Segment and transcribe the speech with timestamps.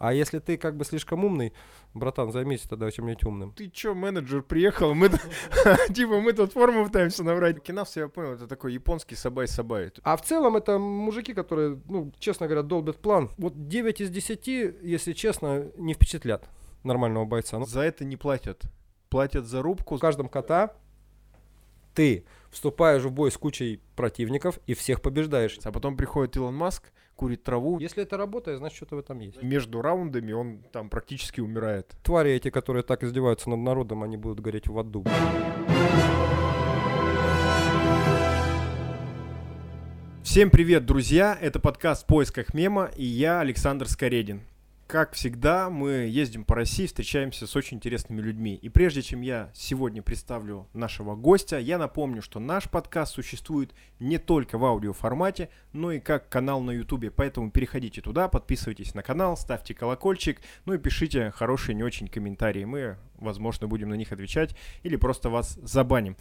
[0.00, 1.52] А если ты как бы слишком умный,
[1.92, 3.52] братан, займись тогда чем-нибудь умным.
[3.52, 5.10] Ты чё, менеджер приехал, мы
[5.94, 7.62] типа мы тут форму пытаемся набрать.
[7.62, 9.92] Кинавс, я понял, это такой японский сабай-сабай.
[10.02, 13.30] А в целом это мужики, которые, ну, честно говоря, долбят план.
[13.36, 14.46] Вот 9 из 10,
[14.82, 16.48] если честно, не впечатлят
[16.82, 17.58] нормального бойца.
[17.58, 18.62] Ну, За это не платят.
[19.10, 19.96] Платят за рубку.
[19.96, 20.72] в каждом ката
[21.94, 25.58] ты вступаешь в бой с кучей противников и всех побеждаешь.
[25.64, 26.90] А потом приходит Илон Маск,
[27.20, 27.78] курит траву.
[27.78, 29.42] Если это работает, значит что-то в этом есть.
[29.42, 31.94] Между раундами он там практически умирает.
[32.02, 35.04] Твари эти, которые так издеваются над народом, они будут гореть в аду.
[40.22, 41.36] Всем привет, друзья!
[41.38, 44.40] Это подкаст «В поисках мема» и я, Александр Скоредин.
[44.90, 48.56] Как всегда, мы ездим по России, встречаемся с очень интересными людьми.
[48.56, 54.18] И прежде чем я сегодня представлю нашего гостя, я напомню, что наш подкаст существует не
[54.18, 57.12] только в аудиоформате, но и как канал на ютубе.
[57.12, 62.64] Поэтому переходите туда, подписывайтесь на канал, ставьте колокольчик, ну и пишите хорошие, не очень комментарии.
[62.64, 66.16] Мы, возможно, будем на них отвечать или просто вас забаним.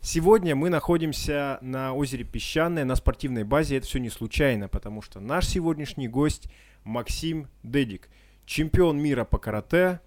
[0.00, 3.78] Сегодня мы находимся на озере Песчаное, на спортивной базе.
[3.78, 6.48] Это все не случайно, потому что наш сегодняшний гость
[6.84, 8.08] Максим Дедик,
[8.46, 10.00] чемпион мира по карате,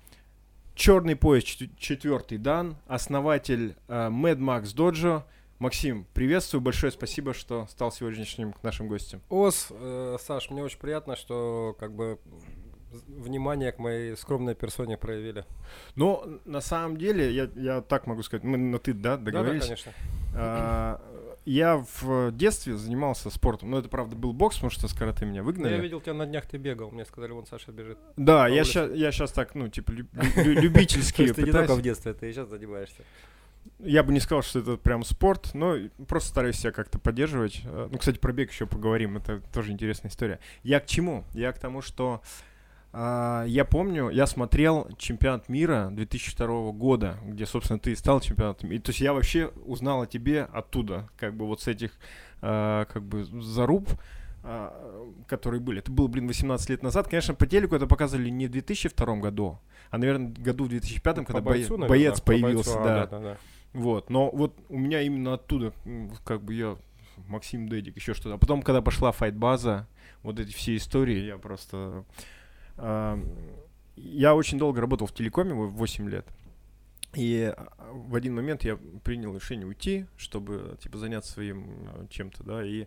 [0.76, 5.24] черный пояс чет- четвертый дан, основатель э, Mad Max Dojo.
[5.60, 9.22] Максим, приветствую, большое спасибо, что стал сегодняшним нашим гостем.
[9.30, 12.20] Ос, э, Саш, мне очень приятно, что как бы
[13.08, 15.46] внимание к моей скромной персоне проявили.
[15.96, 19.64] Но на самом деле, я, я так могу сказать, мы на ты, да, договорились?
[19.64, 19.94] конечно.
[20.36, 21.02] А,
[21.50, 25.40] Я в детстве занимался спортом, но это правда был бокс, потому что с карате меня
[25.44, 25.76] Ну, выгнали.
[25.76, 26.92] Я видел тебя на днях, ты бегал.
[26.92, 27.98] Мне сказали, вон Саша бежит.
[28.18, 31.52] Да, я сейчас, я сейчас так, ну, типа, лю- лю- любительски То есть ты не
[31.54, 33.02] только в детстве, ты сейчас занимаешься.
[33.80, 35.78] Я бы не сказал, что это прям спорт, но
[36.10, 37.62] просто стараюсь себя как-то поддерживать.
[37.64, 40.40] Э, Ну, кстати, про бег еще поговорим, это тоже интересная история.
[40.64, 41.24] Я к чему?
[41.34, 42.22] Я к тому, что
[42.94, 48.72] я помню, я смотрел чемпионат мира 2002 года, где, собственно, ты стал чемпионатом.
[48.72, 51.92] И, то есть я вообще узнал о тебе оттуда, как бы вот с этих,
[52.42, 53.90] а, как бы, заруб,
[54.44, 55.80] а, которые были.
[55.80, 57.08] Это было, блин, 18 лет назад.
[57.08, 59.60] Конечно, по телеку это показывали не в 2002 году,
[59.92, 62.82] а, наверное, году в 2005, когда По бойцу, бое- наверное, боец да, по бойцу, появился,
[62.82, 63.06] а, да.
[63.08, 63.38] да-да-да.
[63.74, 65.74] Вот, но вот у меня именно оттуда,
[66.24, 66.78] как бы я,
[67.28, 68.36] Максим Дедик, еще что-то.
[68.36, 69.88] А потом, когда пошла файт-база,
[70.24, 72.06] вот эти все истории, я просто...
[72.78, 76.26] я очень долго работал в телекоме, во- 8 лет.
[77.16, 82.44] И а, в один момент я принял решение уйти, чтобы, типа, заняться своим а, чем-то,
[82.44, 82.86] да, и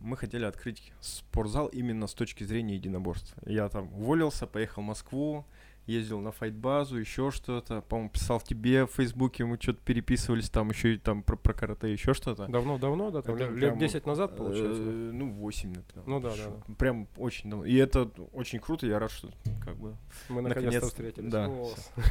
[0.00, 3.34] мы хотели открыть спортзал именно с точки зрения единоборств.
[3.46, 5.46] Я там уволился, поехал в Москву,
[5.86, 7.80] ездил на файт-базу, еще что-то.
[7.82, 11.52] По-моему, писал в тебе в Фейсбуке, мы что-то переписывались там, еще и там про, про
[11.52, 12.46] карате, еще что-то.
[12.46, 13.22] Давно-давно, да?
[13.22, 14.82] Там Это лет, прям, лет 10 назад, получается?
[14.82, 15.84] Э, Ну, 8 лет.
[16.06, 17.64] Ну да, да, Прям очень давно.
[17.64, 19.30] И это очень круто, я рад, что
[19.64, 19.96] как бы
[20.28, 21.30] Мы наконец-то, встретились.
[21.30, 21.50] да,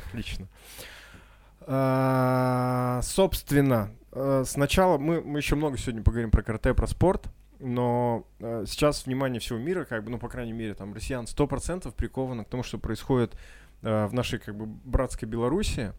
[0.09, 0.47] отлично.
[1.61, 7.27] А, Собственно, э, сначала мы, мы еще много сегодня поговорим про карате, про спорт,
[7.59, 11.93] но э, сейчас внимание всего мира, как бы, ну, по крайней мере, там, россиян 100%
[11.93, 13.35] приковано к тому, что происходит
[13.81, 15.93] э, в нашей, как бы, братской Беларуси.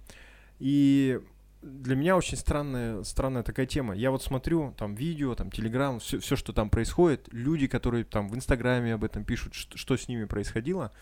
[0.59, 1.21] И
[1.63, 3.95] для меня очень странная, странная такая тема.
[3.95, 8.29] Я вот смотрю там видео, там телеграм, все, все, что там происходит, люди, которые там
[8.29, 10.93] в Инстаграме об этом пишут, что, что с ними происходило,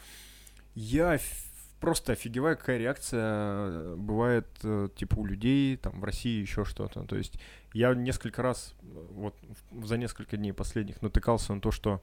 [0.74, 1.18] я
[1.80, 7.04] просто офигеваю, какая реакция э, бывает э, типа у людей там в России еще что-то.
[7.04, 7.40] То есть
[7.72, 9.34] я несколько раз вот
[9.82, 12.02] за несколько дней последних натыкался на то, что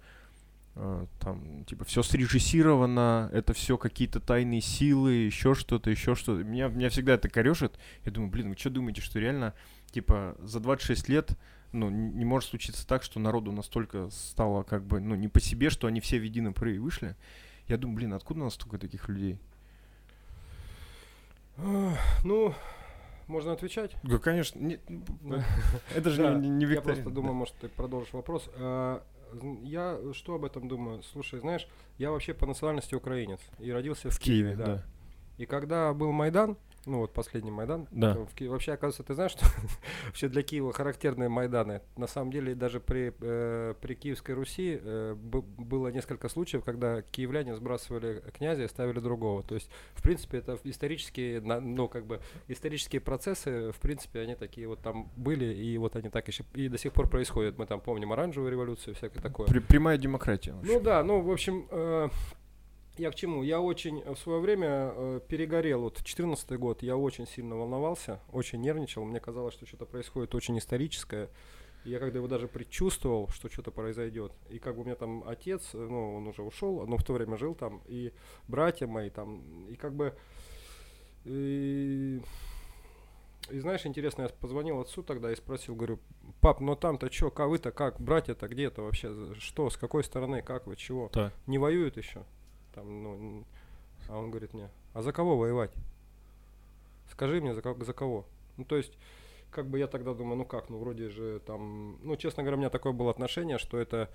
[1.20, 6.44] там типа все срежиссировано, это все какие-то тайные силы, еще что-то, еще что-то.
[6.44, 7.78] Меня, меня всегда это корешит.
[8.06, 9.54] Я думаю, блин, вы что думаете, что реально
[9.92, 11.38] типа за 26 лет
[11.72, 15.70] ну, не может случиться так, что народу настолько стало как бы, ну, не по себе,
[15.70, 17.16] что они все в едином порыве вышли.
[17.68, 19.38] Я думаю, блин, откуда у нас столько таких людей?
[22.24, 22.54] Ну,
[23.28, 23.96] можно отвечать?
[24.04, 24.80] Да, конечно, не-
[25.96, 28.50] это же не, не Я просто думаю, может, ты продолжишь вопрос.
[29.64, 31.04] Я что об этом думаю?
[31.04, 31.68] Слушай, знаешь,
[31.98, 34.84] я вообще по национальности украинец и родился в, в Киеве, да.
[35.38, 38.14] И когда был Майдан, ну вот последний Майдан, Да.
[38.14, 39.46] в Ки- вообще, оказывается, ты знаешь, что
[40.08, 41.82] вообще для Киева характерные Майданы.
[41.98, 47.02] На самом деле, даже при, э, при Киевской Руси э, б- было несколько случаев, когда
[47.02, 49.44] киевляне сбрасывали князя и ставили другого.
[49.44, 54.36] То есть, в принципе, это исторические, на- ну, как бы, исторические процессы, в принципе, они
[54.36, 57.58] такие вот там были, и вот они так еще и до сих пор происходят.
[57.58, 59.48] Мы там помним оранжевую революцию, всякое такое.
[59.48, 60.56] При- прямая демократия.
[60.64, 62.10] Ну да, ну, в общем, э,
[63.00, 63.44] я к чему?
[63.44, 65.82] Я очень в свое время э, перегорел.
[65.82, 69.04] Вот 14 год я очень сильно волновался, очень нервничал.
[69.06, 71.30] Мне казалось, что что-то происходит очень историческое.
[71.84, 74.34] Я когда его даже предчувствовал, что что-то произойдет.
[74.50, 77.38] И как бы у меня там отец, ну, он уже ушел, но в то время
[77.38, 78.12] жил там, и
[78.48, 80.14] братья мои там, и как бы...
[81.24, 82.22] И,
[83.50, 86.00] и знаешь, интересно, я позвонил отцу тогда и спросил, говорю,
[86.42, 90.68] пап, ну там-то что, как вы-то как, братья-то где-то вообще, что, с какой стороны, как
[90.68, 91.10] вы, чего?
[91.10, 91.34] Так.
[91.46, 92.26] Не воюют еще?
[92.78, 93.44] Там, ну,
[94.08, 94.70] а он говорит, не.
[94.94, 95.72] А за кого воевать?
[97.12, 98.26] Скажи мне, за, за кого?
[98.56, 98.96] Ну, то есть,
[99.50, 102.60] как бы я тогда думаю, ну как, ну вроде же там, ну, честно говоря, у
[102.60, 104.12] меня такое было отношение, что это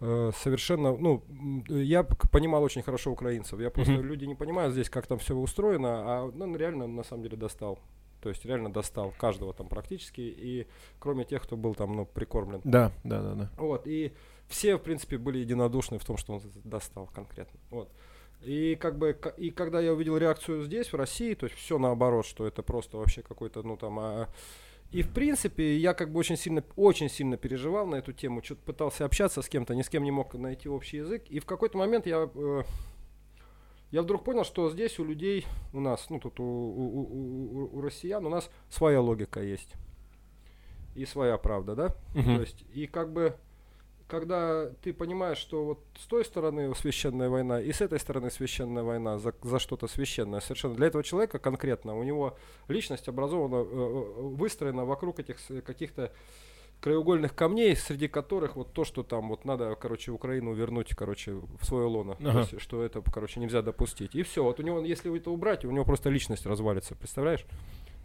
[0.00, 1.22] э, совершенно, ну,
[1.68, 3.60] я понимал очень хорошо украинцев.
[3.60, 4.02] Я просто, mm-hmm.
[4.02, 7.78] люди не понимают здесь, как там все устроено, а ну, реально, на самом деле, достал.
[8.22, 10.66] То есть реально достал каждого там практически, и
[11.00, 12.62] кроме тех, кто был там, ну, прикормлен.
[12.64, 13.50] Да, да, да, да.
[13.58, 14.14] Вот, и
[14.48, 17.60] все, в принципе, были единодушны в том, что он достал конкретно.
[17.70, 17.90] Вот.
[18.42, 22.24] И как бы и когда я увидел реакцию здесь, в России, то есть все наоборот,
[22.24, 24.28] что это просто вообще какой-то, ну там, а,
[24.92, 28.62] и в принципе я как бы очень сильно, очень сильно переживал на эту тему, что-то
[28.62, 31.24] пытался общаться с кем-то, ни с кем не мог найти общий язык.
[31.28, 32.62] И в какой-то момент я, э,
[33.90, 37.80] я вдруг понял, что здесь у людей, у нас, ну тут у, у, у, у
[37.80, 39.74] россиян, у нас своя логика есть
[40.94, 41.86] и своя правда, да?
[42.14, 42.22] Угу.
[42.22, 43.36] То есть и как бы
[44.08, 48.82] когда ты понимаешь, что вот с той стороны священная война и с этой стороны священная
[48.82, 50.74] война за, за что-то священное совершенно.
[50.74, 52.36] Для этого человека конкретно у него
[52.68, 56.10] личность образована, э, э, выстроена вокруг этих каких-то
[56.80, 61.64] краеугольных камней, среди которых вот то, что там вот надо, короче, Украину вернуть, короче, в
[61.64, 62.40] свое лоно, ага.
[62.40, 64.14] есть, что это, короче, нельзя допустить.
[64.14, 67.44] И все, вот у него, если это убрать, у него просто личность развалится, представляешь?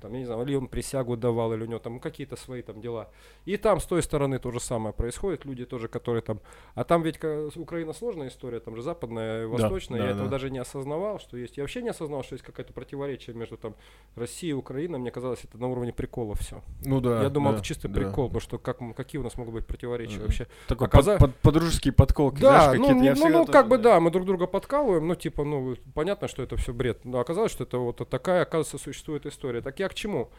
[0.03, 2.81] Там, я не знаю, или он присягу давал, или у него там какие-то свои там
[2.81, 3.09] дела.
[3.45, 6.41] И там с той стороны то же самое происходит, люди тоже, которые там,
[6.75, 7.23] а там ведь
[7.55, 10.31] Украина сложная история, там же западная, восточная, да, я да, этого да.
[10.31, 13.75] даже не осознавал, что есть, я вообще не осознавал, что есть какое-то противоречие между там
[14.15, 16.61] Россией и Украиной, мне казалось, это на уровне прикола все.
[16.83, 17.23] Ну да.
[17.23, 18.01] Я думал, да, это чисто да.
[18.01, 20.21] прикол, потому что как, какие у нас могут быть противоречия mm-hmm.
[20.21, 20.47] вообще.
[20.67, 21.17] Такой Оказа...
[21.17, 24.47] под, под, подколки, да, знаешь, ну, не, ну, ну как бы да, мы друг друга
[24.47, 28.41] подкалываем, ну типа, ну понятно, что это все бред, но оказалось, что это вот такая,
[28.41, 29.61] оказывается, существует история.
[29.61, 30.29] Так я к чему?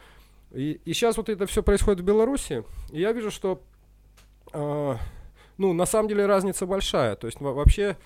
[0.53, 2.63] И, и сейчас вот это все происходит в Беларуси,
[2.93, 3.61] и я вижу, что,
[4.53, 4.97] э,
[5.59, 7.17] ну, на самом деле разница большая.
[7.17, 7.97] То есть вообще,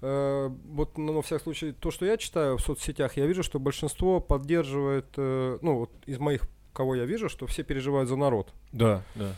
[0.00, 3.60] э, вот, ну, на всякий случай, то, что я читаю в соцсетях, я вижу, что
[3.60, 8.52] большинство поддерживает, э, ну, вот из моих, кого я вижу, что все переживают за народ.
[8.72, 9.36] Да, да.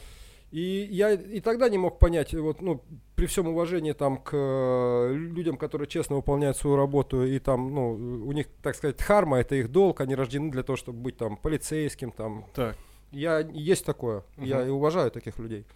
[0.54, 2.80] И я и тогда не мог понять, вот, ну,
[3.16, 7.90] при всем уважении там к э, людям, которые честно выполняют свою работу, и там, ну,
[8.24, 11.36] у них, так сказать, харма, это их долг, они рождены для того, чтобы быть там
[11.36, 12.44] полицейским, там.
[12.54, 12.76] Так.
[13.10, 14.46] Я, есть такое, угу.
[14.46, 15.66] я и уважаю таких людей.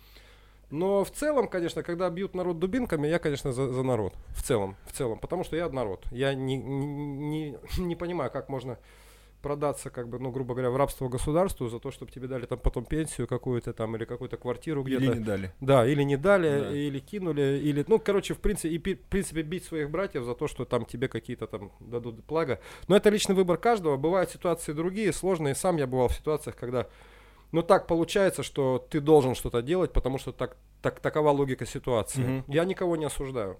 [0.70, 4.14] Но в целом, конечно, когда бьют народ дубинками, я, конечно, за, за народ.
[4.28, 6.06] В целом, в целом, потому что я народ.
[6.12, 8.78] Я не, не, не, не понимаю, как можно
[9.42, 12.58] продаться, как бы, ну, грубо говоря, в рабство государству за то, чтобы тебе дали там
[12.58, 15.04] потом пенсию какую-то там или какую-то квартиру где-то.
[15.04, 15.52] Или не дали.
[15.60, 16.76] Да, или не дали, да.
[16.76, 20.48] или кинули, или, ну, короче, в принципе, и, в принципе, бить своих братьев за то,
[20.48, 22.60] что там тебе какие-то там дадут благо.
[22.88, 23.96] Но это личный выбор каждого.
[23.96, 25.54] Бывают ситуации другие, сложные.
[25.54, 26.86] Сам я бывал в ситуациях, когда
[27.52, 32.22] ну так получается, что ты должен что-то делать, потому что так, так такова логика ситуации.
[32.22, 32.44] Mm-hmm.
[32.48, 33.58] Я никого не осуждаю.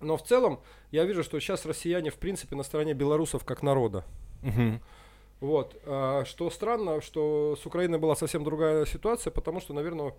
[0.00, 0.60] Но в целом
[0.90, 4.04] я вижу, что сейчас россияне в принципе на стороне белорусов как народа.
[4.42, 4.80] Угу.
[5.40, 5.76] Вот.
[5.84, 10.14] А, что странно, что с Украиной была совсем другая ситуация, потому что, наверное,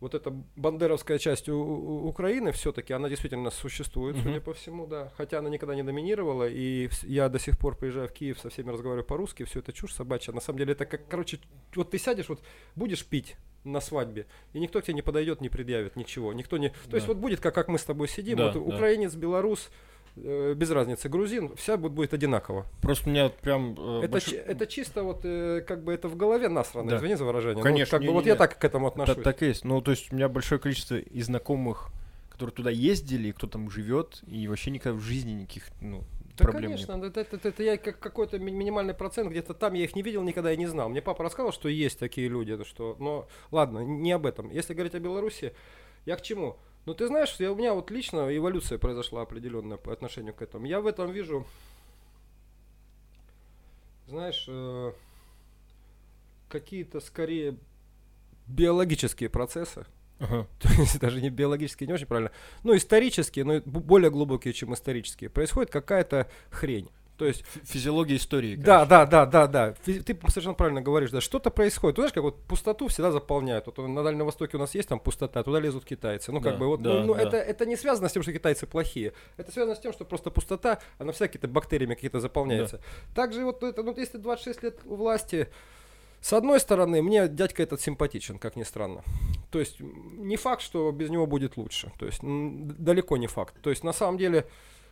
[0.00, 4.22] вот эта бандеровская часть у, у Украины все-таки, она действительно существует, mm-hmm.
[4.22, 5.12] судя по всему, да.
[5.16, 8.70] Хотя она никогда не доминировала, и я до сих пор приезжаю в Киев, со всеми
[8.70, 10.32] разговариваю по-русски, все это чушь собачья.
[10.32, 11.38] На самом деле это как, короче,
[11.74, 12.40] вот ты сядешь, вот
[12.74, 16.32] будешь пить на свадьбе, и никто к тебе не подойдет, не предъявит ничего.
[16.32, 16.68] Никто не...
[16.68, 16.96] То да.
[16.98, 18.60] есть вот будет как, как мы с тобой сидим, да, вот да.
[18.60, 19.70] украинец, белорус,
[20.16, 22.66] без разницы, грузин, вся будет, будет одинаково.
[22.80, 23.74] Просто у меня прям...
[23.78, 24.28] Э, это, больш...
[24.28, 26.96] это чисто вот, э, как бы это в голове насрано, да.
[26.96, 27.62] извини за выражение.
[27.62, 27.98] Конечно.
[27.98, 29.16] Ну, как не, бы не, вот не, я так к этому отношусь.
[29.16, 29.64] Так, так и есть.
[29.64, 31.90] Ну, то есть у меня большое количество и знакомых,
[32.30, 36.04] которые туда ездили, кто там живет, и вообще никогда в жизни никаких, ну,
[36.36, 37.04] да, проблем конечно, нет.
[37.16, 40.52] Это, это, это я как какой-то минимальный процент, где-то там я их не видел никогда
[40.52, 40.88] и не знал.
[40.88, 44.50] Мне папа рассказал, что есть такие люди, что, но ладно, не об этом.
[44.50, 45.54] Если говорить о Беларуси,
[46.06, 46.56] я к чему?
[46.86, 50.66] Ну, ты знаешь, я, у меня вот лично эволюция произошла определенная по отношению к этому.
[50.66, 51.46] Я в этом вижу,
[54.06, 54.92] знаешь, э,
[56.48, 57.56] какие-то скорее
[58.46, 59.86] биологические процессы.
[60.18, 60.46] Ага.
[60.60, 62.30] То есть даже не биологические, не очень правильно.
[62.62, 65.30] Ну, исторические, но более глубокие, чем исторические.
[65.30, 66.90] Происходит какая-то хрень.
[67.16, 68.56] То есть физиология истории.
[68.56, 69.74] Да, да, да, да, да.
[69.84, 71.20] Ты совершенно правильно говоришь, да.
[71.20, 71.96] Что-то происходит.
[71.96, 73.66] Ты знаешь, как вот пустоту всегда заполняют.
[73.66, 76.32] Вот на Дальнем Востоке у нас есть там пустота, туда лезут китайцы.
[76.32, 77.22] Ну, как да, бы вот, да, ну, ну да.
[77.22, 79.12] это, это не связано с тем, что китайцы плохие.
[79.36, 82.78] Это связано с тем, что просто пустота, она вся какие-то бактериями какие-то заполняется.
[82.78, 83.22] Да.
[83.22, 85.48] Также вот это, ну, если 26 лет у власти,
[86.20, 89.02] С одной стороны, мне дядька этот симпатичен, как ни странно.
[89.50, 91.92] То есть не факт, что без него будет лучше.
[91.98, 93.54] То есть далеко не факт.
[93.60, 94.46] То есть на самом деле,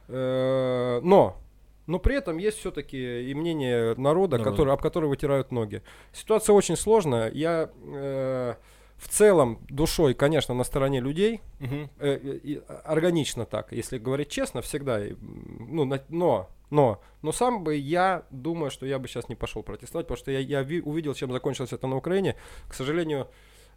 [0.08, 1.38] э, но
[1.86, 4.52] но при этом есть все-таки и мнение народа, Народ.
[4.52, 5.82] который, об котором вытирают ноги.
[6.12, 7.30] Ситуация очень сложная.
[7.32, 8.54] Я э,
[8.96, 11.40] в целом душой, конечно, на стороне людей.
[11.60, 11.90] Угу.
[11.98, 15.00] Э, э, органично так, если говорить честно, всегда.
[15.20, 19.62] Ну, на, но, но, но сам бы я думаю, что я бы сейчас не пошел
[19.64, 22.36] протестовать, потому что я, я ви, увидел, чем закончилось это на Украине.
[22.68, 23.28] К сожалению,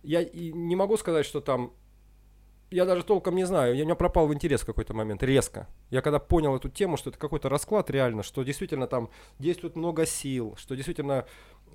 [0.04, 1.74] я не могу сказать, что там
[2.72, 5.68] я даже толком не знаю, у меня пропал в интерес в какой-то момент, резко.
[5.90, 10.06] Я когда понял эту тему, что это какой-то расклад реально, что действительно там действует много
[10.06, 11.26] сил, что действительно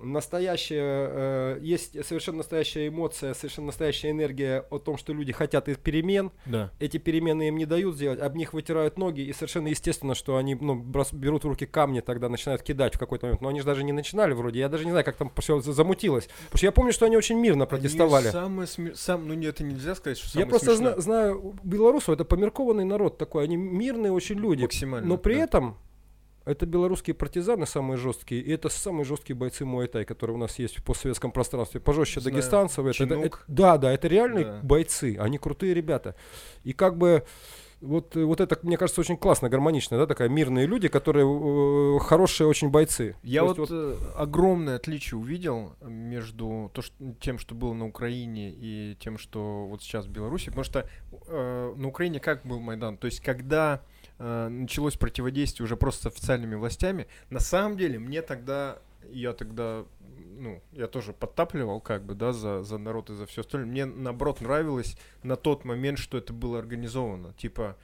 [0.03, 5.79] настоящая, э, есть совершенно настоящая эмоция, совершенно настоящая энергия о том, что люди хотят их
[5.79, 6.31] перемен.
[6.45, 6.71] Да.
[6.79, 10.55] Эти перемены им не дают сделать, об них вытирают ноги, и совершенно естественно, что они
[10.55, 13.41] ну, брос, берут в руки камни, тогда начинают кидать в какой-то момент.
[13.41, 16.27] Но они же даже не начинали вроде, я даже не знаю, как там все замутилось.
[16.45, 18.25] Потому что я помню, что они очень мирно протестовали.
[18.25, 18.95] Они самые сме...
[18.95, 23.17] сам, ну нет, это нельзя сказать, что Я просто зна- знаю белорусов, это померкованный народ
[23.17, 24.63] такой, они мирные очень люди.
[24.63, 25.07] Максимально.
[25.07, 25.43] Но при да.
[25.43, 25.77] этом
[26.45, 30.77] это белорусские партизаны самые жесткие, и это самые жесткие бойцы Муайтай, которые у нас есть
[30.77, 31.79] в постсоветском пространстве.
[31.79, 32.35] Пожестче Знаю.
[32.35, 32.85] дагестанцев.
[32.85, 34.59] Это, это, это, да, да, это реальные да.
[34.63, 36.15] бойцы, они крутые ребята.
[36.63, 37.25] И как бы
[37.81, 42.47] вот, вот это, мне кажется, очень классно, гармонично, да, такая мирные люди, которые э, хорошие
[42.47, 43.15] очень бойцы.
[43.23, 48.51] Я вот, вот э, огромное отличие увидел между то, что, тем, что было на Украине,
[48.51, 50.87] и тем, что вот сейчас в Беларуси, потому что
[51.27, 52.97] э, на Украине как был Майдан?
[52.97, 53.81] То есть когда
[54.21, 59.83] э, началось противодействие уже просто с официальными властями, на самом деле мне тогда, я тогда,
[60.37, 63.69] ну, я тоже подтапливал как бы, да, за, за народ и за все остальное.
[63.69, 67.33] Мне, наоборот, нравилось на тот момент, что это было организовано.
[67.33, 67.75] Типа,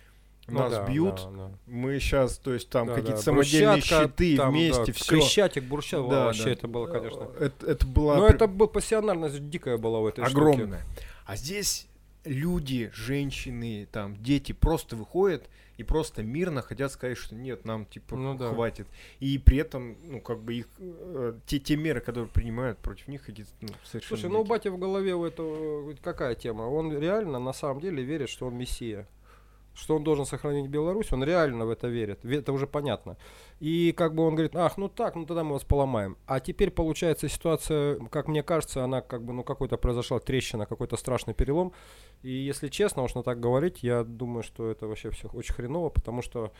[0.47, 1.51] ну, нас да, бьют, да, да.
[1.65, 3.23] мы сейчас, то есть там да, какие-то да.
[3.23, 5.09] самодельные щиты там, вместе, да, все.
[5.09, 6.51] Крещатик, Брусчатик, да, вообще да.
[6.51, 7.29] это было, конечно.
[7.39, 8.17] Это, это была...
[8.17, 10.79] Но это была пассионарность дикая была в этой Огромная.
[10.79, 11.05] Штуке.
[11.25, 11.87] А здесь
[12.23, 18.15] люди, женщины, там, дети просто выходят и просто мирно хотят сказать, что нет, нам типа
[18.15, 18.49] ну, да.
[18.49, 18.87] хватит.
[19.19, 23.23] И при этом, ну, как бы их э, те, те меры, которые принимают против них,
[23.23, 24.19] какие-то ну, совершенно.
[24.19, 26.63] Слушай, ну у Бати в голове у этого какая тема?
[26.63, 29.07] Он реально на самом деле верит, что он мессия
[29.77, 33.17] что он должен сохранить Беларусь, он реально в это верит, это уже понятно.
[33.59, 36.17] И как бы он говорит, ах, ну так, ну тогда мы вас поломаем.
[36.25, 40.97] А теперь получается ситуация, как мне кажется, она как бы, ну какой-то произошла трещина, какой-то
[40.97, 41.73] страшный перелом.
[42.23, 46.21] И если честно, уж так говорить, я думаю, что это вообще все очень хреново, потому
[46.21, 46.51] что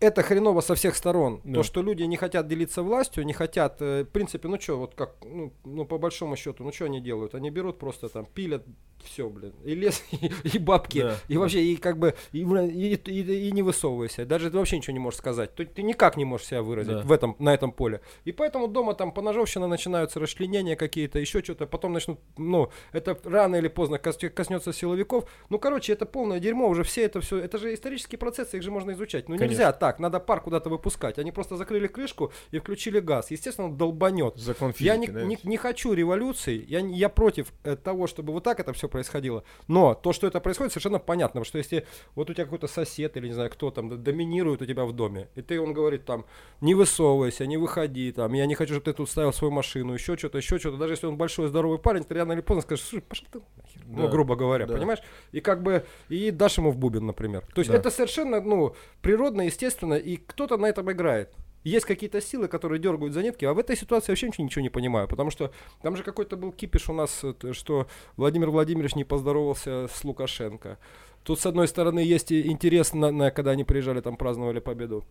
[0.00, 1.40] это хреново со всех сторон.
[1.44, 1.54] Да.
[1.54, 4.94] То, что люди не хотят делиться властью, не хотят, э, в принципе, ну что, вот
[4.94, 7.34] как, ну, ну по большому счету, ну что они делают?
[7.34, 8.64] Они берут просто там, пилят
[9.06, 12.94] все, блин, и лес, и, и бабки, да, и вообще, и как бы, и, и,
[12.94, 16.24] и, и не высовывайся, даже ты вообще ничего не можешь сказать, ты, ты никак не
[16.24, 17.02] можешь себя выразить да.
[17.02, 18.00] в этом, на этом поле.
[18.24, 23.56] И поэтому дома там поножовщина начинаются, расчленения какие-то, еще что-то, потом начнут, ну, это рано
[23.56, 25.24] или поздно коснется силовиков.
[25.50, 28.70] Ну, короче, это полное дерьмо, уже все это все, это же исторические процессы, их же
[28.70, 29.28] можно изучать.
[29.28, 31.18] Ну, нельзя так, надо пар куда-то выпускать.
[31.18, 33.30] Они просто закрыли крышку и включили газ.
[33.30, 34.36] Естественно, он долбанет.
[34.36, 35.24] Закон физики, я не, да?
[35.24, 39.44] не, не хочу революции, я, я против э, того, чтобы вот так это все происходило.
[39.68, 43.16] Но то, что это происходит, совершенно понятно, потому что если вот у тебя какой-то сосед
[43.16, 46.26] или не знаю кто там доминирует у тебя в доме, и ты, он говорит там,
[46.60, 50.16] не высовывайся, не выходи, там, я не хочу, чтобы ты тут ставил свою машину, еще
[50.16, 53.02] что-то, еще что-то, даже если он большой здоровый парень, ты рано или поздно скажешь, слушай,
[53.02, 54.74] пошел ты нахер, ну, да, ну, грубо говоря, да.
[54.74, 55.00] понимаешь?
[55.32, 57.44] И как бы, и дашь ему в бубен, например.
[57.54, 57.76] То есть да.
[57.76, 61.34] это совершенно, ну, природно, естественно, и кто-то на этом играет
[61.66, 64.70] есть какие-то силы, которые дергают за нитки, а в этой ситуации вообще ничего, ничего не
[64.70, 65.50] понимаю, потому что
[65.82, 70.78] там же какой-то был кипиш у нас, что Владимир Владимирович не поздоровался с Лукашенко.
[71.24, 75.04] Тут, с одной стороны, есть интерес, на, на, когда они приезжали, там праздновали победу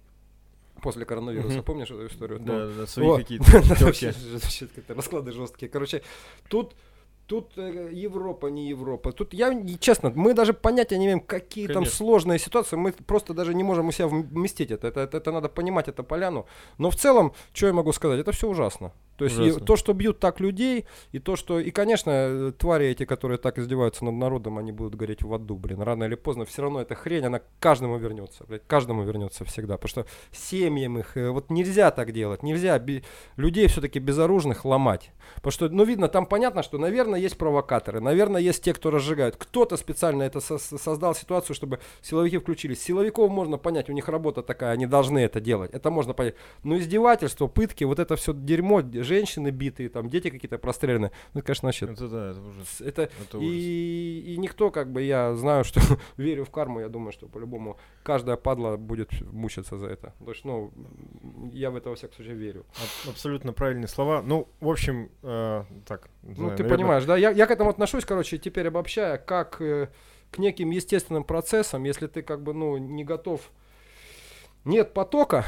[0.81, 1.61] после коронавируса.
[1.61, 2.39] Помнишь эту историю?
[2.39, 5.67] Да, ну, да, свои какие-то расклады жесткие.
[5.67, 6.03] Короче,
[6.47, 6.73] тут
[7.27, 9.11] Тут э, Европа, не Европа.
[9.11, 11.85] Тут я, честно, мы даже понятия не имеем, какие Конечно.
[11.85, 12.75] там сложные ситуации.
[12.75, 14.87] Мы просто даже не можем у себя вместить это.
[14.87, 15.17] Это, это.
[15.17, 16.45] это надо понимать, это поляну.
[16.77, 18.91] Но в целом, что я могу сказать, это все ужасно.
[19.17, 21.59] То есть и, то, что бьют так людей, и то, что...
[21.59, 25.81] И, конечно, твари эти, которые так издеваются над народом, они будут гореть в аду, блин.
[25.81, 28.63] Рано или поздно все равно эта хрень, она каждому вернется, блядь.
[28.67, 29.77] Каждому вернется всегда.
[29.77, 31.15] Потому что семьям их...
[31.15, 32.43] Э, вот нельзя так делать.
[32.43, 33.03] Нельзя би,
[33.37, 35.11] людей все-таки безоружных ломать.
[35.35, 37.99] Потому что, ну, видно, там понятно, что, наверное, есть провокаторы.
[38.01, 39.35] Наверное, есть те, кто разжигают.
[39.37, 42.81] Кто-то специально это со создал ситуацию, чтобы силовики включились.
[42.81, 45.71] Силовиков можно понять, у них работа такая, они должны это делать.
[45.73, 46.35] Это можно понять.
[46.63, 51.11] Но издевательство, пытки, вот это все дерьмо женщины битые, там дети какие-то простреленные.
[51.33, 51.85] Ну, конечно, вообще.
[51.85, 52.81] Это да, это ужас.
[52.81, 53.49] Это, это ужас.
[53.49, 55.79] И, и никто, как бы, я знаю, что
[56.17, 60.13] верю в карму, я думаю, что по-любому каждая падла будет мучиться за это.
[60.23, 60.71] То есть, ну,
[61.51, 62.65] я в это, во всяком случае, верю.
[63.07, 64.21] Абсолютно правильные слова.
[64.21, 66.09] Ну, в общем, э, так.
[66.23, 66.69] Ну, знаю, ты наверное...
[66.69, 67.17] понимаешь, да?
[67.17, 69.89] Я, я к этому отношусь, короче, теперь обобщая, как э,
[70.31, 73.51] к неким естественным процессам, если ты как бы, ну, не готов...
[74.65, 75.45] Нет потока,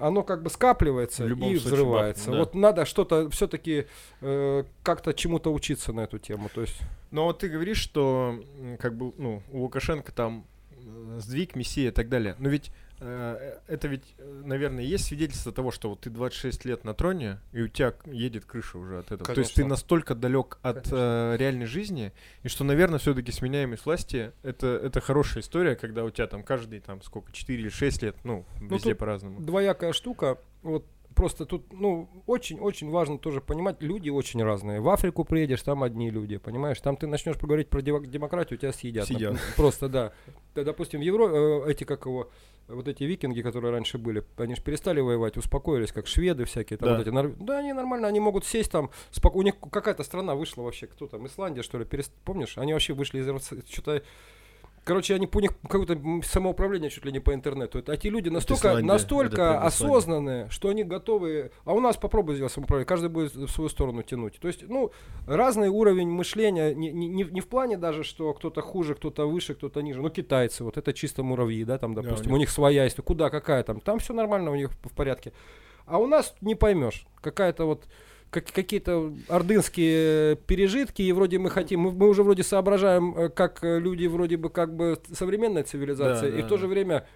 [0.00, 2.30] оно как бы скапливается и случае, взрывается.
[2.30, 2.38] Да.
[2.38, 3.86] Вот надо что-то все-таки
[4.20, 6.50] э, как-то чему-то учиться на эту тему.
[6.54, 6.78] То есть.
[7.10, 8.38] Но вот ты говоришь, что
[8.80, 12.36] как бы ну у Лукашенко там э, сдвиг, мессия и так далее.
[12.38, 12.70] Но ведь
[13.04, 17.62] это ведь, э, наверное, есть свидетельство того, что вот ты 26 лет на троне, и
[17.62, 19.24] у тебя едет крыша уже от этого.
[19.24, 19.34] Конечно.
[19.34, 22.12] То есть ты настолько далек от э, реальной жизни,
[22.42, 26.80] и что, наверное, все-таки сменяемость власти это, это хорошая история, когда у тебя там каждый
[26.80, 29.40] там сколько, 4 или 6 лет, ну, ну везде по-разному.
[29.40, 30.38] Двоякая штука.
[30.62, 30.84] Вот
[31.16, 34.80] просто тут, ну, очень-очень важно тоже понимать, люди очень разные.
[34.80, 36.78] В Африку приедешь, там одни люди, понимаешь?
[36.80, 39.08] Там ты начнешь поговорить про демократию, тебя съедят.
[39.08, 39.36] Сидят.
[39.56, 40.12] Просто, да.
[40.54, 42.30] Допустим, в Европе, эти, как его,
[42.68, 46.76] вот эти викинги, которые раньше были, они же перестали воевать, успокоились, как шведы всякие.
[46.76, 46.96] Там да.
[46.98, 47.28] Вот эти, нор...
[47.40, 49.38] да, они нормально, они могут сесть там, споко...
[49.38, 52.12] у них какая-то страна вышла вообще, кто там, Исландия, что ли, перест...
[52.24, 52.58] помнишь?
[52.58, 53.26] Они вообще вышли из
[53.70, 54.02] что-то
[54.86, 57.82] Короче, они у них какое-то самоуправление чуть ли не по интернету.
[57.84, 61.50] А эти люди настолько, настолько осознанные, что они готовы.
[61.64, 64.38] А у нас попробуй сделать самоуправление, каждый будет в свою сторону тянуть.
[64.38, 64.92] То есть, ну,
[65.26, 69.80] разный уровень мышления, не, не, не в плане даже, что кто-то хуже, кто-то выше, кто-то
[69.80, 70.00] ниже.
[70.00, 72.34] Ну, китайцы, вот это чисто муравьи, да, там, допустим, да, у, них...
[72.34, 72.96] у них своя есть.
[73.02, 73.80] Куда, какая там?
[73.80, 75.32] Там все нормально у них в порядке.
[75.86, 77.06] А у нас не поймешь.
[77.20, 77.88] Какая-то вот
[78.30, 83.60] как, какие-то ордынские пережитки, и вроде мы хотим, мы, мы уже вроде соображаем, э, как
[83.62, 87.06] люди вроде бы как бы современная цивилизация, да, и да, в то же время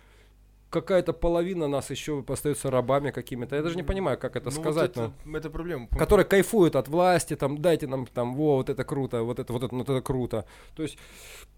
[0.70, 3.56] какая-то половина нас еще остается рабами какими-то.
[3.56, 4.96] Я даже не понимаю, как это ну, сказать.
[4.96, 5.38] Вот это, но...
[5.38, 5.88] это проблема.
[5.88, 9.64] Которые кайфуют от власти, там, дайте нам, там, во, вот это круто, вот это, вот
[9.64, 10.46] это, вот это круто.
[10.76, 10.96] То есть,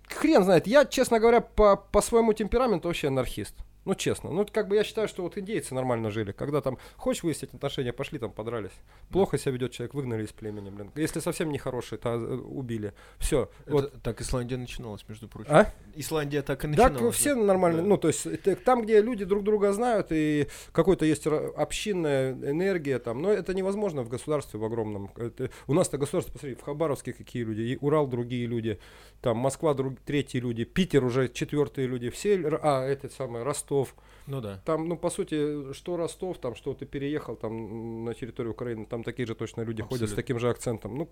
[0.09, 0.67] хрен знает.
[0.67, 3.55] Я, честно говоря, по, по своему темпераменту вообще анархист.
[3.85, 4.31] Ну, честно.
[4.31, 6.33] Ну, как бы я считаю, что вот индейцы нормально жили.
[6.33, 8.73] Когда там, хочешь выяснить отношения, пошли там подрались.
[9.11, 10.93] Плохо себя ведет человек, выгнали из племени, блин.
[10.95, 12.95] Если совсем нехороший, то э, убили.
[13.19, 13.51] Все.
[13.67, 14.01] Вот.
[14.03, 15.51] Так Исландия начиналась, между прочим.
[15.53, 15.73] А?
[15.97, 17.01] Исландия так и начиналась.
[17.01, 17.83] Так, все нормально.
[17.83, 17.89] Да.
[17.89, 22.99] Ну, то есть, это, там, где люди друг друга знают, и какой-то есть общинная энергия
[22.99, 25.11] там, но это невозможно в государстве в огромном.
[25.17, 28.79] Это, у нас-то государство, посмотри, в Хабаровске какие люди, и Урал другие люди,
[29.23, 33.95] там Москва друг, третьи люди, Питер уже четвертые люди, все, а, этот самый, Ростов.
[34.27, 34.61] Ну да.
[34.65, 39.05] Там, ну, по сути, что Ростов, там, что ты переехал там на территорию Украины, там
[39.05, 39.99] такие же точно люди Абсолютно.
[39.99, 40.97] ходят с таким же акцентом.
[40.97, 41.09] Ну,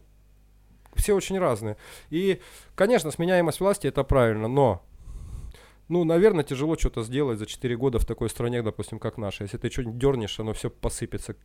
[0.97, 1.77] все очень разные.
[2.11, 2.41] И,
[2.75, 4.83] конечно, сменяемость власти это правильно, но
[5.87, 9.45] ну, наверное, тяжело что-то сделать за 4 года в такой стране, допустим, как наша.
[9.45, 11.37] Если ты что-нибудь дернешь, оно все посыпется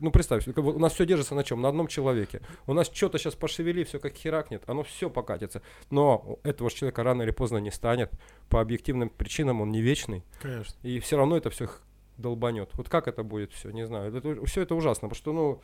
[0.00, 1.60] ну представь, у нас все держится на чем?
[1.60, 2.40] На одном человеке.
[2.66, 5.62] У нас что-то сейчас пошевели, все как херакнет, оно все покатится.
[5.90, 8.10] Но этого же человека рано или поздно не станет.
[8.48, 10.22] По объективным причинам он не вечный.
[10.40, 10.74] Конечно.
[10.82, 11.68] И все равно это все
[12.16, 12.70] долбанет.
[12.74, 14.14] Вот как это будет все, не знаю.
[14.14, 15.62] Это, все это ужасно, потому что, ну,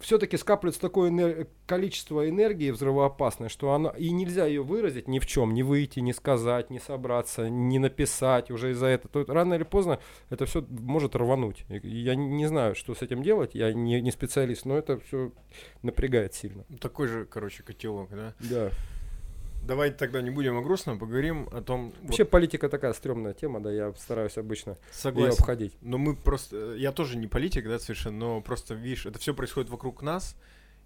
[0.00, 5.26] все-таки скапливается такое энер- количество энергии взрывоопасной, что она и нельзя ее выразить ни в
[5.26, 9.24] чем, не выйти, не сказать, не собраться, не написать уже из-за этого.
[9.24, 9.98] То рано или поздно
[10.30, 11.64] это все может рвануть.
[11.68, 15.32] Я не знаю, что с этим делать, я не, не специалист, но это все
[15.82, 16.64] напрягает сильно.
[16.80, 18.34] Такой же, короче, котелок, да?
[18.40, 18.70] Да.
[19.68, 21.92] Давайте тогда не будем о грустном, поговорим о том...
[22.02, 22.30] Вообще вот...
[22.30, 25.28] политика такая стрёмная тема, да, я стараюсь обычно Согласен.
[25.28, 25.74] ее обходить.
[25.82, 26.72] Но мы просто...
[26.76, 30.36] Я тоже не политик, да, совершенно, но просто, видишь, это все происходит вокруг нас,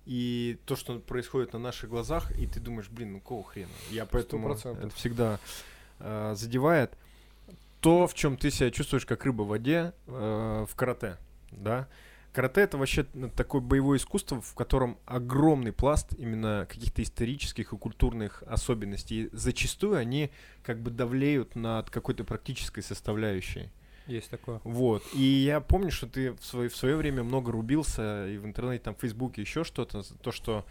[0.04, 3.70] и то, что происходит на наших глазах, и ты думаешь, блин, ну какого хрена?
[3.92, 4.86] Я поэтому 100%.
[4.86, 5.38] это всегда
[6.00, 6.90] э, задевает.
[7.80, 11.18] То, в чем ты себя чувствуешь как рыба в воде э, в карате,
[11.52, 11.86] да,
[12.32, 13.04] Карате это вообще
[13.36, 19.24] такое боевое искусство, в котором огромный пласт именно каких-то исторических и культурных особенностей.
[19.24, 20.30] И зачастую они
[20.62, 23.70] как бы давлеют над какой-то практической составляющей.
[24.06, 24.60] Есть такое.
[24.64, 25.02] Вот.
[25.14, 28.84] И я помню, что ты в свое, в свое время много рубился и в интернете,
[28.84, 30.64] там, в Фейсбуке, еще что-то, то, что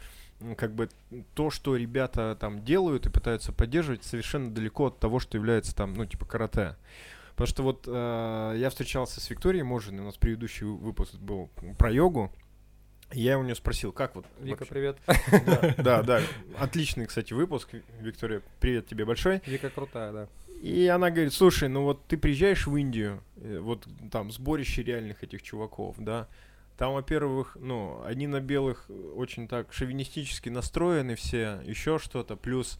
[0.57, 0.89] как бы
[1.35, 5.93] то, что ребята там делают и пытаются поддерживать, совершенно далеко от того, что является там,
[5.93, 6.75] ну, типа карате.
[7.31, 11.91] Потому что вот э, я встречался с Викторией Можиной, у нас предыдущий выпуск был про
[11.91, 12.31] йогу.
[13.13, 14.25] Я у нее спросил, как вот...
[14.39, 14.73] Вика, вообще?
[14.73, 14.97] привет.
[15.45, 16.21] Да, да, да.
[16.57, 17.69] Отличный, кстати, выпуск.
[17.99, 19.41] Виктория, привет тебе большой.
[19.45, 20.27] Вика крутая, да.
[20.61, 25.23] И она говорит, слушай, ну вот ты приезжаешь в Индию, э, вот там сборище реальных
[25.23, 26.27] этих чуваков, да,
[26.77, 32.79] там, во-первых, ну, они на белых очень так шовинистически настроены все, еще что-то, плюс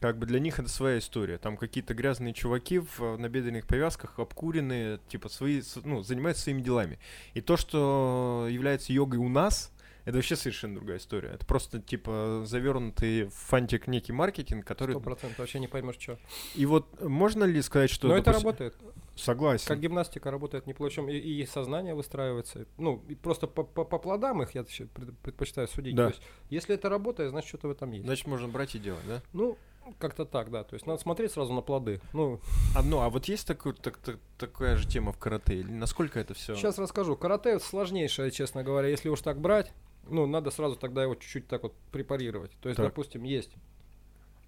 [0.00, 1.38] как бы для них это своя история.
[1.38, 6.98] Там какие-то грязные чуваки в набедренных повязках, обкуренные, типа свои, ну, занимаются своими делами.
[7.34, 9.72] И то, что является йогой у нас,
[10.08, 11.28] Это вообще совершенно другая история.
[11.34, 14.92] Это просто, типа, завернутый в фантик некий маркетинг, который...
[14.92, 16.18] Сто процентов, вообще не поймешь, что.
[16.54, 18.08] И вот можно ли сказать, что...
[18.08, 18.74] Но это допустим- работает.
[19.16, 19.66] Согласен.
[19.66, 22.66] Как гимнастика работает неплохо, причем и, и сознание выстраивается.
[22.78, 25.94] Ну, и просто по, по, по плодам их я предпочитаю судить.
[25.94, 26.04] Да.
[26.04, 28.06] То есть, если это работает, значит, что-то в этом есть.
[28.06, 29.20] Значит, можно брать и делать, да?
[29.34, 29.58] Ну,
[29.98, 30.64] как-то так, да.
[30.64, 32.00] То есть надо смотреть сразу на плоды.
[32.12, 32.40] Ну,
[32.74, 35.56] А, ну, а вот есть такой, так, так- такая же тема в карате?
[35.56, 36.54] Или насколько это все?
[36.54, 37.16] сейчас расскажу.
[37.16, 38.88] Карате сложнейшее, честно говоря.
[38.88, 39.72] Если уж так брать,
[40.08, 42.50] ну, надо сразу тогда его чуть-чуть так вот препарировать.
[42.60, 42.86] То есть, Так.
[42.86, 43.52] допустим, есть.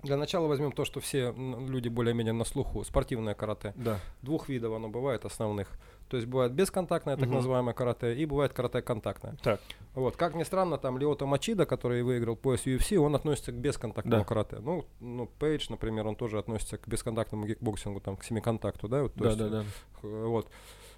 [0.03, 2.83] Для начала возьмем то, что все люди более-менее на слуху.
[2.85, 3.75] Спортивное карате.
[3.77, 4.01] Да.
[4.23, 5.69] Двух видов оно бывает основных.
[6.11, 7.37] То есть бывает бесконтактное, так Мгм.
[7.37, 9.37] называемое карате, и бывает карате контактное.
[9.43, 9.61] Так.
[9.95, 14.23] Вот, как ни странно, там Лиото Мачида, который выиграл пояс UFC, он относится к бесконтактному
[14.23, 14.29] Да.
[14.29, 14.57] карате.
[14.61, 19.13] Ну, ну, Пейдж, например, он тоже относится к бесконтактному кикбоксингу, там, к семиконтакту, да, вот,
[19.15, 19.65] Да, есть, да, да.
[20.03, 20.49] э, вот.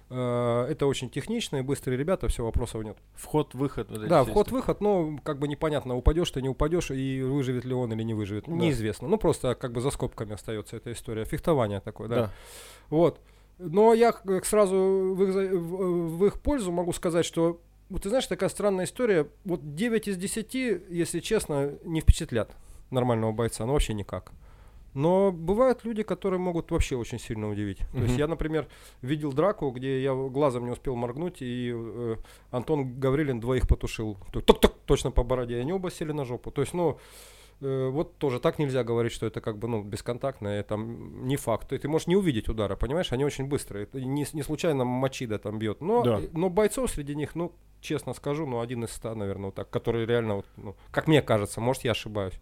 [0.09, 2.97] Э, Это очень техничные, быстрые ребята, все, вопросов нет.
[3.15, 3.89] Вход, выход.
[3.89, 7.93] вот Да, вход-выход, ну, как бы непонятно, упадешь ты, не упадешь, и выживет ли он
[7.93, 8.45] или не выживет.
[8.47, 8.51] Да.
[8.53, 9.07] Неизвестно.
[9.07, 11.25] Ну, просто как бы за скобками остается эта история.
[11.25, 12.15] Фехтование такое, да.
[12.15, 12.31] Да.
[12.89, 13.19] Вот.
[13.59, 14.13] Но я
[14.43, 14.75] сразу
[15.15, 19.27] в их, в, их пользу могу сказать, что вот ты знаешь, такая странная история.
[19.45, 20.53] Вот 9 из 10,
[20.89, 22.55] если честно, не впечатлят
[22.89, 23.65] нормального бойца.
[23.65, 24.31] Ну, вообще никак.
[24.93, 27.79] Но бывают люди, которые могут вообще очень сильно удивить.
[27.91, 28.67] То есть я, например,
[29.01, 32.15] видел драку, где я глазом не успел моргнуть, и э,
[32.51, 34.17] Антон Гаврилин двоих потушил.
[34.31, 35.57] Тук-тук, точно по бороде.
[35.57, 36.51] И они оба сели на жопу.
[36.51, 36.99] То есть, ну,
[37.63, 41.69] вот тоже так нельзя говорить, что это как бы, ну, бесконтактное, там не факт.
[41.69, 43.11] Ты, ты можешь не увидеть удара, понимаешь?
[43.11, 43.83] Они очень быстрые.
[43.83, 45.81] Это не, не случайно Мачида там бьет.
[45.81, 46.19] Но, Да.
[46.19, 49.69] э, но бойцов среди них, ну, честно скажу, ну, один из ста, наверное, вот так,
[49.69, 52.39] который реально, вот, ну, как мне кажется, может, я ошибаюсь.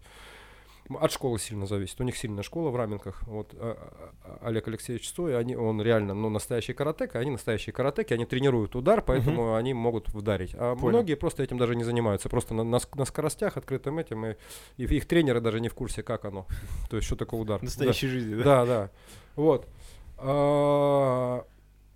[0.88, 2.00] От школы сильно зависит.
[2.00, 3.22] У них сильная школа в раменках.
[3.26, 3.76] Вот а,
[4.24, 8.26] а, а, Олег Алексеевич Стой, они, он реально, ну, настоящий каратека, они настоящие каратеки, они
[8.26, 10.54] тренируют удар, поэтому они могут вдарить.
[10.54, 10.90] А Понял.
[10.90, 14.36] многие просто этим даже не занимаются, просто на, на на скоростях, открытым этим, и,
[14.76, 16.46] и их тренеры даже не в курсе, как оно.
[16.90, 17.62] То есть, что такое удар.
[17.62, 18.44] Настоящей жизни, да?
[18.44, 18.90] Да, да.
[19.36, 19.68] Вот.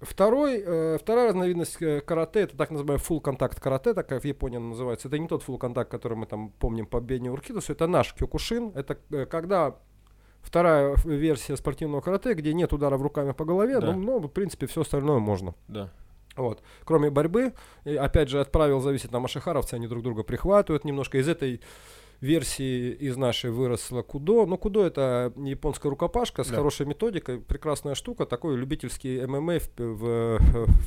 [0.00, 4.58] Второй, э, вторая разновидность э, карате, это так называемый full контакт карате, такая в Японии
[4.58, 5.08] она называется.
[5.08, 8.72] Это не тот full контакт, который мы там помним по Бенни Уркидусу, это наш кёкушин.
[8.74, 9.76] Это э, когда
[10.42, 13.92] вторая версия спортивного карате, где нет ударов руками по голове, Да.
[13.94, 15.54] но, но, в принципе все остальное можно.
[15.66, 15.90] Да.
[16.36, 16.62] Вот.
[16.84, 17.54] Кроме борьбы,
[17.84, 21.16] и опять же от правил зависит, там ашихаровцы, они друг друга прихватывают немножко.
[21.16, 21.62] Из этой
[22.20, 24.46] версии из нашей выросла кудо.
[24.46, 26.56] Ну, кудо это японская рукопашка с Да.
[26.56, 30.38] хорошей методикой, прекрасная штука, такой любительский ММА в, в,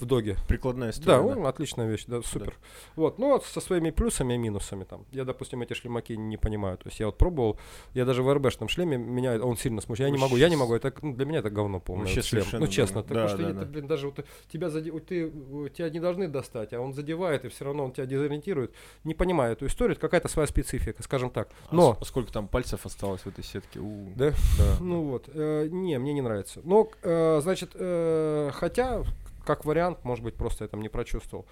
[0.02, 0.38] в доге.
[0.48, 1.20] Прикладная Да, история.
[1.20, 2.56] он отличная вещь, да, супер.
[2.96, 5.06] Вот, ну вот со своими плюсами и минусами там.
[5.12, 6.78] Я, допустим, эти шлемаки не понимаю.
[6.78, 7.60] То есть я вот пробовал,
[7.94, 10.10] я даже в РБшном шлеме меня он сильно смущает.
[10.12, 10.74] Я не могу, я не могу.
[10.74, 12.08] Это ну, для меня это говно полное.
[12.12, 12.46] Этот шлем.
[12.54, 13.66] Ну честно, потому Да, что да, это, да.
[13.66, 15.30] блин, даже вот тебя заде- вот ты
[15.76, 18.74] тебя не должны достать, а он задевает и все равно он тебя дезориентирует.
[19.04, 21.50] Не понимаю эту историю, это какая-то своя специфика, скажем так.
[21.70, 23.80] А Но а сколько там пальцев осталось в этой сетке?
[23.80, 24.32] У, Да?
[24.58, 24.78] да.
[24.80, 26.62] ну вот, э, не, мне не нравится.
[26.64, 29.04] Но, э, значит, э, хотя,
[29.46, 31.46] как вариант, может быть, просто я там не прочувствовал.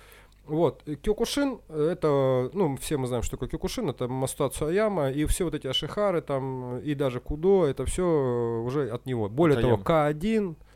[0.45, 5.12] Вот, э, Кёкушин, э, это, ну, все мы знаем, что такое Кёкушин, это Мастацу Аяма,
[5.12, 9.27] и все вот эти Ашихары там, и даже Кудо, это все уже от него.
[9.27, 9.84] Более От того, Аямы.
[9.84, 10.66] К1, э,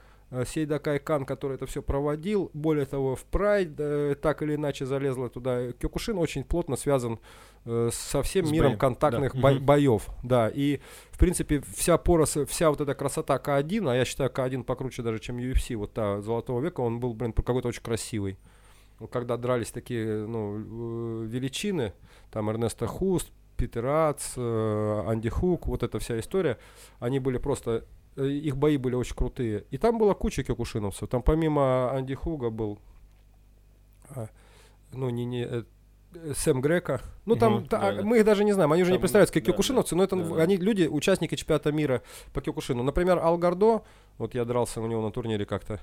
[0.46, 5.30] Сейда Кайкан, который это все проводил, более того, в Прайд э, так или иначе залезла
[5.30, 5.72] туда.
[5.74, 7.20] Кёкушин очень плотно связан
[7.66, 9.40] э, со всем С миром боем, контактных да.
[9.42, 9.66] бой- Мгм.
[9.66, 10.80] боев, да, и
[11.12, 15.20] в принципе вся порос, вся вот эта красота К1, а я считаю К1 покруче даже,
[15.20, 18.38] чем UFC, вот та золотого века, он был, блин, какой-то очень красивый.
[19.12, 21.94] Когда дрались такие, ну, э, величины,
[22.32, 26.58] там Эрнесто Хуст, Питер Ац, э, Анди Хук, вот эта вся история,
[27.00, 27.82] они были просто, э,
[28.18, 29.66] их бои были очень крутые.
[29.72, 32.80] И там была куча кёкушиновцев, там помимо Анди Хуга был,
[34.10, 34.28] а,
[34.94, 35.64] ну, не, не, э,
[36.16, 37.02] э, Сэм Грека.
[37.26, 38.04] Ну, там, Мгм, та- а, да-да.
[38.04, 40.24] мы их даже не знаем, они уже не представляются как да, кёкушиновцы, но это да,
[40.24, 40.44] в- да.
[40.44, 42.02] они люди, участники чемпионата мира
[42.34, 42.84] по кёкушину.
[42.84, 43.84] Например, Ал Гордо,
[44.18, 45.80] вот я дрался у него на турнире как-то,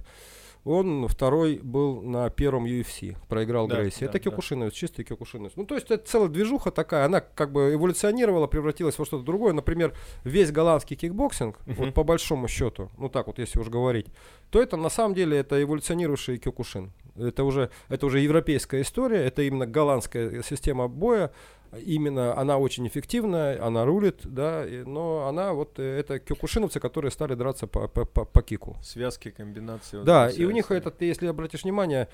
[0.64, 4.00] он второй был на первом UFC, проиграл Да, Грейси.
[4.00, 4.18] да, это да.
[4.18, 5.52] кёкушиновец, чистый кёкушиновец.
[5.56, 9.52] Ну, то есть это целая движуха такая, она как бы эволюционировала, превратилась во что-то другое.
[9.52, 9.94] Например,
[10.24, 11.74] весь голландский кикбоксинг, Мгм.
[11.76, 14.06] вот по большому счету, ну так вот, если уж говорить,
[14.50, 16.92] то это на самом деле это эволюционирующий кёкушин.
[17.16, 21.32] Это уже, это уже европейская история, это именно голландская система боя,
[21.76, 27.10] именно она очень эффективная, она рулит, да, и- но она вот, э, это кёкушиновцы, которые
[27.10, 28.76] стали драться по, по, по- по кику.
[28.82, 29.98] Связки, комбинации.
[29.98, 32.08] вот Да, и у них этот, если обратишь внимание,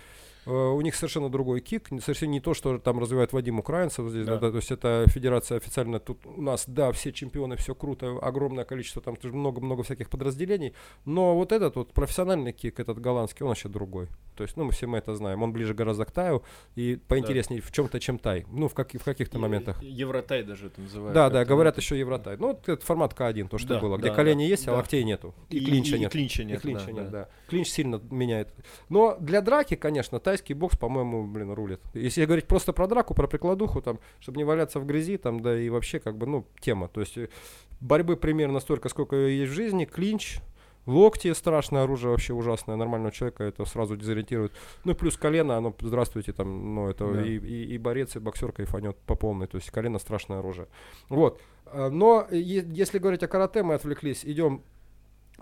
[0.50, 4.38] у них совершенно другой кик, совершенно не то, что там развивает Вадим Украинцев здесь, Да.
[4.38, 8.64] да, то есть это федерация официально, тут у нас, да, все чемпионы, все круто, огромное
[8.64, 13.68] количество, там много-много всяких подразделений, но вот этот вот профессиональный кик, этот голландский, он вообще
[13.68, 14.08] другой.
[14.36, 15.42] То есть, ну, мы все мы это знаем.
[15.44, 16.42] Он ближе гораздо к Таю
[16.74, 18.44] и поинтереснее в чем-то, чем Тай.
[18.50, 19.80] Ну, в, как, в каких-то моментах.
[19.80, 21.14] Евротай даже это называют.
[21.14, 22.36] Да, да, говорят еще Евротай.
[22.36, 24.72] Ну, вот это формат К1, то, что Да, было, где да, колени да, есть, а
[24.72, 24.76] да.
[24.78, 25.34] локтей нету.
[25.50, 26.10] И, И- клинча и- и нет.
[26.12, 27.10] клинча И нет, клинча да, нет, да.
[27.10, 27.28] да.
[27.48, 28.52] Клинч сильно меняет.
[28.88, 31.80] Но для драки, конечно, тайский бокс, по-моему, блин, рулит.
[31.94, 35.56] Если говорить просто про драку, про прикладуху, там, чтобы не валяться в грязи, там, да
[35.58, 36.88] и вообще, как бы, ну, тема.
[36.88, 37.28] То есть э,
[37.80, 39.84] борьбы примерно столько, сколько есть в жизни.
[39.84, 40.38] Клинч,
[40.86, 42.74] локти страшное оружие вообще ужасное.
[42.76, 44.52] Нормального человека это сразу дезориентирует.
[44.84, 47.22] Ну и плюс колено, оно, здравствуйте, там, ну, это Да.
[47.22, 49.46] и, и, и борец, и боксер кайфанет по полной.
[49.46, 50.66] То есть колено страшное оружие.
[51.08, 51.40] Вот.
[51.66, 54.62] А, Но е- если говорить о карате, мы отвлеклись, идем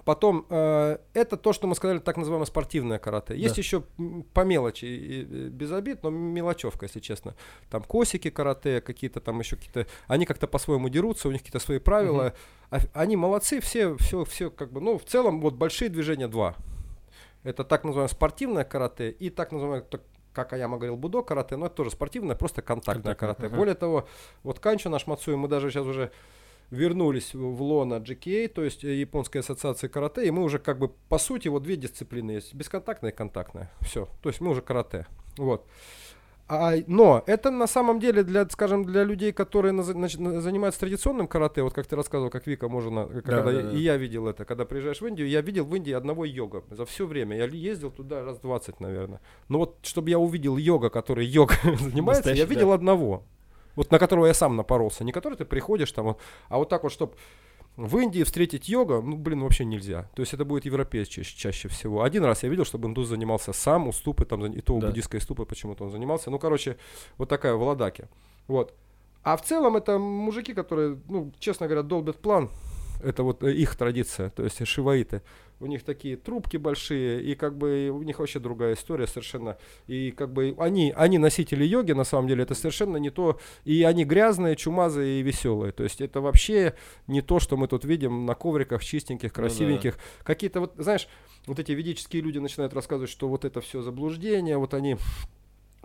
[0.05, 3.37] Потом, э, это то, что мы сказали, так называемое спортивное карате.
[3.37, 3.61] Есть Да.
[3.61, 3.83] еще
[4.33, 7.35] по мелочи, и- и без обид, но мелочевка, если честно.
[7.71, 9.87] Там косики карате, какие-то там еще какие-то...
[10.09, 12.33] Они как-то по-своему дерутся, у них какие-то свои правила.
[12.71, 14.81] А- Они молодцы, все, все, все как бы...
[14.81, 16.57] Ну, в целом, вот большие движения два.
[17.45, 20.01] Это так называемое спортивное карате и так называемое, так,
[20.33, 23.47] как Аяма говорил, будо карате, но это тоже спортивное, просто контактное Контактное, карате.
[23.47, 23.57] ага.
[23.57, 24.09] Более того,
[24.43, 26.11] вот Канчо наш Мацуи, мы даже сейчас уже
[26.73, 30.89] вернулись в лоно GKA, то есть э, Японской ассоциации карате, и мы уже как бы
[31.09, 33.71] по сути вот две дисциплины есть, бесконтактная и контактная.
[33.81, 35.07] Все, то есть мы уже карате.
[35.37, 35.67] Вот.
[36.49, 41.29] А, но это на самом деле для, скажем, для людей, которые на- на- занимаются традиционным
[41.29, 43.71] карате, вот как ты рассказывал, как Вика можно, когда да, я- да.
[43.71, 46.85] и я видел это, когда приезжаешь в Индию, я видел в Индии одного йога за
[46.85, 47.37] все время.
[47.37, 49.21] Я ездил туда раз 20, наверное.
[49.49, 52.75] Но вот чтобы я увидел йога, который йога занимается, я видел да.
[52.75, 53.23] одного.
[53.77, 55.05] Вот на которого я сам напоролся.
[55.05, 56.17] Не который ты приходишь там,
[56.49, 57.15] а вот так вот, чтобы
[57.77, 60.11] в Индии встретить йога, ну, блин, вообще нельзя.
[60.15, 62.03] То есть это будет европеец чаще, чаще всего.
[62.03, 64.89] Один раз я видел, чтобы индус занимался сам, у ступы, там, и то у Да.
[64.89, 66.31] буддийской ступы почему-то он занимался.
[66.31, 66.77] Ну, короче,
[67.17, 68.09] вот такая в Ладаке.
[68.47, 68.75] Вот.
[69.23, 72.51] А в целом это мужики, которые, ну, честно говоря, долбят план.
[73.03, 75.23] Это вот э, их традиция, то есть шиваиты.
[75.61, 79.59] У них такие трубки большие, и как бы у них вообще другая история совершенно.
[79.87, 83.39] И как бы они, они носители йоги, на самом деле, это совершенно не то.
[83.65, 85.73] И они грязные, чумазые и веселые.
[85.73, 86.75] То есть это вообще
[87.07, 89.35] не то, что мы тут видим на ковриках чистеньких, да.
[89.35, 89.99] красивеньких.
[90.25, 91.07] Какие-то вот, знаешь,
[91.47, 94.97] вот эти ведические люди начинают рассказывать, что вот это все заблуждение, вот они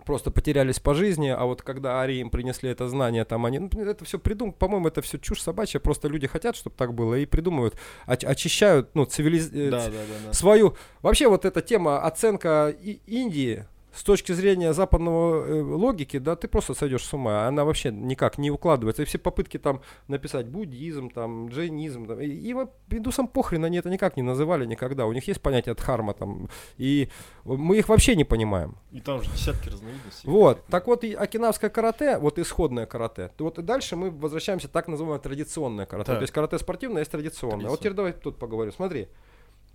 [0.08, 3.68] просто потерялись по жизни, а вот когда Ари им принесли это знание, там они, ну,
[3.84, 7.26] это все придум, по-моему, это все чушь собачья, просто люди хотят, чтобы так было, и
[7.26, 9.50] придумывают, оч- очищают, ну, цивилиз...
[9.52, 10.32] э, Да, да, да, да.
[10.32, 10.74] свою...
[11.02, 16.48] Вообще вот эта тема оценка И- Индии с точки зрения западного э, логики, да, ты
[16.48, 17.46] просто сойдешь с ума.
[17.46, 19.02] Она вообще никак не укладывается.
[19.02, 23.78] И все попытки там написать буддизм, там, джайнизм, там, и, и вот индусам похрен, они
[23.78, 25.06] это никак не называли никогда.
[25.06, 27.08] У них есть понятие дхарма там, и
[27.44, 28.76] мы их вообще не понимаем.
[28.92, 30.28] И там же десятки разновидностей.
[30.28, 33.30] Вот, так вот и окинавское карате, вот исходное карате.
[33.38, 36.08] Вот и дальше мы возвращаемся так называемое традиционное карате.
[36.08, 36.18] Так.
[36.18, 37.68] То есть карате спортивное, есть традиционное.
[37.68, 37.80] Вот Традиционное.
[37.80, 38.72] теперь давай тут поговорим.
[38.72, 39.08] Смотри,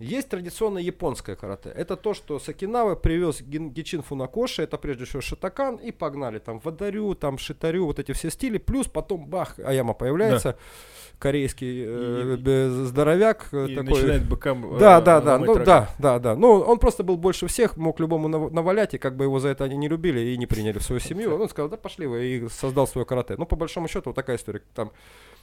[0.00, 1.70] есть традиционное японское карате.
[1.74, 6.58] Это то, что с Окинавы привез Гичин Фунакоши, это прежде всего шатакан, и погнали там
[6.58, 8.58] вадарю, там шитарю, вот эти все стили.
[8.58, 10.56] Плюс потом бах, Аяма появляется,
[11.20, 13.90] корейский э, И- здоровяк э, И такой.
[13.90, 14.78] начинает быкам...
[14.78, 15.64] Да, э, да, да, ломать ну рога.
[15.64, 16.34] да, да, да.
[16.36, 19.48] Ну, он просто был больше всех, мог любому нав- навалять, и как бы его за
[19.50, 21.40] это они не любили и не приняли в свою семью.
[21.40, 23.36] Он сказал, да пошли вы, и создал свое карате.
[23.38, 24.90] Ну, по большому счету, вот такая история там.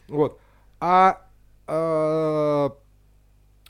[0.10, 0.40] Вот.
[0.82, 1.26] А
[1.68, 2.70] э,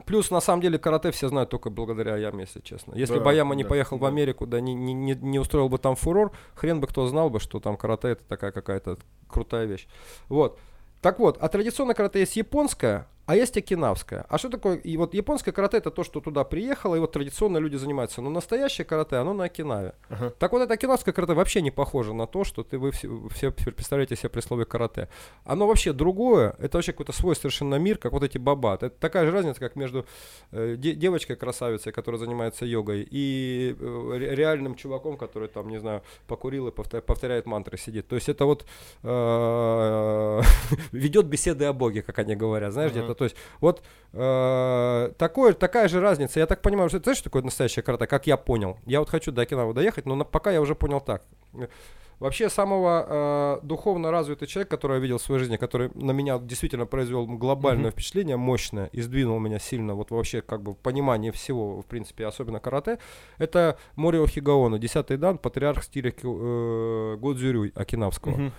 [0.06, 2.94] плюс, на самом деле, карате все знают только благодаря Аяме, если честно.
[2.96, 4.08] Если Да, бы Аяма не да, поехал в да.
[4.08, 7.40] Америку, да не, не, не, не устроил бы там фурор, хрен бы кто знал бы,
[7.40, 9.88] что там карате это такая какая-то крутая вещь.
[10.30, 10.60] Вот.
[11.02, 14.26] Так вот, а традиционное карате есть японское, а есть окинавское.
[14.30, 14.76] А что такое?
[14.76, 18.22] И вот японское карате это то, что туда приехало, и вот традиционно люди занимаются.
[18.22, 19.94] Но настоящее карате, оно на Окинаве.
[20.10, 20.32] Ага.
[20.40, 23.52] Так вот, это окинавское карате вообще не похоже на то, что ты вы все, все
[23.52, 25.08] представляете себе при слове карате.
[25.46, 28.84] Оно вообще другое, это вообще какой-то свой совершенно мир, как вот эти бабат.
[28.84, 30.06] Это такая же разница, как между
[30.52, 36.02] э, де- девочкой-красавицей, которая занимается йогой, и э, ре- реальным чуваком, который там, не знаю,
[36.28, 38.08] покурил и повтор- повторяет мантры, сидит.
[38.08, 38.66] То есть это вот
[39.04, 40.42] э,
[40.92, 43.11] ведет беседы о Боге, как они говорят, знаешь, где-то.
[43.16, 43.82] То есть вот
[44.14, 46.40] э, такое, такая же разница.
[46.40, 48.78] Я так понимаю, что это знаешь, что такое настоящая карате, как я понял.
[48.86, 51.24] Я вот хочу до Окинавы доехать, но на- пока я уже понял так.
[52.20, 53.06] Вообще самого
[53.64, 57.26] э, духовно развитый человек, который я видел в своей жизни, который на меня действительно произвел
[57.26, 57.92] глобальное Мгм.
[57.94, 62.28] впечатление, мощное, и сдвинул меня сильно, вот вообще как бы в понимании всего, в принципе,
[62.28, 63.00] особенно карате,
[63.40, 68.34] это Морио Хигаоно, десятый дан, патриарх стиля э, Годзюрю Окинавского.
[68.34, 68.52] Мгм.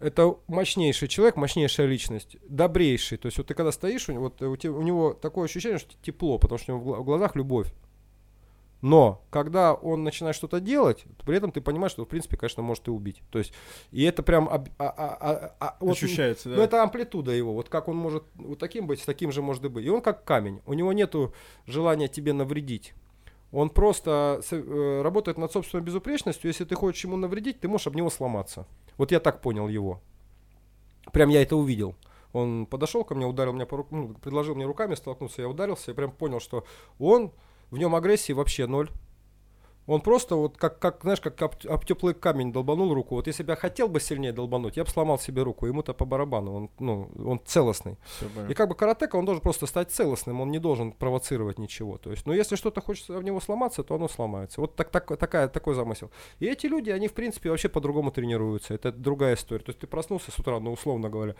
[0.00, 3.16] Это мощнейший человек, мощнейшая личность, добрейший.
[3.18, 5.44] То есть вот ты когда стоишь, у него, вот, э, у, те- у него такое
[5.46, 7.72] ощущение, что тепло, потому что у него в гла- в глазах любовь.
[8.82, 12.86] Но когда он начинает что-то делать, при этом ты понимаешь, что в принципе, конечно, может
[12.86, 13.22] и убить.
[13.30, 13.54] То есть
[13.92, 16.56] и это прям об- а- а- а- а- вот, Ощущается, да.
[16.56, 17.54] ну, это амплитуда его.
[17.54, 19.86] Вот как он может вот таким быть, таким же может и быть.
[19.86, 20.60] И он как камень.
[20.66, 21.32] У него нету
[21.66, 22.92] желания тебе навредить.
[23.54, 26.48] Он просто э, работает над собственной безупречностью.
[26.48, 28.66] Если ты хочешь ему навредить, ты можешь об него сломаться.
[28.96, 30.00] Вот я так понял его.
[31.12, 31.94] Прям я это увидел.
[32.32, 35.92] Он подошел ко мне, ударил меня по рукам, ну, предложил мне руками столкнуться, я ударился,
[35.92, 36.64] я прям понял, что
[36.98, 37.30] он,
[37.70, 38.90] в нем агрессии вообще ноль.
[39.86, 43.16] Он просто вот как, как знаешь, как об, об теплый камень долбанул руку.
[43.16, 45.66] Вот если бы я хотел бы сильнее долбануть, я бы сломал себе руку.
[45.66, 46.54] Ему-то по барабану.
[46.54, 47.98] Он, ну, он целостный.
[48.48, 50.40] И как бы каратека, он должен просто стать целостным.
[50.40, 51.98] Он не должен провоцировать ничего.
[51.98, 54.60] То есть, но если что-то хочется в него сломаться, то оно сломается.
[54.60, 56.10] Вот так, так, такая, такой замысел.
[56.38, 58.74] И эти люди, они в принципе вообще по-другому тренируются.
[58.74, 59.64] Это другая история.
[59.64, 61.34] То есть ты проснулся с утра, ну условно говоря,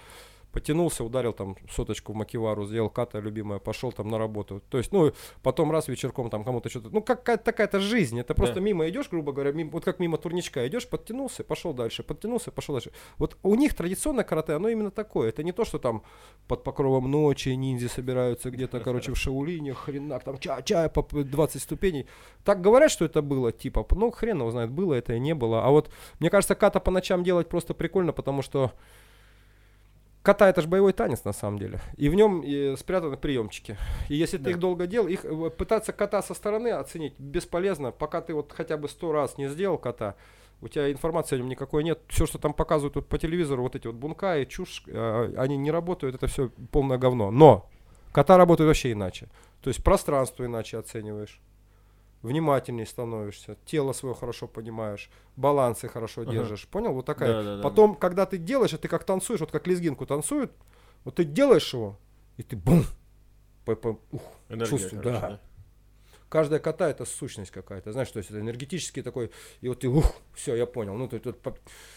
[0.54, 4.62] потянулся, ударил там соточку в макивару, сделал ката любимая, пошел там на работу.
[4.70, 5.12] То есть, ну,
[5.42, 8.60] потом раз вечерком там кому-то что-то, ну, какая-то такая-то жизнь, это просто да.
[8.60, 12.76] мимо идешь, грубо говоря, мимо, вот как мимо турничка идешь, подтянулся, пошел дальше, подтянулся, пошел
[12.76, 12.92] дальше.
[13.18, 16.02] Вот у них традиционное карате, оно именно такое, это не то, что там
[16.46, 22.06] под покровом ночи ниндзя собираются где-то, короче, в Шаулине, хренак, там ча-ча, по 20 ступеней.
[22.44, 25.64] Так говорят, что это было, типа, ну, хрен его знает, было это и не было.
[25.64, 25.90] А вот,
[26.20, 28.72] мне кажется, ката по ночам делать просто прикольно, потому что
[30.24, 31.80] Кота это же боевой танец на самом деле.
[31.98, 32.42] И в нем
[32.78, 33.76] спрятаны приемчики.
[34.08, 34.44] И если да.
[34.44, 38.50] ты их долго делал, их э, пытаться кота со стороны оценить бесполезно, пока ты вот
[38.50, 40.14] хотя бы сто раз не сделал кота,
[40.62, 42.00] у тебя информации о нем никакой нет.
[42.08, 45.58] Все, что там показывают вот по телевизору, вот эти вот бунка и чушь, э, они
[45.58, 47.30] не работают, это все полное говно.
[47.30, 47.68] Но
[48.12, 49.28] кота работают вообще иначе.
[49.60, 51.38] То есть пространство иначе оцениваешь
[52.24, 56.32] внимательнее становишься, тело свое хорошо понимаешь, балансы хорошо ага.
[56.32, 56.66] держишь.
[56.66, 56.92] Понял?
[56.92, 57.42] Вот такая.
[57.42, 57.98] Да, да, Потом, да.
[57.98, 60.50] когда ты делаешь, а ты как танцуешь, вот как лезгинку танцуют,
[61.04, 61.98] вот ты делаешь его,
[62.38, 62.84] и ты бум,
[63.66, 64.22] ух,
[64.66, 65.20] чувствуешь, да.
[65.20, 65.40] да.
[66.30, 70.16] Каждая кота это сущность какая-то, знаешь, то есть это энергетический такой, и вот ты, ух,
[70.34, 71.34] все, я понял, ну ты, ты,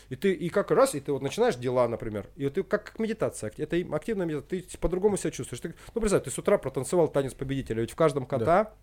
[0.09, 2.83] и ты, и как раз, и ты вот начинаешь дела, например, и вот ты как,
[2.83, 5.61] как медитация, это активная медитация, ты по-другому себя чувствуешь.
[5.61, 8.73] Ты, ну, представь, ты с утра протанцевал танец победителя, ведь в каждом кота да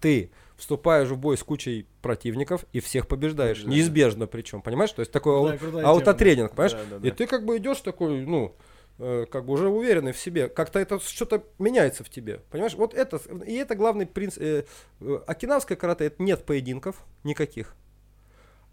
[0.00, 3.62] ты вступаешь в бой с кучей противников и всех побеждаешь.
[3.62, 4.92] Да, Неизбежно причем, понимаешь?
[4.92, 6.72] То есть такой да, аутотренинг, понимаешь?
[6.72, 7.08] Да, да, да.
[7.08, 8.56] И ты как бы идешь такой, ну,
[8.98, 10.48] э, как бы уже уверенный в себе.
[10.48, 12.40] Как-то это что-то меняется в тебе.
[12.50, 12.74] Понимаешь?
[12.74, 14.42] Вот это, и это главный принцип.
[14.42, 14.64] Э,
[15.00, 17.74] э, окинавское карате, это нет поединков никаких.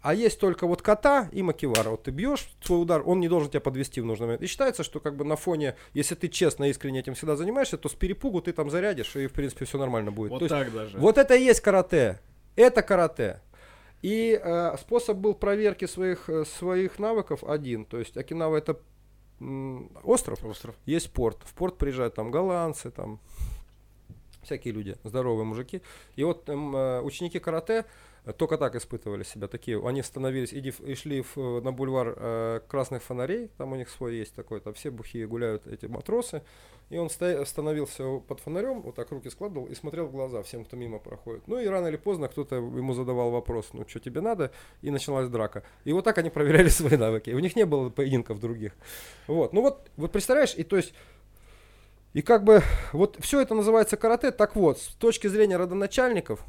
[0.04, 1.88] А есть только вот кота и макивара.
[1.88, 4.42] Вот ты бьешь свой удар, он не должен тебя подвести в нужный момент.
[4.42, 7.88] И считается, что как бы на фоне, если ты честно, искренне этим всегда занимаешься, то
[7.88, 10.32] с перепугу ты там зарядишь, и в принципе все нормально будет.
[10.32, 10.98] Вот то так есть, даже.
[10.98, 12.20] Вот это и есть карате.
[12.54, 13.40] Это карате.
[14.02, 17.86] И э, способ был проверки своих, э, своих навыков один.
[17.86, 18.78] То есть Окинава это
[19.40, 21.38] м, остров, остров, есть порт.
[21.44, 23.20] В порт приезжают там голландцы, там
[24.42, 25.80] всякие люди, здоровые мужики.
[26.16, 27.86] И вот эм, э, ученики карате
[28.32, 29.86] только так испытывали себя такие.
[29.86, 34.16] Они становились иди, и шли в, на бульвар э, красных фонарей, там у них свой
[34.16, 36.42] есть такой, там все бухие гуляют эти матросы.
[36.90, 40.64] И он стоя, становился под фонарем, вот так руки складывал и смотрел в глаза всем,
[40.64, 41.46] кто мимо проходит.
[41.48, 45.28] Ну и рано или поздно кто-то ему задавал вопрос, ну что тебе надо, и началась
[45.28, 45.62] драка.
[45.84, 47.30] И вот так они проверяли свои навыки.
[47.30, 48.72] У них не было поединков других.
[49.26, 50.94] Вот, ну вот, вот представляешь, и то есть
[52.14, 54.30] и как бы вот все это называется карате.
[54.30, 56.44] Так вот, с точки зрения родоначальников,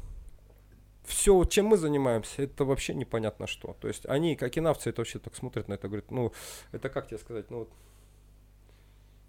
[1.06, 3.76] все, чем мы занимаемся, это вообще непонятно что.
[3.80, 6.32] То есть они, как и навцы, это вообще так смотрят на это, говорят, ну,
[6.72, 7.70] это как тебе сказать, ну, вот,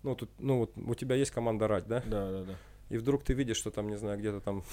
[0.04, 2.04] ну, тут, ну, вот у тебя есть команда рать, да?
[2.06, 2.56] Да, да, да.
[2.90, 4.64] И вдруг ты видишь, что там, не знаю, где-то там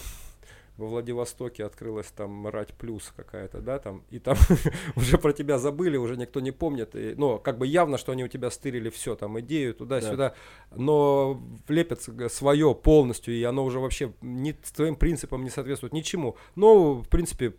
[0.76, 4.36] во Владивостоке открылась там Рать Плюс какая-то, да, там, и там
[4.96, 8.24] уже про тебя забыли, уже никто не помнит, и, ну, как бы явно, что они
[8.24, 10.34] у тебя стырили все, там, идею туда-сюда,
[10.70, 10.76] да.
[10.76, 16.94] но влепят свое полностью, и оно уже вообще не твоим принципам не соответствует ничему, но,
[16.94, 17.54] в принципе,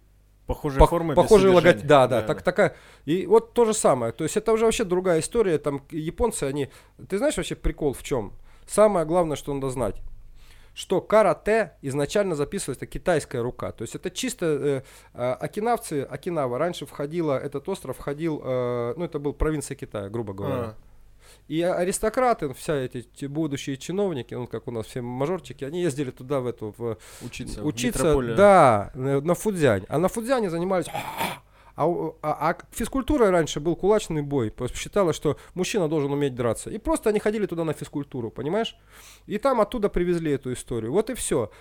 [0.46, 2.44] Похожая по, форма Похожий логотип, да, да, да, так, да.
[2.44, 2.76] такая.
[3.06, 4.12] И вот то же самое.
[4.12, 5.58] То есть это уже вообще другая история.
[5.58, 6.70] Там японцы, они.
[7.10, 8.32] Ты знаешь вообще прикол в чем?
[8.68, 9.96] Самое главное, что надо знать
[10.76, 13.72] что карате изначально записывалась это китайская рука.
[13.72, 14.82] То есть это чисто э,
[15.14, 20.34] э, окинавцы, Окинава раньше входила, этот остров входил, э, ну это был провинция Китая, грубо
[20.34, 20.56] говоря.
[20.56, 20.76] А.
[21.48, 26.42] И аристократы, вся эти будущие чиновники, ну как у нас все мажорчики, они ездили туда
[26.42, 29.86] в эту в, учиться, учиться, в да, на Фудзянь.
[29.88, 30.88] А на Фудзяне занимались
[31.76, 31.86] а,
[32.22, 34.54] а, а физкультура раньше был кулачный бой.
[34.74, 36.70] Считалось, что мужчина должен уметь драться.
[36.70, 38.78] И просто они ходили туда на физкультуру, понимаешь?
[39.26, 40.92] И там оттуда привезли эту историю.
[40.92, 41.52] Вот и все.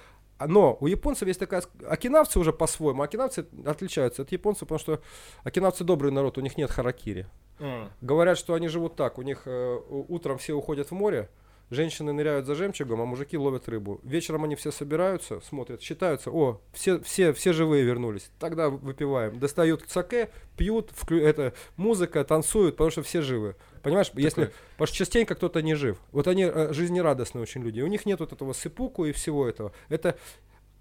[0.44, 1.62] Но у японцев есть такая...
[1.88, 3.03] Окинавцы уже по-своему.
[3.03, 5.00] Окинавцы отличаются от японцев, потому что
[5.44, 7.27] окинавцы добрый народ, у них нет харакири.
[7.59, 7.90] Mm.
[8.00, 9.18] Говорят, что они живут так.
[9.18, 11.29] У них э, утром все уходят в море,
[11.71, 14.00] Женщины ныряют за жемчугом, а мужики ловят рыбу.
[14.02, 16.31] Вечером они все собираются, смотрят, считаются.
[16.31, 18.31] О, все, все, все живые вернулись.
[18.38, 19.38] Тогда выпиваем.
[19.38, 23.56] Достают саке, пьют, вклю, это, музыка, танцуют, потому что все живы.
[23.83, 24.23] Понимаешь, Такой.
[24.23, 25.98] если, потому что частенько кто-то не жив.
[26.12, 27.81] Вот они э, жизнерадостные очень люди.
[27.81, 29.73] У них нет вот этого сыпуку и всего этого.
[29.88, 30.17] Это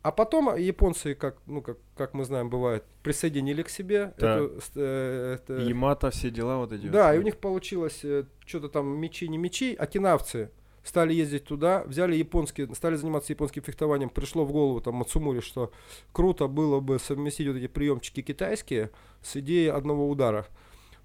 [0.02, 4.14] А потом японцы, как, ну, как, как мы знаем, бывает, присоединили к себе.
[4.18, 4.36] Да.
[4.38, 6.88] эту, э, это- Ямато, все дела вот эти.
[6.88, 7.16] да, вот.
[7.16, 10.50] и у них получилось э, что-то там мечи, не мечи, а кинавцы
[10.84, 14.10] стали ездить туда, взяли японские, стали заниматься японским фехтованием.
[14.10, 15.72] Пришло в голову там Мацумури, что
[16.12, 20.46] круто было бы совместить вот эти приемчики китайские с идеей одного удара.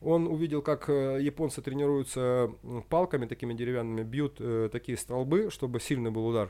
[0.00, 2.52] Он увидел, как э, японцы тренируются
[2.88, 6.48] палками такими деревянными, бьют э, такие столбы, чтобы сильный был удар.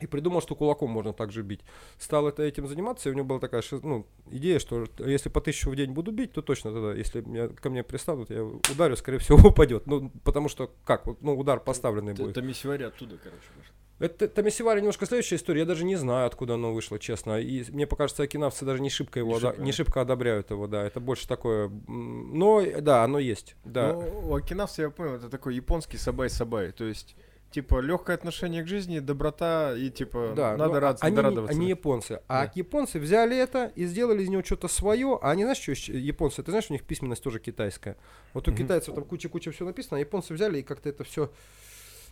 [0.00, 1.60] И придумал, что кулаком можно также бить.
[1.98, 5.70] Стал это этим заниматься, и у него была такая ну, идея, что если по тысячу
[5.70, 9.18] в день буду бить, то точно тогда, если меня, ко мне пристанут, я ударю, скорее
[9.18, 9.86] всего, упадет.
[9.86, 12.36] Ну, потому что, как, ну, удар поставленный Это, будет.
[12.36, 13.46] это Мисивари оттуда, короче.
[13.56, 13.72] может.
[14.00, 15.60] Это Тамисивари немножко следующая история.
[15.60, 17.38] Я даже не знаю, откуда оно вышло, честно.
[17.38, 20.66] И мне покажется, окинавцы даже не шибко его, Не ода- шибко, не шибко одобряют его,
[20.66, 20.86] да.
[20.86, 21.70] Это больше такое.
[21.86, 23.56] Но да, оно есть.
[23.62, 23.92] Да.
[23.92, 26.72] Ну, у окинавцев, я понял, это такой японский сабай-сабай.
[26.72, 27.14] То есть,
[27.50, 31.56] типа, легкое отношение к жизни, доброта и, типа, Да, надо но радоваться, они, радоваться.
[31.56, 32.20] они японцы.
[32.28, 32.52] А Да.
[32.54, 35.18] японцы взяли это и сделали из него что-то свое.
[35.20, 36.42] А они, знаешь, что японцы?
[36.42, 37.96] Ты знаешь, у них письменность тоже китайская.
[38.34, 38.58] Вот у Мгм.
[38.62, 41.30] китайцев там куча-куча все написано, а японцы взяли и как-то это все...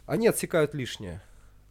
[0.06, 1.20] Они отсекают лишнее.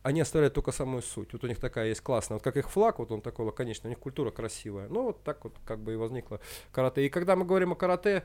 [0.07, 1.33] Они оставляют только самую суть.
[1.33, 2.35] Вот у них такая есть классная.
[2.37, 4.87] Вот как их флаг, вот он такой лаконичный, у них культура красивая.
[4.87, 6.39] Ну, вот так вот как бы и возникло
[6.71, 7.05] карате.
[7.05, 8.23] И когда мы говорим о карате,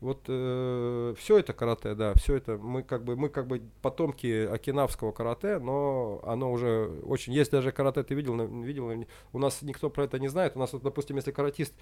[0.00, 5.12] вот все это карате, да, все это мы как бы мы как бы потомки окинавского
[5.12, 8.02] карате, но оно уже очень есть даже карате.
[8.02, 8.92] Ты видел, видел?
[9.32, 10.54] У нас никто про это не знает.
[10.54, 11.72] У нас вот, допустим, если каратист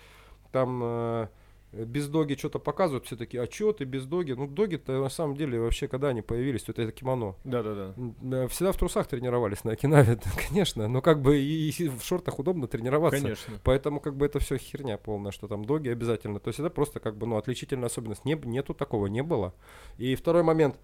[0.53, 1.29] там э,
[1.73, 4.33] без доги что-то показывают, все такие, а что ты без доги?
[4.33, 7.37] Ну, доги-то на самом деле вообще, когда они появились, то это, это кимоно.
[7.45, 8.49] Да-да-да.
[8.49, 10.19] Всегда в трусах тренировались на Окинаве,
[10.49, 13.21] конечно, но как бы и, и в шортах удобно тренироваться.
[13.21, 13.61] Конечно.
[13.63, 16.41] Поэтому как бы это все херня полная, что там доги обязательно.
[16.41, 18.25] То есть это просто как бы, ну, отличительная особенность.
[18.25, 19.55] Не, нету такого, не было.
[19.97, 20.77] И второй момент.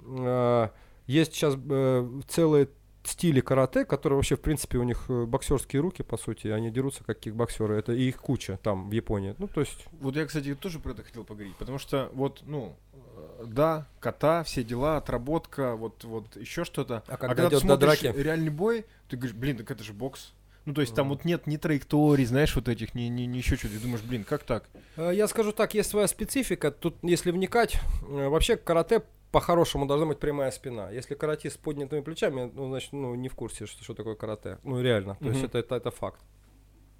[0.00, 0.68] э,
[1.06, 2.68] есть сейчас э, целые
[3.04, 7.04] стили карате, которые вообще, в принципе, у них э, боксерские руки, по сути, они дерутся
[7.04, 7.76] как кикбоксеры.
[7.76, 9.34] Это и их куча там, в Японии.
[9.38, 12.76] Ну, то есть, Вот я, кстати, тоже про это хотел поговорить, потому что вот, ну,
[12.92, 17.02] э, да, кота, все дела, отработка, вот, вот еще что-то.
[17.06, 18.18] А когда ты идет до смотришь драки?
[18.18, 20.32] реальный бой, ты говоришь, блин, так это же бокс.
[20.66, 23.56] Ну, то есть там вот нет ни траекторий, знаешь, вот этих, ни, ни, ни еще
[23.56, 23.74] что-то.
[23.74, 24.68] Ты думаешь, блин, как так?
[24.96, 26.70] Э, Я скажу так, есть своя специфика.
[26.70, 27.76] Тут, если вникать,
[28.08, 29.02] э, вообще карате
[29.32, 30.90] по-хорошему должна быть прямая спина.
[30.90, 34.58] Если каратист с поднятыми плечами, ну, значит, ну, не в курсе, что, что такое карате.
[34.64, 35.16] Ну, реально.
[35.20, 36.20] То есть это, это, это факт.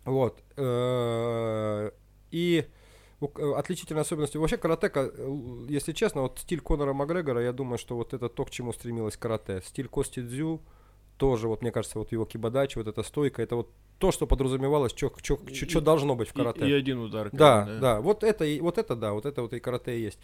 [0.04, 0.42] Вот.
[0.56, 1.90] Э,
[2.30, 2.64] И
[3.56, 5.10] отличительной особенностью вообще каратека,
[5.68, 9.16] если честно, вот стиль Конора Макгрегора, я думаю, что вот это то, к чему стремилась
[9.18, 9.60] карате.
[9.66, 10.62] Стиль Кости Дзю
[11.20, 13.68] тоже, вот мне кажется, вот его кибадачи, вот эта стойка, это вот
[13.98, 15.12] то, что подразумевалось, что
[15.46, 16.66] И- должно быть в И, карате.
[16.66, 17.28] и один удар.
[17.32, 20.00] Да, бы, да, вот это, и- вот это да, вот это вот и карате и
[20.02, 20.18] есть.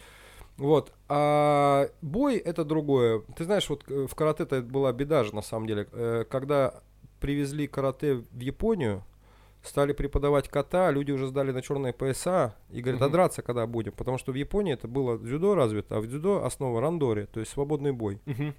[0.57, 0.91] Вот.
[1.07, 3.21] А бой это другое.
[3.35, 5.87] Ты знаешь, вот э, в карате это была беда же на самом деле.
[5.91, 6.81] Э, Когда
[7.19, 9.03] привезли карате в Японию,
[9.61, 13.91] стали преподавать ката, люди уже сдали на черные пояса и говорят, а драться когда будем?
[13.91, 17.51] Потому что в Японии это было дзюдо развито, а в дзюдо основа рандори, то есть
[17.51, 18.19] свободный бой.
[18.25, 18.55] Мгм.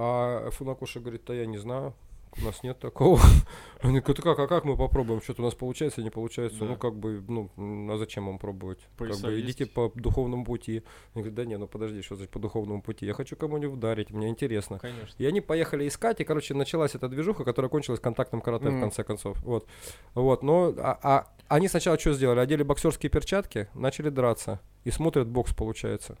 [0.00, 1.92] А Фунакуши говорит, да я не знаю,
[2.40, 3.20] у нас нет такого.
[3.82, 5.20] Они говорят, как, а как мы попробуем?
[5.20, 6.60] Что-то у нас получается, не получается.
[6.60, 6.66] Да.
[6.66, 7.50] Ну, как бы, ну,
[7.92, 8.78] а зачем вам пробовать?
[8.96, 9.74] Как бы, идите есть.
[9.74, 10.84] по духовному пути.
[11.14, 13.06] Они говорят, да не, ну подожди, что значит по духовному пути?
[13.06, 14.78] Я хочу кому-нибудь ударить, мне интересно.
[14.78, 15.14] Конечно.
[15.18, 19.02] И они поехали искать, и, короче, началась эта движуха, которая кончилась контактным карате, в конце
[19.02, 19.36] концов.
[19.42, 19.66] Вот.
[20.14, 22.38] Вот, но, а, а они сначала что сделали?
[22.38, 24.60] Одели боксерские перчатки, начали драться.
[24.84, 26.18] И смотрят, бокс получается.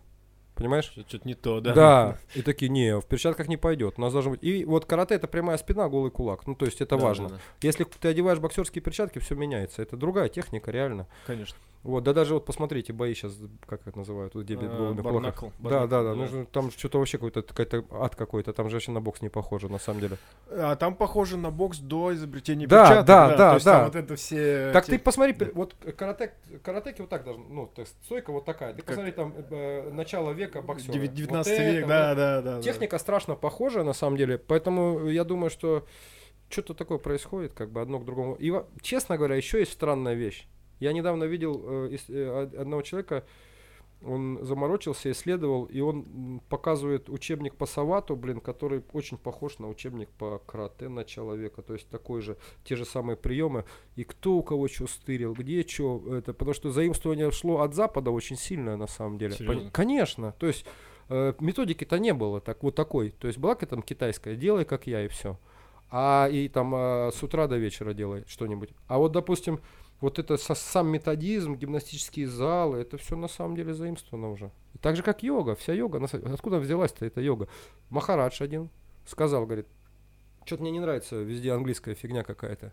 [0.58, 0.86] Понимаешь?
[0.86, 1.72] Что-то не то, да?
[1.72, 2.18] Да.
[2.34, 3.94] И такие, не, в перчатках не пойдет.
[3.96, 4.42] У нас должен быть.
[4.42, 6.48] И вот карате это прямая спина, голый кулак.
[6.48, 7.28] Ну, то есть это Да, важно.
[7.28, 7.40] да, да.
[7.62, 9.82] Если ты одеваешь боксерские перчатки, все меняется.
[9.82, 11.06] Это другая техника, реально.
[11.28, 11.56] Конечно.
[11.84, 15.00] Вот, да даже вот посмотрите, бои сейчас, как это называют, вот где бьют А, голыми
[15.00, 15.52] кулаках.
[15.60, 16.02] Да, да, да.
[16.02, 16.14] да.
[16.16, 18.52] Нужно, там что-то вообще какой-то какой-то ад какой-то.
[18.52, 20.16] Там же вообще на бокс не похоже, на самом деле.
[20.50, 23.06] А там похоже на бокс до изобретения Да, перчаток.
[23.06, 23.72] да, да, То есть да.
[23.74, 24.70] там вот это все...
[24.72, 28.32] Так те- ты посмотри, пер- вот карате, каратеки вот так должны, ну, то есть стойка
[28.32, 28.72] вот такая.
[28.72, 30.92] Ты Как- посмотри, там э, начало века боксера.
[30.92, 32.56] Девя- Вот 19 это, век, вот да, да, да.
[32.56, 32.62] да.
[32.62, 35.86] Техника страшно похожа, на самом деле, поэтому я думаю, что
[36.50, 38.34] что-то такое происходит, как бы одно к другому.
[38.34, 38.52] И,
[38.82, 40.48] честно говоря, еще есть странная вещь.
[40.80, 43.24] Я недавно видел э, э, од- одного человека,
[44.04, 50.08] он заморочился, исследовал, и он показывает учебник по Савату, блин, который очень похож на учебник
[50.10, 53.64] по карате начала века, то есть такой же, те же самые приемы,
[53.96, 58.10] и кто у кого что стырил, где что, это, потому что заимствование шло от Запада
[58.12, 59.34] очень сильное на самом деле.
[59.34, 59.70] Серьезно?
[59.72, 60.64] Конечно, то есть
[61.08, 64.86] э, методики-то не было так вот такой, то есть была какая там китайская, делай как
[64.86, 65.38] я и все,
[65.90, 69.60] а и там а, с утра до вечера делай что-нибудь, а вот допустим
[70.00, 74.50] вот это со- сам методизм, гимнастические залы, это все на самом деле заимствовано уже.
[74.80, 77.48] Так же как йога, вся йога, откуда взялась-то эта йога?
[77.90, 78.70] Махарадж один
[79.06, 79.66] сказал, говорит,
[80.44, 82.72] Что-то мне не нравится, везде английская фигня какая-то.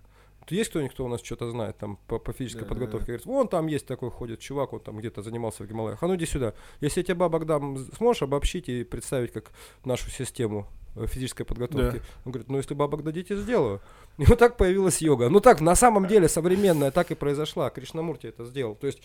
[0.50, 3.00] Есть кто-нибудь, кто у нас что-то знает там по, по физической Да, подготовке?
[3.00, 6.04] да, Говорит, вон там есть такой ходит чувак, он там где-то занимался в Гималаях.
[6.04, 6.54] А ну иди сюда.
[6.82, 9.52] Если я тебе бабок дам, сможешь обобщить и представить как
[9.84, 10.68] нашу систему
[11.08, 11.98] физической подготовки?
[11.98, 12.04] Да.
[12.26, 13.82] Он говорит, ну если бабок дадите, сделаю.
[14.18, 15.30] И вот так появилась йога.
[15.30, 17.70] Ну так, на самом деле, современная так и произошла.
[17.70, 18.76] Кришнамурти это сделал.
[18.76, 19.02] То есть,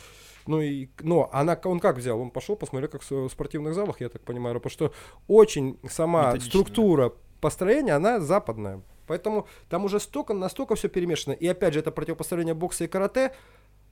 [0.47, 2.21] ну и, но она, он как взял?
[2.21, 4.93] Он пошел, посмотрел, как в спортивных залах, я так понимаю, потому что
[5.27, 8.83] очень сама Методично, структура построения, она западная.
[9.07, 11.33] Поэтому там уже столько, настолько все перемешано.
[11.33, 13.33] И опять же, это противопоставление бокса и карате,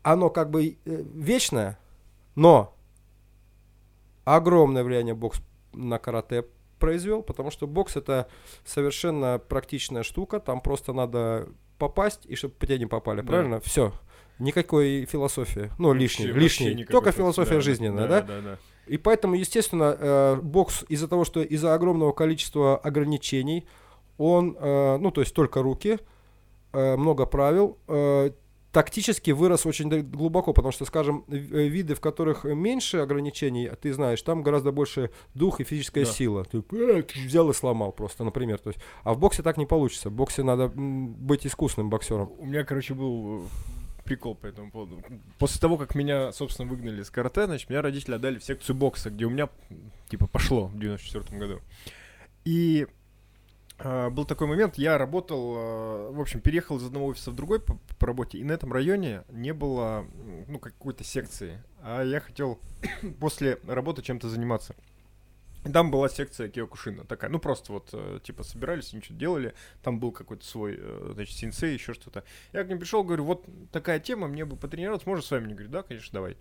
[0.03, 1.79] оно как бы э, вечное,
[2.37, 2.75] но
[4.25, 5.41] огромное влияние бокс
[5.73, 6.45] на карате
[6.79, 8.29] произвел, потому что бокс это
[8.65, 11.49] совершенно практичная штука, там просто надо
[11.79, 13.27] попасть, и чтобы по тебе не попали, Да.
[13.27, 13.61] правильно?
[13.61, 13.93] Все.
[14.39, 15.71] Никакой философии.
[15.79, 16.71] Ну, лишней, Вообще- лишней.
[16.77, 18.21] вообще Только философия Да, жизненная, да?
[18.23, 18.59] Да, да.
[18.87, 23.67] И поэтому, естественно, э, бокс из-за того, что из-за огромного количества ограничений,
[24.17, 25.99] он, э, ну, то есть только руки,
[26.73, 28.31] э, много правил, э,
[28.73, 34.21] тактически вырос очень глубоко, потому что, скажем, э, виды, в которых меньше ограничений, ты знаешь,
[34.23, 36.11] там гораздо больше дух и физическая Да.
[36.11, 36.45] сила.
[36.45, 38.59] Ты, э, ты взял и сломал просто, например.
[38.59, 40.11] То есть, а в боксе так не получится.
[40.11, 42.31] В боксе надо быть искусным боксером.
[42.39, 43.47] У меня, короче, был э,
[44.05, 45.03] прикол по этому поводу.
[45.39, 49.11] После того, как меня, собственно, выгнали из карате, значит, меня родители отдали в секцию бокса,
[49.11, 49.49] где у меня,
[50.09, 51.61] типа, пошло в 94 году.
[52.45, 52.87] И
[53.79, 57.79] был такой момент, я работал, а, в общем, переехал из одного офиса в другой по,
[57.99, 60.07] по работе, и на этом районе не было,
[60.49, 61.63] ну, какой-то секции.
[61.81, 62.59] А я хотел
[63.21, 64.75] после работы чем-то заниматься.
[65.65, 69.99] И там была секция Киокушина такая, ну просто вот, э, типа, собирались, ничего делали, там
[69.99, 72.25] был какой-то свой, э, значит, сенсей, еще что-то.
[72.53, 75.45] Я к ним пришел, говорю, вот такая тема, мне бы потренироваться, можно с вами?
[75.45, 76.37] Они говорят, да, конечно, давай.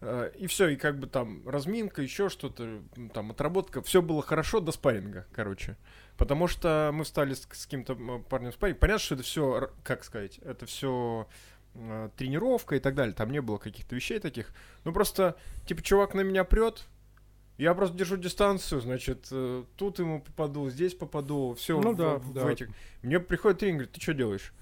[0.00, 2.82] Э, И все, и как бы там разминка, еще что-то,
[3.12, 5.76] там отработка, все было хорошо до спарринга, короче.
[6.16, 7.94] Потому что мы встали с, с каким-то
[8.28, 8.78] парнем в спарринг.
[8.78, 11.26] Понятно, что это все, как сказать, это все
[12.16, 13.14] тренировка и так далее.
[13.14, 14.52] Там не было каких-то вещей таких.
[14.84, 15.36] Ну просто,
[15.66, 16.86] типа, чувак на меня прет,
[17.58, 22.16] я просто держу дистанцию, значит, э, тут ему попаду, здесь попаду, все Ну в, да,
[22.16, 22.50] в да.
[22.50, 22.70] этих.
[23.02, 24.52] Мне приходит тренер, говорит, ты что делаешь?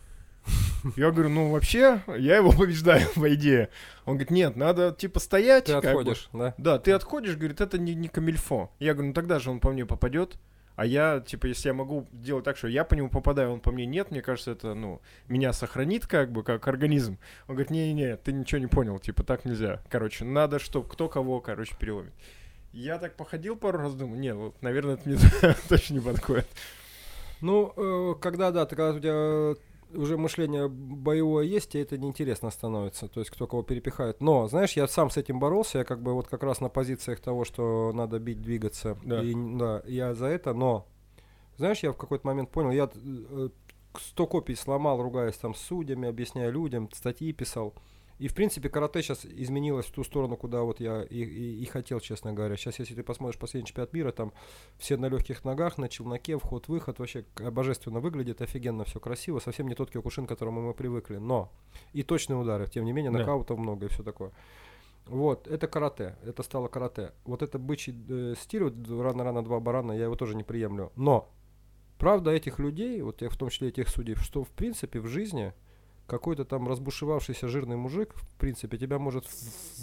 [0.97, 3.71] Я говорю, ну вообще, я его побеждаю, по идее.
[4.05, 5.65] Он говорит, нет, надо типа стоять.
[5.65, 5.89] Ты как бы.
[5.89, 6.55] отходишь, да?
[6.59, 8.71] Да, ты отходишь, говорит, это не, не камильфо.
[8.79, 10.39] Я говорю, ну тогда же он по мне попадет.
[10.79, 13.73] А я, типа, если я могу делать так, что я по нему попадаю, он по
[13.73, 17.19] мне нет, мне кажется, это, ну, меня сохранит как бы, как организм.
[17.49, 19.83] Он говорит, не-не-не, ты ничего не понял, типа, так нельзя.
[19.91, 22.13] Короче, надо, чтобы кто кого, короче, переломит.
[22.73, 25.19] Я так походил пару раз, думаю, не, вот, наверное, это мне
[25.69, 26.47] точно не подходит.
[27.41, 29.61] Ну, э, когда, да, ты, когда у тебя
[29.95, 34.21] уже мышление боевое есть, тебе это неинтересно становится, то есть кто кого перепихает.
[34.21, 37.21] Но, знаешь, я сам с этим боролся, я как бы вот как раз на позициях
[37.21, 38.99] того, что надо бить, двигаться.
[39.05, 39.23] Да.
[39.23, 40.87] И, да, я за это, но,
[41.57, 43.49] знаешь, я в какой-то момент понял, я э,
[43.99, 47.75] 100 копий сломал, ругаясь там с судьями, объясняя людям, статьи писал.
[48.19, 51.65] И, в принципе, карате сейчас изменилось в ту сторону, куда вот я и, и- и
[51.67, 52.57] хотел, честно говоря.
[52.57, 54.33] Сейчас, если ты посмотришь последний чемпионат мира, там
[54.77, 59.75] все на легких ногах, на челноке, вход-выход, вообще божественно выглядит, офигенно, все красиво, совсем не
[59.77, 61.53] тот киокушин, к которому мы привыкли, но
[61.93, 63.19] и точные удары, тем не менее, Да.
[63.21, 64.33] нокаутов много и все такое.
[65.07, 67.13] Вот, это карате, это стало карате.
[67.25, 70.93] Вот это бычий э, стиль, вот рано-рано два барана, я его тоже не приемлю.
[70.97, 71.31] Но,
[71.99, 75.55] правда этих людей, вот я в том числе этих судей, что в принципе в жизни
[76.09, 79.27] какой-то там разбушевавшийся жирный мужик, в принципе, тебя может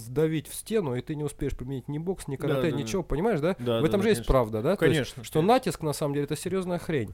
[0.08, 2.78] вдавить в стену, и ты не успеешь применить ни бокс, ни карате, Да, да, да.
[2.84, 3.56] ничего, понимаешь, да?
[3.60, 4.32] Да, в да, этом да, же есть конечно.
[4.34, 4.76] правда, да?
[4.76, 5.24] То есть, Конечно.
[5.24, 7.14] что натиск, на самом деле, это серьезная хрень.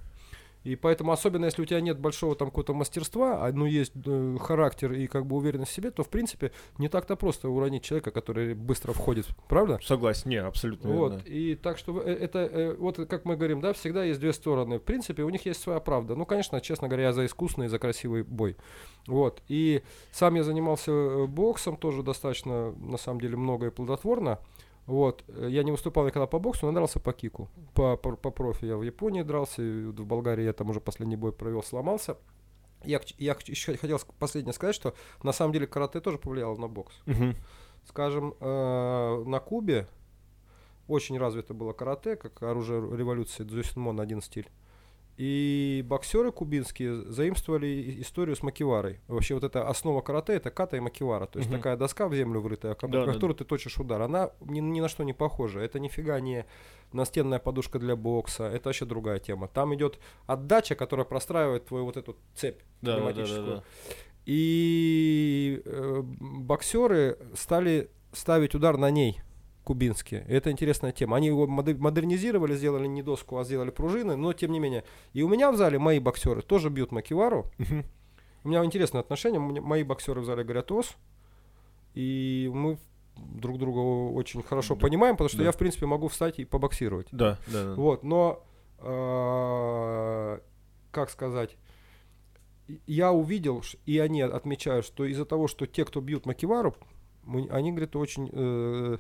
[0.64, 4.38] И поэтому, особенно если у тебя нет большого там какого-то мастерства, а ну есть э,
[4.40, 8.12] характер и как бы уверенность в себе, то в принципе не так-то просто уронить человека,
[8.12, 9.80] который быстро входит, правда?
[9.84, 11.28] Согласен, не, абсолютно Вот, верно.
[11.28, 14.78] и так что э, это, э, вот как мы говорим, да, всегда есть две стороны.
[14.78, 16.16] В принципе, у них есть своя правда.
[16.16, 18.56] Ну, конечно, честно говоря, я за искусный, за красивый бой.
[19.08, 19.82] Вот, и
[20.12, 24.40] сам я занимался э, боксом тоже достаточно, на самом деле, много и плодотворно.
[24.92, 28.30] Вот, э, я не выступал никогда по боксу, но дрался по кику, по, по, по
[28.30, 28.66] профи.
[28.66, 32.18] Я в Японии дрался, в Болгарии я там уже последний бой провел, сломался.
[32.84, 36.94] Я, я еще хотел последнее сказать, что на самом деле карате тоже повлияло на бокс
[37.06, 37.36] Мгм.
[37.86, 39.88] скажем, э, на Кубе
[40.90, 44.50] очень развито было карате, как оружие революции, дзюсинмон один стиль.
[45.18, 49.00] И боксеры кубинские заимствовали историю с макиварой.
[49.08, 51.26] Вообще вот эта основа карате это ката и макивара.
[51.28, 51.60] То есть Мгм.
[51.60, 54.02] такая доска в землю врытая, об Да, да, которую ты точишь удар.
[54.02, 55.60] Она ни, ни на что не похожа.
[55.60, 56.46] Это нифига не
[56.94, 58.46] настенная подушка для бокса.
[58.46, 59.48] Это вообще другая тема.
[59.48, 63.56] Там идет отдача, которая простраивает твою вот эту цепь Да, да, да, да, кинематическую.
[63.58, 63.64] да.
[64.26, 69.22] И э, боксеры стали ставить удар на ней.
[69.64, 70.26] Кубинские.
[70.28, 71.18] Это интересная тема.
[71.18, 74.84] Они его модернизировали, сделали не доску, а сделали пружины, но тем не менее.
[75.14, 77.46] И у меня в зале мои боксеры тоже бьют макивару.
[78.44, 79.40] У меня интересное отношение.
[79.40, 80.96] Мои боксеры в зале говорят ОС.
[81.94, 82.78] И мы
[83.16, 84.82] друг друга очень хорошо да.
[84.82, 85.46] понимаем, потому что да.
[85.46, 87.08] я, в принципе, могу встать и побоксировать.
[87.12, 87.74] Да, да, да.
[87.76, 88.44] Вот, но,
[88.80, 90.40] э,
[90.92, 91.58] как сказать,
[92.88, 96.76] я увидел, и они отмечают, что из-за того, что те, кто бьют Макивару,
[97.24, 98.98] мы, они, говорят, очень э,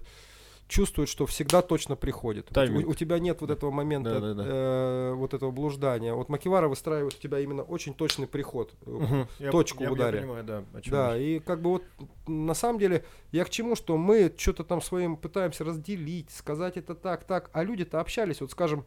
[0.72, 2.50] чувствуют, что всегда точно приходит.
[2.86, 4.44] У, у тебя нет вот этого момента, да, да, да.
[4.48, 6.14] Э, вот этого блуждания.
[6.14, 9.28] Вот Макивара выстраивает у тебя именно очень точный приход, угу.
[9.52, 10.20] точку я, в ударе.
[10.20, 11.84] Я, я понимаю, да, да, и как бы вот
[12.26, 16.96] на самом деле я к чему, что мы что-то там своим пытаемся разделить, сказать это
[16.96, 18.86] так, так, а люди-то общались, вот скажем,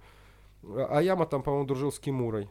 [0.89, 2.49] Аяма там, по-моему, дружил с Кимурой.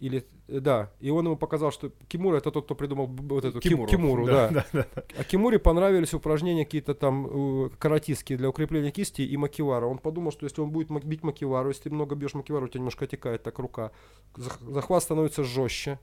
[0.00, 3.60] Или, э, да, и он ему показал, что Кимура это тот, кто придумал вот эту
[3.60, 4.66] Кимуру, Кимуру да, да.
[4.72, 5.02] Да, да.
[5.18, 9.86] А Кимуре понравились упражнения какие-то там каратистские для укрепления кисти и макивара.
[9.86, 12.80] Он подумал, что если он будет бить макивару, если ты много бьешь макивару, у тебя
[12.80, 13.90] немножко отекает так рука,
[14.36, 15.98] захват становится жестче.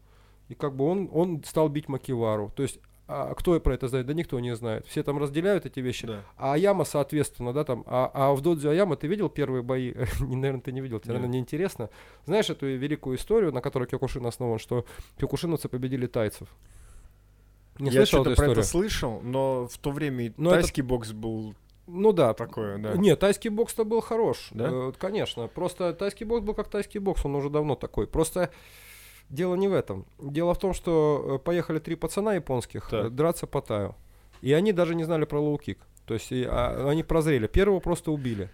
[0.50, 2.52] И как бы он, он стал бить макивару.
[2.56, 4.08] То есть а кто про это знает?
[4.08, 4.86] Да никто не знает.
[4.88, 6.08] Все там разделяют эти вещи.
[6.08, 6.24] Да.
[6.38, 7.84] А Аяма, соответственно, да, там.
[7.86, 9.94] А, а в Додзю Аяма ты видел первые бои?
[10.20, 11.90] Наверное, ты не видел, тебе, наверное, неинтересно.
[12.26, 14.86] Знаешь эту великую историю, на которой Кёкушин основан, что
[15.20, 16.48] кёкушиновцы победили тайцев?
[17.78, 20.90] Не Я что-то про это слышал, но в то время но тайский это...
[20.90, 21.54] бокс был
[21.88, 22.34] ну да.
[22.34, 22.94] Такое, да.
[22.94, 24.50] Нет, тайский бокс-то был хорош.
[24.52, 24.70] Да?
[24.72, 25.48] Э, конечно.
[25.48, 28.08] Просто тайский бокс был как тайский бокс, он уже давно такой.
[28.08, 28.50] Просто
[29.30, 30.06] Дело не в этом.
[30.20, 33.06] Дело в том, что э, поехали три пацана японских так.
[33.06, 33.96] Э, драться по таю.
[34.42, 35.78] И они даже не знали про лоу-кик.
[36.06, 37.48] То есть и, а, они прозрели.
[37.48, 38.52] Первого просто убили.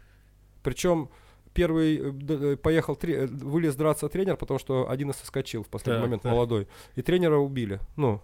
[0.64, 1.10] Причем
[1.54, 6.08] первый э, поехал, три, вылез драться тренер, потому что один из соскочил в последний так,
[6.08, 6.32] момент так.
[6.32, 6.68] молодой.
[6.96, 7.80] И тренера убили.
[7.98, 8.22] Ну,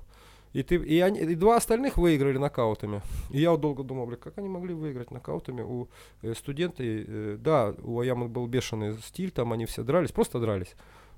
[0.54, 3.02] и, ты, и, они, и два остальных выиграли нокаутами.
[3.32, 5.90] И я вот долго думал, бля, как они могли выиграть нокаутами у
[6.22, 7.06] э, студенты.
[7.06, 10.76] Э, да, у Оямы был бешеный стиль, там они все дрались, просто дрались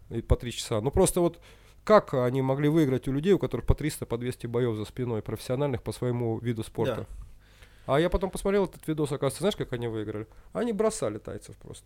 [0.09, 0.81] и по три часа.
[0.81, 1.39] Ну просто вот
[1.83, 5.21] как они могли выиграть у людей, у которых по 300, по 200 боев за спиной,
[5.21, 7.07] профессиональных по своему виду спорта?
[7.09, 7.93] Да.
[7.93, 10.27] А я потом посмотрел этот видос, оказывается, знаешь, как они выиграли?
[10.53, 11.85] Они бросали тайцев просто.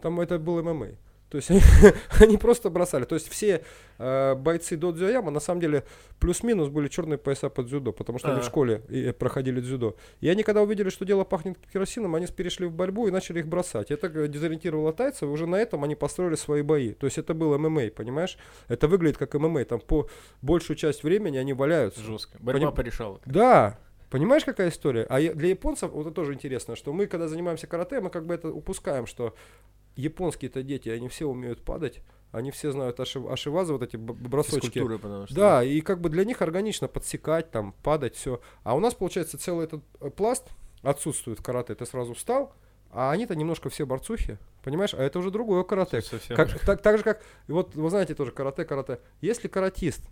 [0.00, 0.96] Там это был ММА.
[1.28, 1.50] То есть
[2.20, 3.04] они, просто бросали.
[3.04, 3.64] То есть все
[3.98, 5.84] э, бойцы до дзюяма на самом деле
[6.20, 8.36] плюс-минус были черные пояса под дзюдо, потому что А-а-а.
[8.36, 9.96] они в школе и, э, проходили дзюдо.
[10.20, 13.48] И они когда увидели, что дело пахнет керосином, они перешли в борьбу и начали их
[13.48, 13.90] бросать.
[13.90, 16.92] Это дезориентировало тайцев, и уже на этом они построили свои бои.
[16.92, 18.38] То есть это был ММА, понимаешь?
[18.68, 19.64] Это выглядит как ММА.
[19.64, 20.08] Там по
[20.42, 22.00] большую часть времени они валяются.
[22.00, 22.38] Жестко.
[22.38, 22.74] Борьба Поним...
[22.74, 23.20] порешала.
[23.26, 23.78] Да,
[24.10, 25.02] Понимаешь, какая история?
[25.08, 28.34] А для японцев вот это тоже интересно, что мы, когда занимаемся карате, мы как бы
[28.34, 29.34] это упускаем, что
[29.96, 34.78] японские-то дети, они все умеют падать, они все знают ашив, ашивазы, вот эти бросочки.
[34.98, 38.40] потому что, да, и как бы для них органично подсекать, там, падать, все.
[38.62, 40.48] А у нас, получается, целый этот э, пласт
[40.82, 41.74] отсутствует в карате.
[41.74, 42.52] Ты сразу встал,
[42.90, 44.92] а они-то немножко все борцухи, понимаешь?
[44.92, 46.02] А это уже другое карате.
[46.28, 49.00] Как, так, так же, как, вот вы знаете тоже карате, карате.
[49.22, 50.06] Если каратист,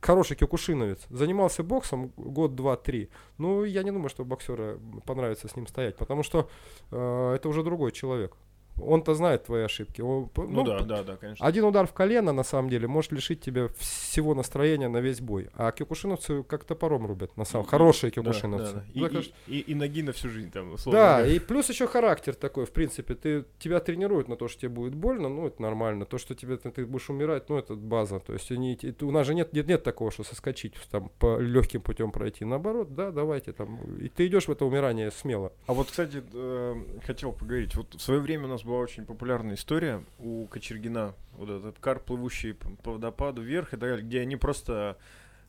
[0.00, 5.56] хороший кюкушиновец, занимался боксом год, два, три, ну, я не думаю, что боксера понравится с
[5.56, 6.48] ним стоять, потому что
[6.90, 8.36] э, это уже другой человек
[8.80, 10.00] он-то знает твои ошибки.
[10.00, 11.44] Он, ну, ну да, да, да, конечно.
[11.46, 15.48] Один удар в колено, на самом деле, может лишить тебя всего настроения на весь бой.
[15.54, 18.74] А киокушиновцы как топором рубят, на самом Хорошие киокушиновцы.
[18.74, 19.18] Да, да, да.
[19.48, 21.00] И, и, и, и ноги на всю жизнь там, условно.
[21.00, 23.14] Да, и плюс еще характер такой, в принципе.
[23.14, 26.04] Ты, тебя тренируют на то, что тебе будет больно, ну, это нормально.
[26.04, 28.20] То, что тебе ты, ты будешь умирать, ну, это база.
[28.20, 31.82] То есть они, у нас же нет, нет, нет такого, что соскочить, там, по легким
[31.82, 32.44] путем пройти.
[32.44, 33.80] Наоборот, да, давайте там.
[33.98, 35.52] И ты идешь в это умирание смело.
[35.66, 37.74] А вот, кстати, э, хотел поговорить.
[37.74, 41.14] Вот в свое время у нас была очень популярная история у Кочергина.
[41.32, 44.98] Вот этот кар, плывущий по водопаду вверх и так далее, где они просто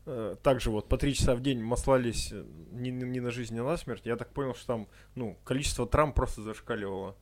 [0.05, 3.64] э, также вот по три часа в день маслались э, не, не на жизнь, не
[3.64, 4.01] на смерть.
[4.05, 7.16] Я так понял, что там, ну, количество травм просто зашкаливало.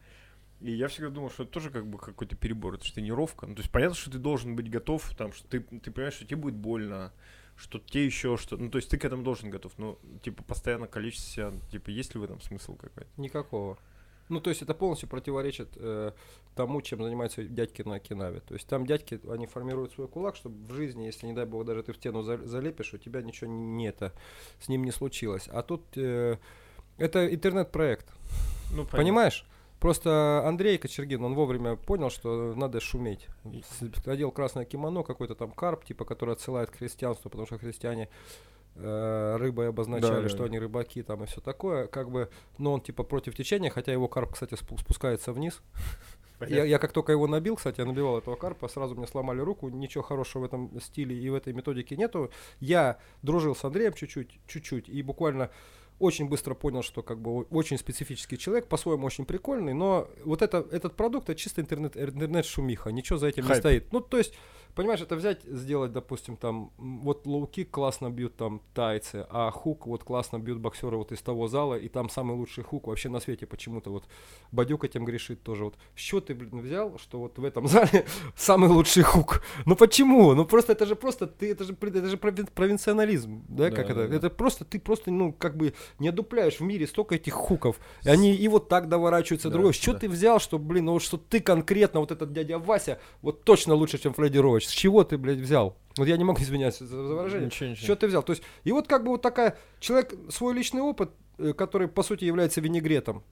[0.61, 3.45] И я всегда думал, что это тоже как бы какой-то перебор, это же тренировка.
[3.45, 6.25] Ну, то есть понятно, что ты должен быть готов, там, что ты, ты понимаешь, что
[6.25, 7.13] тебе будет больно,
[7.55, 9.77] что тебе еще что Ну, то есть ты к этому должен готов.
[9.77, 13.09] Но, типа, постоянно количество типа, есть ли в этом смысл какой-то?
[13.17, 13.77] Никакого.
[14.29, 16.11] Ну, то есть это полностью противоречит э,
[16.55, 18.41] тому, чем занимаются дядьки на Окинаве.
[18.41, 21.65] То есть там дядьки, они формируют свой кулак, чтобы в жизни, если, не дай бог,
[21.65, 24.13] даже ты в стену залепишь, у тебя ничего не, не это,
[24.59, 25.49] с ним не случилось.
[25.51, 26.37] А тут э,
[26.97, 28.07] это интернет-проект.
[28.71, 29.45] Ну, Понимаешь?
[29.79, 33.27] Просто Андрей Кочергин, он вовремя понял, что надо шуметь.
[34.05, 38.09] Одел красное кимоно, какой-то там карп, типа, который отсылает к христианству, потому что христиане
[38.81, 40.45] э, рыбой обозначали, да, что да.
[40.45, 44.07] они рыбаки там и все такое, как бы, но он типа против течения, хотя его
[44.07, 45.61] карп, кстати, спускается вниз.
[46.47, 49.67] Я, я как только его набил, кстати, я набивал этого карпа, сразу мне сломали руку,
[49.69, 52.31] ничего хорошего в этом стиле и в этой методике нету.
[52.61, 55.49] Я дружил с Андреем чуть-чуть, чуть-чуть, и буквально
[55.99, 60.65] очень быстро понял, что как бы очень специфический человек, по-своему очень прикольный, но вот это,
[60.71, 63.55] этот продукт, это чисто интернет, интернет-шумиха, ничего за этим Хайп.
[63.55, 63.91] не стоит.
[63.91, 64.33] Ну, то есть,
[64.75, 70.03] понимаешь, это взять, сделать, допустим, там, вот лоу-кик классно бьют там тайцы, а хук вот
[70.03, 73.45] классно бьют боксеры вот из того зала, и там самый лучший хук вообще на свете
[73.45, 74.05] почему-то вот
[74.51, 75.65] Бадюк этим грешит тоже.
[75.65, 78.05] Вот что ты, блин, взял, что вот в этом зале
[78.35, 79.41] самый лучший хук?
[79.65, 80.33] Ну почему?
[80.33, 84.07] Ну просто это же просто, ты, это же, это же провинционализм, да, да как это?
[84.07, 84.15] Да.
[84.15, 87.79] Это просто, ты просто, ну, как бы не одупляешь в мире столько этих хуков.
[88.03, 89.73] И они и вот так доворачиваются да, другой.
[89.73, 89.99] Что да.
[89.99, 93.97] ты взял, что, блин, ну что ты конкретно, вот этот дядя Вася, вот точно лучше,
[93.97, 94.67] чем Фредди Роуч.
[94.67, 95.77] С чего ты, блядь, взял?
[95.97, 97.47] Вот я не могу извиняться за выражение.
[97.47, 97.83] Ничего, ничего.
[97.83, 98.23] Что ты взял?
[98.23, 102.03] То есть, и вот как бы вот такая, человек, свой личный опыт, э, который, по
[102.03, 103.23] сути, является винегретом,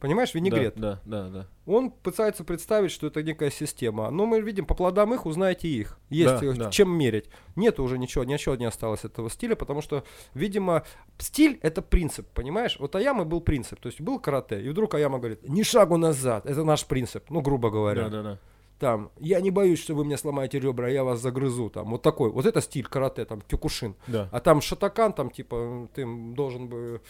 [0.00, 0.76] Понимаешь, винегрет.
[0.76, 1.46] Да, да, да, да.
[1.66, 4.10] Он пытается представить, что это некая система.
[4.10, 5.98] Но мы видим, по плодам их узнаете их.
[6.08, 6.70] Есть да, да.
[6.70, 7.26] чем мерить.
[7.54, 10.84] Нет уже ничего, ничего не осталось этого стиля, потому что, видимо,
[11.18, 12.78] стиль это принцип, понимаешь?
[12.80, 13.78] Вот Аяма был принцип.
[13.78, 17.42] То есть был карате, и вдруг Аяма говорит, ни шагу назад, это наш принцип, ну,
[17.42, 18.04] грубо говоря.
[18.04, 18.38] Да, да, да
[18.80, 22.30] там, я не боюсь, что вы мне сломаете ребра, я вас загрызу, там, вот такой,
[22.30, 23.94] вот это стиль карате, там, кюкушин.
[24.06, 24.30] Да.
[24.32, 27.02] А там шатакан, там, типа, ты должен бы,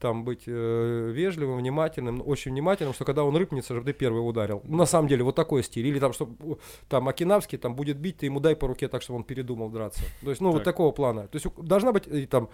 [0.00, 4.62] там, быть э, вежливым, внимательным, очень внимательным, что когда он рыпнется, чтобы ты первый ударил.
[4.64, 5.86] На самом деле, вот такой стиль.
[5.86, 6.58] Или там, чтобы,
[6.88, 10.02] там, Акинавский, там, будет бить, ты ему дай по руке так, чтобы он передумал драться.
[10.22, 10.54] То есть, ну, так.
[10.54, 11.28] вот такого плана.
[11.28, 12.48] То есть, должна быть, и, там,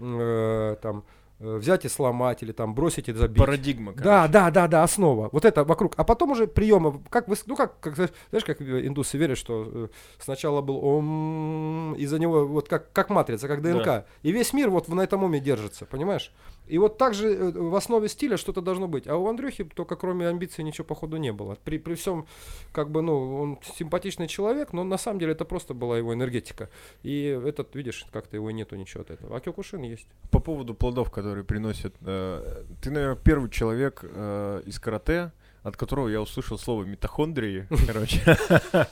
[0.00, 1.04] э, там,
[1.38, 3.38] взять и сломать или там бросить и забить.
[3.38, 3.92] Парадигма.
[3.92, 4.04] Короче.
[4.04, 5.28] Да, да, да, да, основа.
[5.32, 5.94] Вот это вокруг.
[5.96, 9.88] А потом уже приемы, как вы, ну как, как знаешь, как индусы верят, что э,
[10.18, 14.06] сначала был ом, из-за него вот как как матрица, как ДНК, да.
[14.22, 16.32] и весь мир вот на этом уме держится, понимаешь?
[16.68, 19.06] И вот также э, в основе стиля что-то должно быть.
[19.06, 21.56] А у Андрюхи только кроме амбиций ничего походу не было.
[21.64, 22.26] При, при всем,
[22.72, 26.68] как бы, ну, он симпатичный человек, но на самом деле это просто была его энергетика.
[27.02, 29.36] И этот, видишь, как-то его нету ничего от этого.
[29.36, 30.06] А Кёкушин есть.
[30.30, 31.94] По поводу плодов, которые приносят.
[32.02, 35.32] Э, ты, наверное, первый человек э, из карате,
[35.68, 38.20] от которого я услышал слово митохондрии, короче.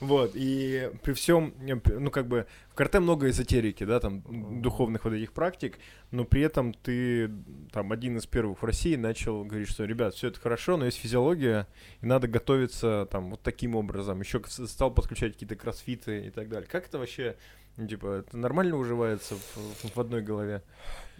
[0.00, 4.22] Вот, и при всем, ну, как бы, в карте много эзотерики, да, там,
[4.60, 5.78] духовных вот этих практик,
[6.10, 7.30] но при этом ты,
[7.70, 10.98] там, один из первых в России начал говорить, что, ребят, все это хорошо, но есть
[10.98, 11.68] физиология,
[12.00, 14.20] и надо готовиться, там, вот таким образом.
[14.20, 16.68] Еще стал подключать какие-то кроссфиты и так далее.
[16.68, 17.36] Как это вообще,
[17.76, 20.62] ну, типа, это нормально уживается в, в одной голове?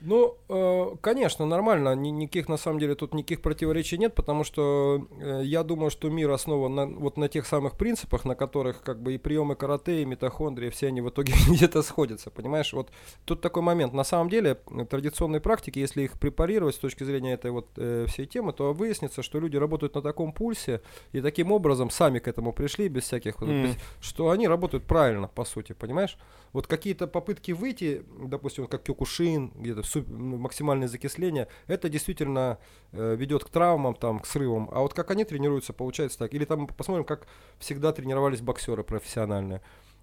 [0.05, 1.95] Ну, э, конечно, нормально.
[1.95, 6.11] Ни, никаких, на самом деле, тут никаких противоречий нет, потому что э, я думаю, что
[6.11, 10.03] мир основан на, вот на тех самых принципах, на которых как бы и приемы карате,
[10.03, 12.73] и митохондрии, все они в итоге где-то сходятся, понимаешь?
[12.73, 12.91] Вот
[13.25, 13.93] тут такой момент.
[13.93, 14.57] На самом деле,
[14.91, 19.23] традиционные практики, если их препарировать с точки зрения этой вот э, всей темы, то выяснится,
[19.23, 20.81] что люди работают на таком пульсе
[21.13, 23.77] и таким образом сами к этому пришли без всяких, mm.
[24.01, 26.19] что они работают правильно, по сути, понимаешь?
[26.53, 32.59] Вот какие-то попытки выйти, допустим, как Кёкушин, где-то максимальное закисление, это действительно
[32.93, 34.69] э, ведет к травмам, там, к срывам.
[34.73, 36.35] А вот как они тренируются, получается так.
[36.35, 37.27] Или там посмотрим, как
[37.59, 39.61] всегда тренировались боксеры профессиональные.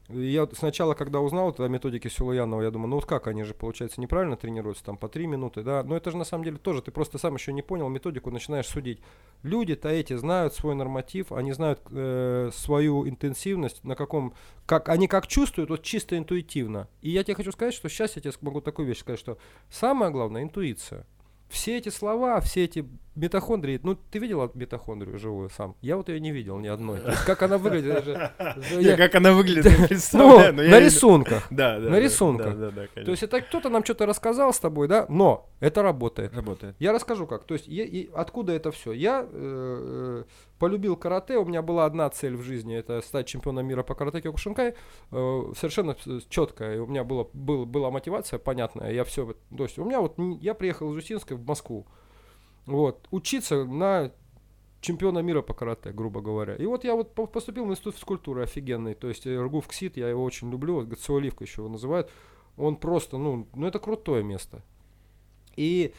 [0.09, 4.01] Я сначала, когда узнал о методике Силуянова, я думаю, ну вот как, они же, получается,
[4.01, 6.89] неправильно тренируются, там по три минуты, да, но это же на самом деле тоже, ты
[6.89, 9.01] просто сам еще не понял методику, начинаешь судить.
[9.43, 14.33] Люди-то эти знают свой норматив, они знают э, свою интенсивность, на каком,
[14.65, 16.87] как, они как чувствуют, вот чисто интуитивно.
[17.01, 19.37] И я тебе хочу сказать, что сейчас я тебе могу такую вещь сказать, что
[19.69, 21.05] самое главное интуиция
[21.49, 22.87] все эти слова, все эти
[23.19, 25.75] митохондрии, ну ты видел митохондрию живую сам?
[25.81, 26.99] Я вот ее не видел ни одной.
[27.25, 28.05] как она выглядит?
[28.97, 31.47] Как она выглядит, ну, На рисунках.
[31.49, 31.89] Да, да.
[31.89, 32.55] На рисунках.
[32.95, 36.33] То есть это кто-то нам что-то рассказал с тобой, да, но это работает.
[36.33, 36.75] Работает.
[36.79, 37.43] Я расскажу как.
[37.45, 37.69] То есть
[38.13, 38.91] откуда это все?
[38.91, 40.23] Я э, э,
[40.59, 44.21] полюбил карате, у меня была одна цель в жизни, это стать чемпионом мира по карате
[44.21, 44.75] Кёкушинкай,
[45.11, 45.95] э, совершенно
[46.29, 50.15] четкая, у меня было, был, была мотивация понятная, я все, то есть у меня вот,
[50.41, 51.87] я приехал из Устинска в Москву,
[52.69, 54.11] вот, учиться на
[54.81, 56.55] чемпиона мира по карате, грубо говоря.
[56.55, 60.23] И вот я вот поступил в институт физкультуры офигенный, то есть Ргуф Ксит, я его
[60.23, 62.09] очень люблю, вот Гациоливка еще его называют,
[62.57, 64.63] он просто, ну, ну это крутое место.
[65.55, 65.93] И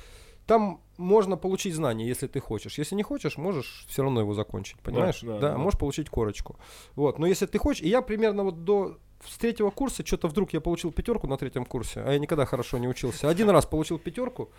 [0.46, 2.78] там можно получить знания, если ты хочешь.
[2.78, 5.20] Если не хочешь, можешь все равно его закончить, понимаешь?
[5.20, 5.58] Да, да, да, да.
[5.58, 6.56] можешь получить корочку.
[6.96, 10.52] Вот, но если ты хочешь, и я примерно вот до с третьего курса что-то вдруг
[10.54, 13.28] я получил пятерку на третьем курсе, а я никогда хорошо не учился.
[13.28, 14.50] Один раз получил пятерку,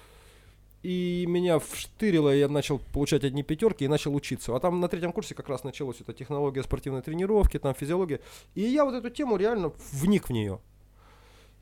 [0.83, 4.55] и меня вштырило, и я начал получать одни пятерки и начал учиться.
[4.55, 8.19] А там на третьем курсе как раз началась эта технология спортивной тренировки, там физиология.
[8.55, 10.59] И я вот эту тему реально вник в нее.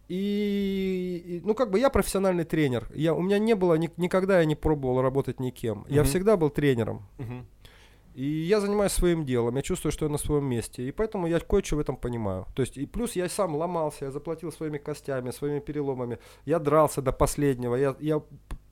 [0.08, 2.90] И, ну, как бы я профессиональный тренер.
[2.96, 5.82] Я, у меня не было, ни, никогда я не пробовал работать никем.
[5.82, 5.94] Uh-huh.
[5.94, 7.06] Я всегда был тренером.
[7.20, 7.46] Uh-huh.
[8.16, 11.40] И я занимаюсь своим делом, я чувствую, что я на своем месте, и поэтому я
[11.40, 12.48] кое-что в этом понимаю.
[12.56, 17.02] То есть, и плюс я сам ломался, я заплатил своими костями, своими переломами, я дрался
[17.02, 18.22] до последнего, я, я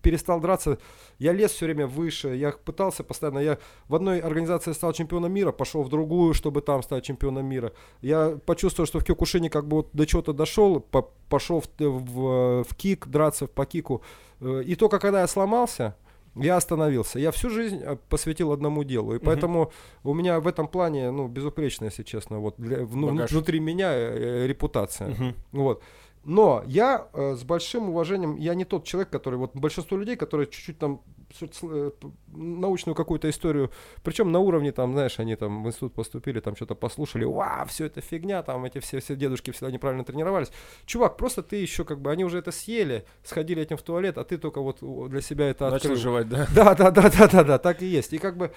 [0.02, 0.78] перестал драться,
[1.20, 5.52] я лез все время выше, я пытался постоянно, я в одной организации стал чемпионом мира,
[5.52, 7.74] пошел в другую, чтобы там стать чемпионом мира.
[8.02, 12.64] Я почувствовал, что в Кёкушине как бы вот до чего-то дошел, по, пошел в, в,
[12.64, 14.02] в кик, драться по кику.
[14.39, 15.95] Э, и только когда я сломался,
[16.43, 17.20] я остановился.
[17.20, 19.16] Я всю жизнь э, посвятил одному делу.
[19.16, 19.72] И поэтому
[20.04, 24.43] у меня в этом плане, ну, безупречно, если честно, вот для, ну, внутри меня э,
[24.43, 25.10] э, репутация.
[25.10, 25.84] uh Вот.
[26.28, 30.47] Но я э, с большим уважением, я не тот человек, который, вот большинство людей, которые
[30.47, 31.01] чуть-чуть там
[31.39, 31.91] э,
[32.28, 33.71] научную какую-то историю,
[34.03, 37.86] причем на уровне там, знаешь, они там в институт поступили, там что-то послушали, вау, все
[37.86, 40.51] это фигня, там эти все, все дедушки всегда неправильно тренировались.
[40.86, 44.25] Чувак, просто ты еще как бы, они уже это съели, сходили этим в туалет, а
[44.25, 45.95] ты только вот для себя это Начал открыл.
[45.95, 46.45] жевать, да?
[46.53, 48.11] Да, да, да, да, да, да, так и есть.
[48.11, 48.51] И как бы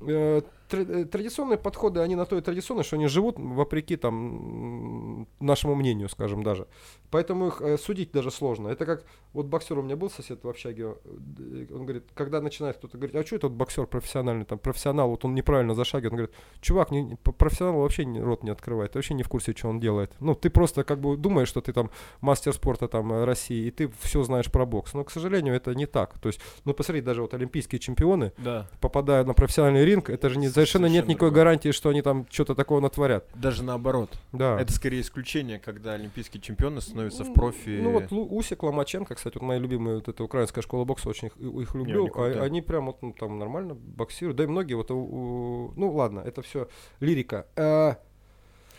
[0.00, 6.08] э, традиционные подходы, они на то и традиционные, что они живут вопреки там нашему мнению,
[6.08, 6.66] скажем даже.
[7.10, 8.68] Поэтому их э, судить даже сложно.
[8.68, 12.98] Это как, вот боксер у меня был сосед в общаге, он говорит, когда начинает кто-то
[12.98, 16.90] говорить, а что этот боксер профессиональный, там, профессионал, вот он неправильно зашагивает, он говорит, чувак,
[16.90, 20.12] не, профессионал вообще рот не открывает, ты вообще не в курсе, что он делает.
[20.20, 21.90] Ну, ты просто как бы думаешь, что ты там
[22.20, 24.94] мастер спорта там России, и ты все знаешь про бокс.
[24.94, 26.18] Но, к сожалению, это не так.
[26.18, 28.68] То есть, ну, посмотри, даже вот олимпийские чемпионы, да.
[28.80, 31.44] попадая на профессиональный ринг, это же не, совершенно, нет никакой другое.
[31.44, 33.26] гарантии, что они там что-то такого натворят.
[33.34, 34.10] Даже наоборот.
[34.32, 34.60] Да.
[34.60, 37.80] Это скорее исключение, когда олимпийские чемпионы становятся в профи.
[37.82, 41.36] Ну вот Усик, Ломаченко, кстати, вот моя любимая вот эта украинская школа бокса, очень их,
[41.36, 42.04] их люблю.
[42.04, 44.36] Не, они, а, они прям вот ну, там нормально боксируют.
[44.36, 46.68] Да и многие вот, у, ну ладно, это все
[47.00, 47.46] лирика.
[47.56, 47.98] А,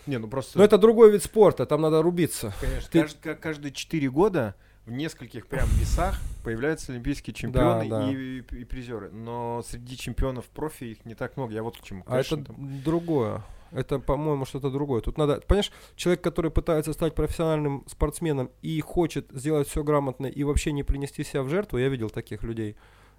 [0.07, 0.57] не, ну просто...
[0.57, 2.53] Но это другой вид спорта, там надо рубиться.
[2.61, 3.35] Конечно, Ты...
[3.35, 4.55] каждые 4 года
[4.85, 8.11] в нескольких прям весах появляются олимпийские чемпионы да, да.
[8.11, 9.09] И, и, и призеры.
[9.11, 11.53] Но среди чемпионов профи их не так много.
[11.53, 12.03] Я вот к чему.
[12.05, 12.83] А это там...
[12.83, 13.43] другое.
[13.71, 15.01] Это, по-моему, что-то другое.
[15.01, 20.43] Тут надо, понимаешь, человек, который пытается стать профессиональным спортсменом и хочет сделать все грамотно и
[20.43, 22.77] вообще не принести себя в жертву, я видел таких людей.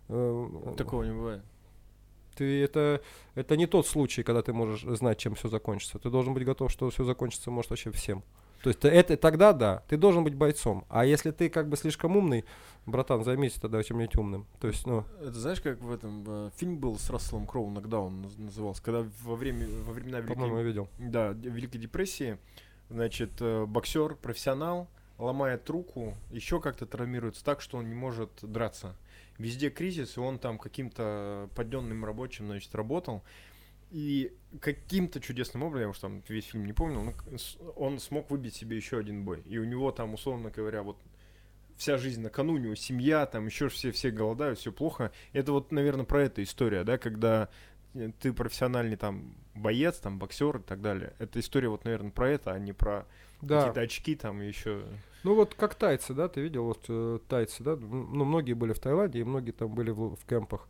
[0.08, 1.42] Э, Такого не бывает.
[2.36, 3.02] Ты это,
[3.34, 5.98] это не тот случай, когда ты можешь знать, чем все закончится.
[5.98, 8.22] Ты должен быть готов, что все закончится может вообще всем.
[8.62, 10.84] То есть это тогда да, ты должен быть бойцом.
[10.88, 12.44] А если ты как бы слишком умный,
[12.86, 14.46] братан, займись тогда чем-нибудь умным.
[14.60, 15.04] То есть, ну.
[15.20, 19.34] Это знаешь, как в этом э, фильм был с Расселом Кроу «Нокдаун» назывался, когда во
[19.34, 20.88] время во времена Великой, я видел.
[20.98, 22.38] Да, Великой депрессии,
[22.88, 24.88] значит, э, боксер, профессионал,
[25.18, 28.94] ломает руку, еще как-то травмируется так, что он не может драться.
[29.38, 33.22] Везде кризис, и он там каким-то подденным рабочим, значит, работал.
[33.96, 34.30] И
[34.60, 37.14] каким-то чудесным образом, я уж там весь фильм не помню, он,
[37.76, 39.40] он смог выбить себе еще один бой.
[39.46, 40.98] И у него там, условно говоря, вот
[41.78, 45.12] вся жизнь на кону, у семья, там еще все, все голодают, все плохо.
[45.32, 47.48] Это вот, наверное, про эту история, да, когда
[47.94, 51.14] э, ты профессиональный там боец, там боксер и так далее.
[51.18, 53.06] Это история вот, наверное, про это, а не про
[53.40, 53.60] да.
[53.60, 54.84] какие-то очки там еще.
[55.22, 58.78] Ну вот как тайцы, да, ты видел, вот э, тайцы, да, ну многие были в
[58.78, 60.68] Таиланде, и многие там были в, в кемпах.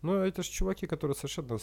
[0.00, 1.58] Но это же чуваки, которые совершенно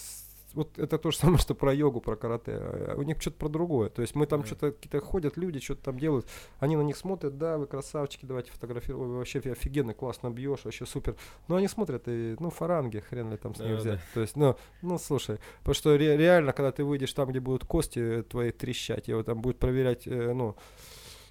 [0.56, 2.60] вот это то же самое, что про йогу, про карате.
[2.98, 3.90] У них что-то про другое.
[3.90, 6.26] То есть мы там что-то какие-то ходят люди, что-то там делают.
[6.60, 9.18] Они на них смотрят, да, вы красавчики, давайте фотографируем.
[9.18, 11.16] Вообще офигенно, классно бьешь, вообще супер.
[11.48, 14.00] Но они смотрят, и, ну, фаранги, хрен ли там с ним взять.
[14.00, 14.06] Да.
[14.14, 17.66] То есть, ну, ну, слушай, потому что ре- реально, когда ты выйдешь там, где будут
[17.66, 20.56] кости твои трещать, его там будет проверять, э, ну,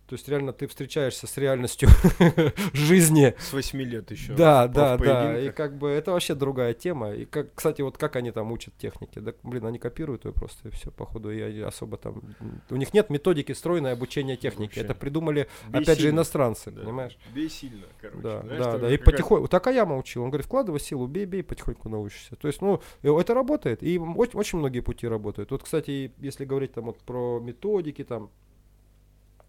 [0.07, 1.89] то есть реально ты встречаешься с реальностью
[2.75, 3.35] жизни.
[3.39, 4.35] С 8 лет еще.
[4.35, 5.39] Да, да, да.
[5.39, 7.13] И как бы это вообще другая тема.
[7.13, 9.19] И как, кстати, вот как они там учат техники.
[9.19, 11.31] Да, блин, они копируют ее просто и все, походу.
[11.31, 12.23] И особо там.
[12.71, 14.79] У них нет методики стройной обучения техники.
[14.79, 16.11] Это придумали, Бей опять сильно.
[16.11, 16.83] же, иностранцы, да.
[16.83, 17.19] понимаешь?
[17.35, 18.21] Бей сильно, короче.
[18.23, 18.93] Да, Знаешь, да, да.
[18.93, 19.49] И потихоньку.
[19.49, 20.23] Такаяма учил.
[20.23, 22.37] Он говорит, вкладывай силу, бей, бей, потихоньку научишься.
[22.37, 23.83] То есть, ну, это работает.
[23.83, 25.51] И очень, очень многие пути работают.
[25.51, 28.31] Вот, кстати, если говорить там вот про методики, там,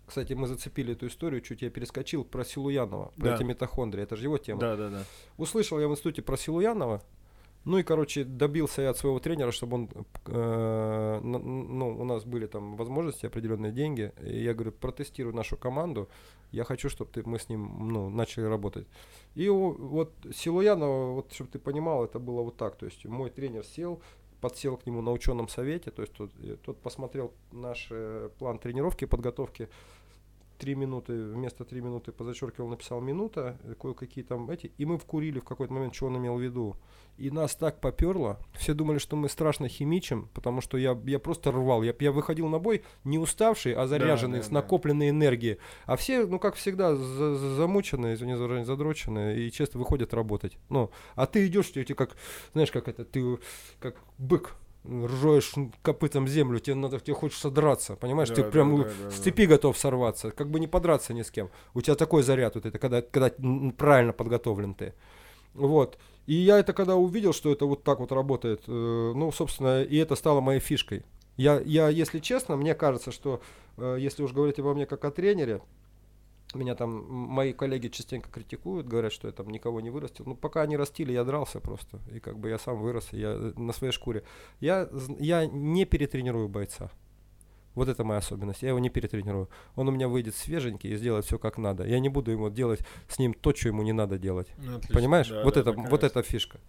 [0.06, 3.36] кстати, мы зацепили эту историю, чуть я перескочил про Силуянова, про да.
[3.36, 4.60] эти митохондрии, это же его тема.
[4.60, 5.04] Да, да, да.
[5.38, 7.02] Услышал я в институте про Силуянова,
[7.66, 9.90] ну и, короче, добился я от своего тренера, чтобы он,
[10.28, 16.08] э, ну, у нас были там возможности, определенные деньги, и я говорю, протестируй нашу команду,
[16.52, 18.88] я хочу, чтобы ты, мы с ним, ну, начали работать.
[19.34, 23.66] И вот Силуянова, вот, чтобы ты понимал, это было вот так, то есть мой тренер
[23.66, 24.00] сел,
[24.42, 26.30] подсел к нему на ученом совете, то есть тот,
[26.62, 29.70] тот посмотрел наш э, план тренировки, подготовки,
[30.58, 35.44] три минуты, вместо три минуты позачеркивал, написал минута, кое-какие там эти, и мы вкурили в
[35.44, 36.76] какой-то момент, что он имел в виду.
[37.18, 41.52] И нас так поперло, все думали, что мы страшно химичим, потому что я, я просто
[41.52, 45.10] рвал, я, я выходил на бой не уставший, а заряженный, да, да, с накопленной да.
[45.12, 45.60] энергией.
[45.86, 50.58] А все, ну как всегда, за, за, замученные, извини за задроченные, и честно выходят работать.
[50.70, 52.18] Ну, а ты идешь, тебе как,
[52.52, 53.40] знаешь, как это, ты
[53.80, 54.58] как бык
[54.88, 58.30] ржешь копытом землю, тебе надо, тебе хочется драться, понимаешь?
[58.30, 59.46] Да, ты да, прям да, да, с да.
[59.46, 61.50] готов сорваться, как бы не подраться ни с кем.
[61.74, 63.32] У тебя такой заряд вот это, когда, когда
[63.78, 64.94] правильно подготовлен ты.
[65.54, 65.98] Вот.
[66.26, 68.72] И я это когда увидел, что это вот так вот работает, э,
[69.16, 71.04] ну, собственно, и это стало моей фишкой.
[71.38, 73.42] Я, я, если честно, мне кажется, что
[73.78, 75.62] э, если уж говорить обо мне как о тренере,
[76.56, 80.26] меня там мои коллеги частенько критикуют, говорят, что я там никого не вырастил.
[80.26, 82.00] Ну, пока они растили, я дрался просто.
[82.14, 84.24] И как бы я сам вырос, и я э, на своей шкуре.
[84.60, 84.90] Я,
[85.20, 86.92] я не перетренирую бойца.
[87.76, 88.62] Вот это моя особенность.
[88.62, 89.50] Я его не перетренирую.
[89.76, 91.86] Он у меня выйдет свеженький и сделает все как надо.
[91.86, 92.80] Я не буду ему делать
[93.10, 94.48] с ним то, что ему не надо делать.
[94.58, 94.96] Ну, отлично.
[94.96, 95.28] Понимаешь?
[95.28, 96.60] Да, вот да, это, такая вот эта фишка.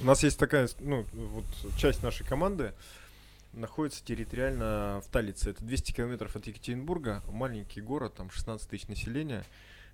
[0.00, 1.44] У нас есть такая, ну, вот
[1.76, 2.72] часть нашей команды
[3.52, 5.50] находится территориально в Талице.
[5.50, 9.44] Это 200 километров от Екатеринбурга, маленький город, там 16 тысяч населения.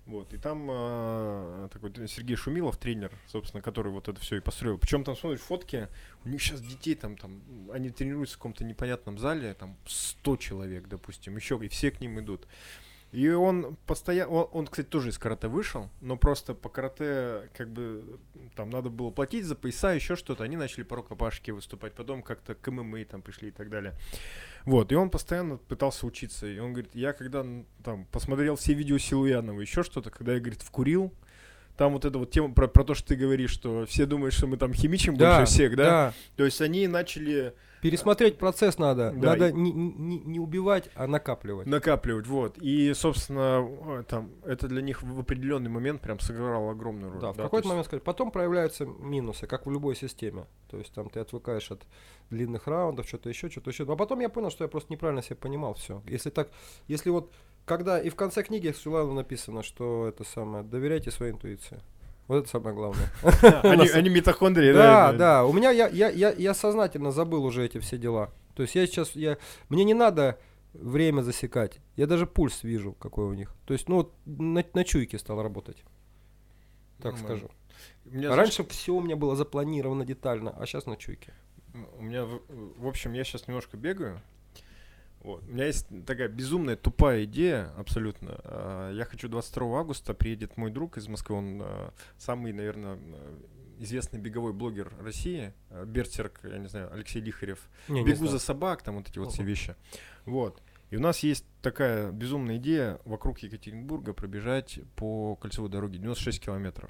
[0.07, 4.77] Вот, и там э, такой Сергей Шумилов, тренер, собственно, который вот это все и построил.
[4.77, 5.89] Причем там смотришь фотки,
[6.23, 7.41] у них сейчас детей там, там,
[7.73, 12.21] они тренируются в каком-то непонятном зале, там 100 человек, допустим, еще, и все к ним
[12.21, 12.47] идут.
[13.11, 17.69] И он постоянно, он, он, кстати, тоже из карате вышел, но просто по карате, как
[17.69, 18.19] бы,
[18.55, 20.43] там надо было платить за пояса, еще что-то.
[20.43, 23.93] Они начали по рукопашке выступать, потом как-то к ММА там пришли и так далее.
[24.65, 26.47] Вот, и он постоянно пытался учиться.
[26.47, 27.45] И он говорит, я когда
[27.83, 31.13] там посмотрел все видео Силуянова, еще что-то, когда я, говорит, вкурил,
[31.77, 34.47] там вот эта вот тема про, про то, что ты говоришь, что все думают, что
[34.47, 36.13] мы там химичим больше всех, да?
[36.35, 39.11] То есть они начали Пересмотреть процесс надо.
[39.11, 41.67] Да, надо и- не, не- не убивать, а накапливать.
[41.67, 42.57] накапливать, вот.
[42.57, 43.67] И, собственно,
[43.99, 47.21] э, там, это для них в определенный момент прям сыграло огромную роль.
[47.21, 48.03] Да, в то какой-то есть- момент сказать.
[48.03, 50.45] Потом проявляются минусы, как в любой системе.
[50.69, 51.83] То есть там ты отвыкаешь от
[52.29, 53.83] длинных раундов, что-то еще, что-то еще.
[53.91, 56.01] А потом я понял, что я просто неправильно себя понимал все.
[56.07, 56.49] Если так,
[56.87, 57.31] если вот,
[57.65, 61.79] когда и в конце книги Сулану написано, что это самое, доверяйте своей интуиции.
[62.27, 63.09] Вот это самое главное.
[63.63, 65.17] Они, они митохондрии, Да, да?
[65.17, 65.45] да.
[65.45, 68.31] У меня я, я, я, я сознательно забыл уже эти все дела.
[68.53, 69.37] То есть я сейчас, я,
[69.69, 70.37] мне не надо
[70.73, 71.79] время засекать.
[71.95, 73.55] Я даже пульс вижу, какой у них.
[73.65, 75.83] То есть, ну вот на, на чуйке стал работать.
[77.01, 77.27] Так Нормально.
[77.27, 77.51] скажу.
[78.05, 81.33] У меня, Раньше все у меня было запланировано детально, а сейчас на чуйке.
[81.71, 82.41] знаешь, у меня, в,
[82.77, 84.21] в общем, я сейчас немножко бегаю.
[85.21, 85.43] Вот.
[85.43, 88.39] У меня есть такая безумная тупая идея, абсолютно.
[88.43, 92.99] А, Я хочу 22 августа приедет мой друг из Москвы, он а, самый, наверное,
[93.79, 97.67] известный беговой блогер России, а, Берсерк, я не знаю, Алексей Лихарев.
[97.87, 98.31] Не, не Бегу знаю.
[98.31, 99.49] за собак, там вот эти вот все Ого.
[99.49, 99.75] вещи.
[100.25, 100.61] Вот.
[100.89, 106.89] И у нас есть такая безумная идея вокруг Екатеринбурга пробежать по кольцевой дороге 96 километров.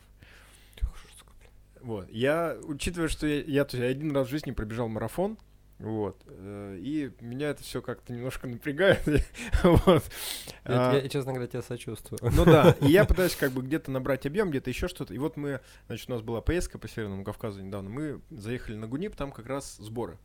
[1.82, 2.09] Вот.
[2.09, 5.38] Я, учитывая, что я, я, то есть, я один раз в жизни пробежал марафон,
[5.80, 9.05] вот, э, и меня это все как-то немножко напрягает.
[9.63, 10.03] вот.
[10.65, 12.19] Я, А, я, честно говоря, тебя сочувствую.
[12.36, 15.13] ну да, и я пытаюсь как бы где-то набрать объем, где-то еще что-то.
[15.13, 17.91] И вот мы, значит, у нас была поездка по Северному Кавказу недавно.
[17.91, 20.17] Мы заехали на Гунип, там как раз сборы.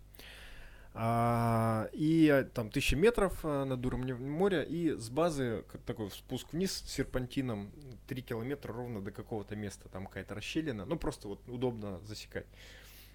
[0.95, 6.11] А, и а, там тысячи метров а, над уровнем моря, и с базы как такой
[6.11, 7.73] спуск вниз с серпантином
[8.09, 12.47] 3 километра ровно до какого-то места, там какая-то расщелина, ну просто вот удобно засекать.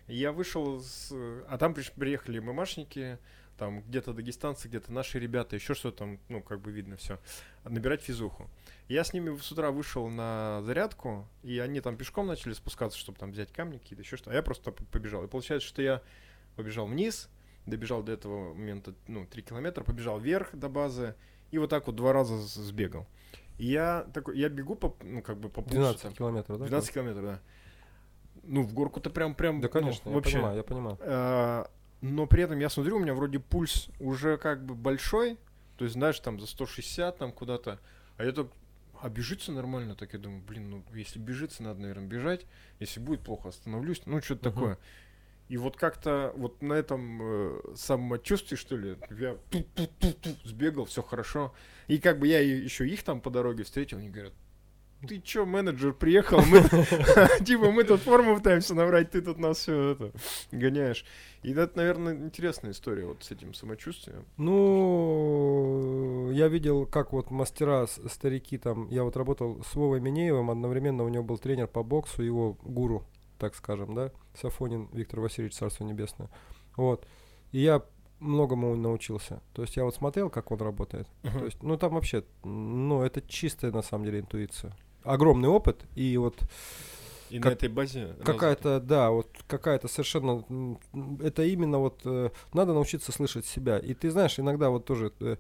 [0.08, 3.20] Я вышел, с, а там приехали мамашники,
[3.58, 7.20] там где-то дагестанцы, где-то наши ребята, еще что-то там, ну как бы видно все,
[7.64, 8.50] набирать физуху.
[8.88, 13.18] Я с ними с утра вышел на зарядку, и они там пешком начали спускаться, чтобы
[13.18, 14.32] там взять камни какие-то, еще что.
[14.32, 15.24] А я просто побежал.
[15.24, 16.02] И получается, что я
[16.56, 17.30] побежал вниз,
[17.66, 21.16] добежал до этого момента, ну, 3 километра, побежал вверх до базы,
[21.52, 23.08] и вот так вот два раза сбегал.
[23.58, 26.14] И я такой, я бегу по, ну, как бы по пульсу 12 там.
[26.14, 26.66] километров, да?
[26.68, 27.42] 12 километров, да.
[28.48, 30.36] Ну, в горку-то прям, прям, Да, ну, конечно, я вообще.
[30.38, 30.98] понимаю, я понимаю.
[31.02, 31.70] А,
[32.02, 35.38] но при этом я смотрю, у меня вроде пульс уже как бы большой,
[35.78, 37.80] то есть, знаешь, там за 160 там куда-то,
[38.18, 38.48] а я так,
[39.02, 42.46] а бежится нормально, так я думаю, блин, ну если бежится, надо, наверное, бежать,
[42.80, 44.78] если будет плохо, остановлюсь, ну что-то такое.
[45.50, 49.38] И вот как-то вот на этом э, самочувствии, что ли, я
[50.44, 51.54] сбегал, все хорошо.
[51.88, 54.34] И как бы я еще их там по дороге встретил, они говорят,
[55.06, 56.62] ты чё, менеджер приехал, мы
[57.46, 60.12] типа мы тут форму пытаемся набрать, ты тут нас все это
[60.52, 61.06] гоняешь.
[61.44, 64.26] И это, наверное, интересная история вот с этим самочувствием.
[64.38, 71.04] Ну, я видел, как вот мастера, старики там, я вот работал с Вовой Минеевым, одновременно
[71.04, 73.06] у него был тренер по боксу, его гуру,
[73.38, 76.30] так скажем, да, Сафонин Виктор Васильевич, Царство Небесное.
[76.76, 77.06] Вот.
[77.52, 77.84] И я
[78.20, 79.42] многому научился.
[79.54, 81.08] То есть я вот смотрел, как он работает.
[81.22, 84.76] То есть, ну там вообще, ну это чистая на самом деле интуиция.
[85.08, 86.36] Огромный опыт и вот
[87.30, 90.46] И Как- на этой базе какая-то, да, вот какая-то совершенно,
[91.22, 93.80] это именно вот, э, надо научиться слышать себя.
[93.80, 95.36] И ты знаешь, иногда вот тоже, э,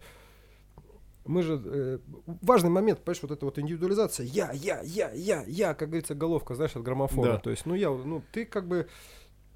[1.25, 1.99] мы же, э,
[2.41, 6.55] важный момент, понимаешь, вот эта вот индивидуализация, я, я, я, я, я, как говорится, головка,
[6.55, 7.33] знаешь, от граммофона.
[7.33, 7.37] Да.
[7.37, 8.87] То есть, ну я, ну ты как бы,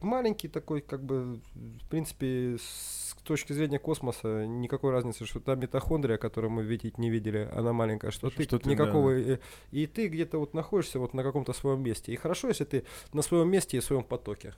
[0.04, 6.18] маленький такой, как бы, в принципе, с точки зрения космоса никакой разницы, что та митохондрия,
[6.18, 9.14] которую мы видеть не видели, она маленькая, что, что ты что никакого...
[9.14, 9.40] Ты, да.
[9.72, 12.12] и, и ты где-то вот находишься вот на каком-то своем месте.
[12.12, 12.84] И хорошо, если ты
[13.14, 14.56] на своем месте и в своем потоке.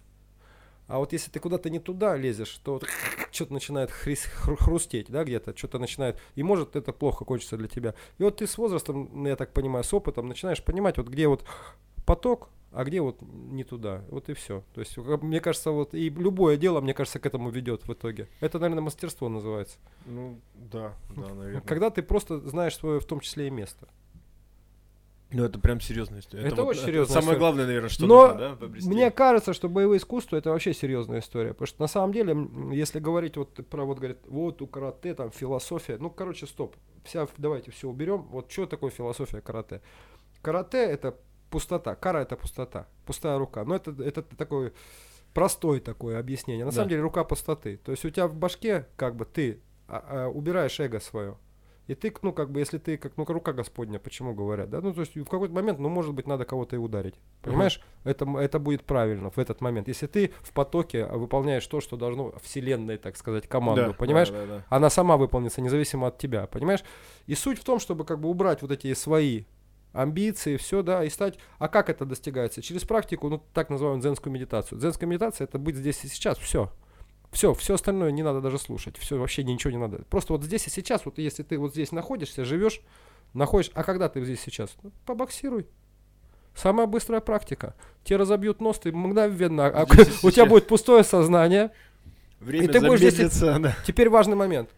[0.87, 2.85] А вот если ты куда-то не туда лезешь, то вот
[3.31, 7.95] что-то начинает хрис, хрустеть, да, где-то, что-то начинает, и может это плохо кончится для тебя.
[8.17, 11.45] И вот ты с возрастом, я так понимаю, с опытом начинаешь понимать, вот где вот
[12.05, 14.03] поток, а где вот не туда.
[14.09, 14.63] Вот и все.
[14.73, 18.27] То есть, мне кажется, вот и любое дело, мне кажется, к этому ведет в итоге.
[18.39, 19.77] Это, наверное, мастерство называется.
[20.05, 21.61] Ну, да, да, наверное.
[21.61, 23.87] Когда ты просто знаешь свое, в том числе и место.
[25.33, 26.43] Ну, это прям серьезная история.
[26.43, 29.97] Это, это очень серьезная Самое главное, наверное, что Но нужно, да, мне кажется, что боевое
[29.97, 31.49] искусство это вообще серьезная история.
[31.49, 32.35] Потому что на самом деле,
[32.71, 35.97] если говорить вот про вот, говорит, вот у карате там философия.
[35.97, 36.75] Ну, короче, стоп.
[37.03, 38.27] Вся, давайте все уберем.
[38.29, 39.81] Вот что такое философия карате?
[40.43, 41.15] Карате это
[41.53, 41.93] пустота.
[41.95, 42.87] Кара это пустота.
[43.05, 43.63] Пустая рука.
[43.63, 44.73] Но это, это такой
[45.35, 46.65] простой такое объяснение.
[46.65, 46.75] На да.
[46.75, 47.77] самом деле рука пустоты.
[47.77, 51.37] То есть у тебя в башке как бы ты а, а, убираешь эго свое.
[51.85, 54.79] И ты, ну, как бы, если ты, как, ну, рука Господня, почему говорят, да?
[54.79, 57.15] Ну, то есть в какой-то момент, ну, может быть, надо кого-то и ударить.
[57.41, 57.81] Понимаешь?
[58.05, 58.11] Uh-huh.
[58.11, 59.89] Это, это будет правильно в этот момент.
[59.89, 64.29] Если ты в потоке выполняешь то, что должно вселенной, так сказать, команду, да, понимаешь?
[64.29, 64.65] Да, да, да.
[64.69, 66.85] Она сама выполнится, независимо от тебя, понимаешь?
[67.27, 69.43] И суть в том, чтобы как бы убрать вот эти свои
[69.93, 71.37] амбиции, все, да, и стать...
[71.59, 72.61] А как это достигается?
[72.61, 74.79] Через практику, ну, так называемую дзенскую медитацию.
[74.79, 76.71] Дзенская медитация— это быть здесь и сейчас, все.
[77.31, 78.97] Все, все остальное не надо даже слушать.
[78.97, 80.03] Все, вообще ничего не надо.
[80.09, 82.81] Просто вот здесь и сейчас, вот если ты вот здесь находишься, живешь,
[83.33, 84.75] находишь, а когда ты здесь сейчас?
[84.83, 85.67] Ну, побоксируй.
[86.55, 87.75] Самая быстрая практика.
[88.03, 89.85] Тебе разобьют нос, ты мгновенно, а,
[90.23, 91.71] у тебя будет пустое сознание.
[92.39, 93.39] Время и ты будешь здесь...
[93.39, 93.75] Да.
[93.85, 94.69] Теперь важный момент.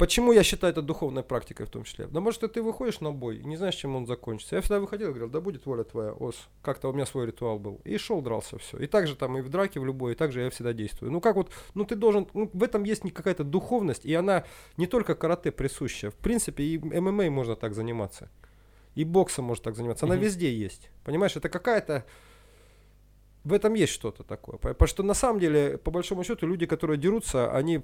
[0.00, 2.06] Почему я считаю это духовной практикой в том числе?
[2.06, 4.56] Да может, ты выходишь на бой и не знаешь, чем он закончится.
[4.56, 6.48] Я всегда выходил и говорил, да будет воля твоя, ос.
[6.62, 7.82] Как-то у меня свой ритуал был.
[7.84, 8.78] И шел, дрался, все.
[8.78, 11.12] И также там и в драке, в любой, и также я всегда действую.
[11.12, 14.44] Ну как вот, ну ты должен, ну, в этом есть какая-то духовность, и она
[14.78, 16.10] не только карате присуща.
[16.10, 18.30] В принципе, и ММА можно так заниматься.
[18.94, 20.06] И боксом может так заниматься.
[20.06, 20.18] Она mm-hmm.
[20.18, 20.90] везде есть.
[21.04, 22.06] Понимаешь, это какая-то
[23.44, 24.56] в этом есть что-то такое.
[24.56, 27.82] Потому что на самом деле, по большому счету, люди, которые дерутся, они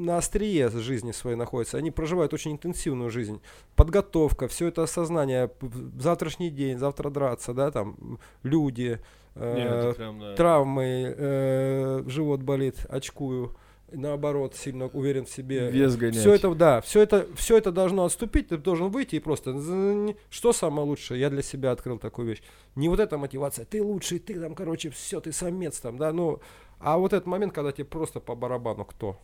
[0.00, 1.78] на острие жизни своей находятся.
[1.78, 3.40] Они проживают очень интенсивную жизнь.
[3.76, 5.50] Подготовка, все это осознание,
[5.98, 8.98] завтрашний день, завтра драться, да, там, люди,
[9.34, 10.34] э, Нет, прям, да.
[10.34, 13.54] травмы, э, живот болит, очкую
[13.92, 15.70] наоборот, сильно уверен в себе.
[15.70, 16.16] Вес гонять.
[16.16, 20.52] Все это, да, все это, все это должно отступить, ты должен выйти и просто, что
[20.52, 22.42] самое лучшее, я для себя открыл такую вещь.
[22.76, 26.40] Не вот эта мотивация, ты лучший, ты там, короче, все, ты самец там, да, ну,
[26.78, 29.18] а вот этот момент, когда тебе просто по барабану кто.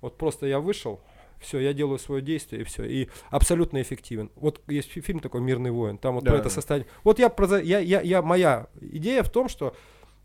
[0.00, 1.00] Вот просто я вышел,
[1.40, 2.84] все, я делаю свое действие и все.
[2.84, 4.30] И абсолютно эффективен.
[4.36, 6.88] Вот есть фильм такой «Мирный воин», там вот да, про это состояние.
[7.04, 7.30] Вот я,
[7.60, 9.74] я, я, я, моя идея в том, что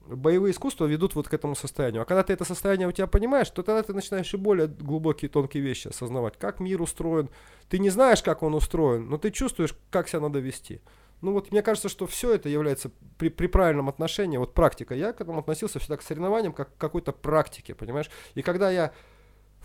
[0.08, 2.02] боевые искусства ведут вот к этому состоянию.
[2.02, 5.30] А когда ты это состояние у тебя понимаешь, то тогда ты начинаешь и более глубокие,
[5.30, 6.38] тонкие вещи осознавать.
[6.38, 7.30] Как мир устроен.
[7.70, 10.82] Ты не знаешь, как он устроен, но ты чувствуешь, как себя надо вести.
[11.22, 14.96] Ну вот мне кажется, что все это является при, при правильном отношении, вот практика.
[14.96, 18.10] Я к этому относился всегда к соревнованиям как к какой-то практике, понимаешь?
[18.34, 18.92] И когда я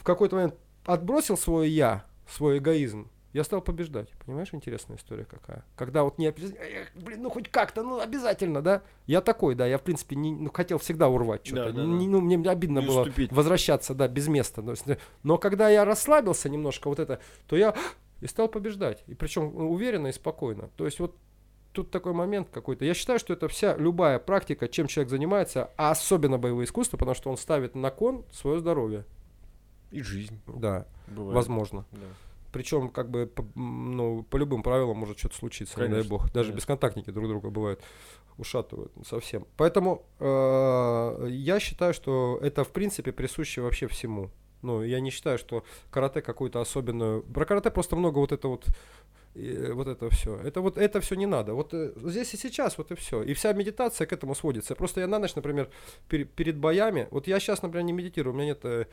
[0.07, 0.55] какой-то момент
[0.85, 4.09] отбросил свой я, свой эгоизм, я стал побеждать.
[4.25, 5.63] Понимаешь, интересная история какая?
[5.77, 6.33] Когда вот не
[6.95, 8.83] блин, ну хоть как-то, ну обязательно, да?
[9.07, 11.73] Я такой, да, я в принципе не, ну, хотел всегда урвать что-то.
[11.73, 13.31] Да, да, не, ну, мне обидно не было уступить.
[13.33, 14.63] возвращаться, да, без места.
[14.63, 14.73] Но,
[15.23, 17.75] но когда я расслабился немножко вот это, то я
[18.23, 19.05] и стал побеждать.
[19.07, 20.71] И причем уверенно и спокойно.
[20.77, 21.15] То есть вот
[21.73, 22.87] тут такой момент какой-то.
[22.87, 27.15] Я считаю, что это вся любая практика, чем человек занимается, а особенно боевое искусство, потому
[27.15, 29.05] что он ставит на кон свое здоровье.
[29.91, 30.41] И жизнь.
[30.47, 31.34] Да, Бывает.
[31.34, 31.84] возможно.
[31.93, 32.07] Да.
[32.53, 35.95] Причем, как бы, по, ну, по любым правилам может что-то случиться, Конечно.
[35.95, 36.24] не дай бог.
[36.32, 36.57] Даже Конечно.
[36.57, 37.80] бесконтактники друг друга бывают
[38.39, 39.47] ушатывают совсем.
[39.57, 44.30] Поэтому э, я считаю, что это, в принципе, присуще вообще всему.
[44.62, 47.22] Ну, я не считаю, что карате какую-то особенную...
[47.22, 48.66] Про карате просто много вот это вот
[49.34, 50.37] и вот это все.
[50.39, 51.53] Это вот это все не надо.
[51.55, 53.22] Вот э, здесь и сейчас, вот и все.
[53.22, 54.75] И вся медитация к этому сводится.
[54.75, 55.68] Просто я на ночь, например,
[56.08, 57.07] пер, перед боями.
[57.11, 58.88] Вот я сейчас, например, не медитирую, у меня нет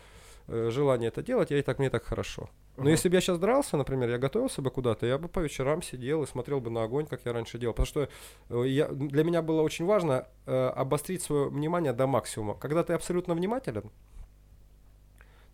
[0.48, 2.50] э, желания это делать, я и так мне так хорошо.
[2.76, 2.92] Но uh-huh.
[2.92, 6.24] если бы я сейчас дрался, например, я готовился бы куда-то, я бы по вечерам сидел
[6.24, 7.74] и смотрел бы на огонь, как я раньше делал.
[7.74, 8.10] Потому что
[8.50, 12.56] э, я, для меня было очень важно э, обострить свое внимание до максимума.
[12.56, 13.92] Когда ты абсолютно внимателен,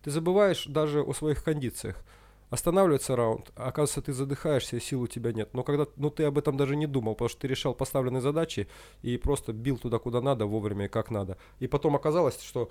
[0.02, 2.02] ты забываешь даже о своих кондициях.
[2.50, 5.54] Останавливается раунд, а оказывается, ты задыхаешься, и сил у тебя нет.
[5.54, 8.68] Но когда, ну ты об этом даже не думал, потому что ты решал поставленные задачи
[9.02, 11.38] и просто бил туда, куда надо, вовремя и как надо.
[11.60, 12.70] И потом оказалось, что,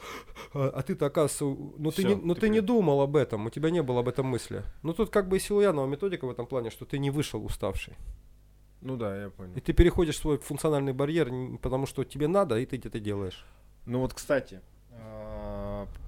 [0.54, 1.46] а, а ты-то оказывается,
[1.78, 4.10] ну ты, не, ну ты, ты не думал об этом, у тебя не было об
[4.10, 4.64] этом мысли.
[4.84, 7.96] Ну тут как бы и Силуянова методика в этом плане, что ты не вышел уставший.
[8.82, 9.54] Ну да, я понял.
[9.56, 11.32] И ты переходишь свой функциональный барьер,
[11.62, 13.46] потому что тебе надо, и ты это делаешь.
[13.86, 14.62] Ну вот, кстати,
[14.92, 15.49] а,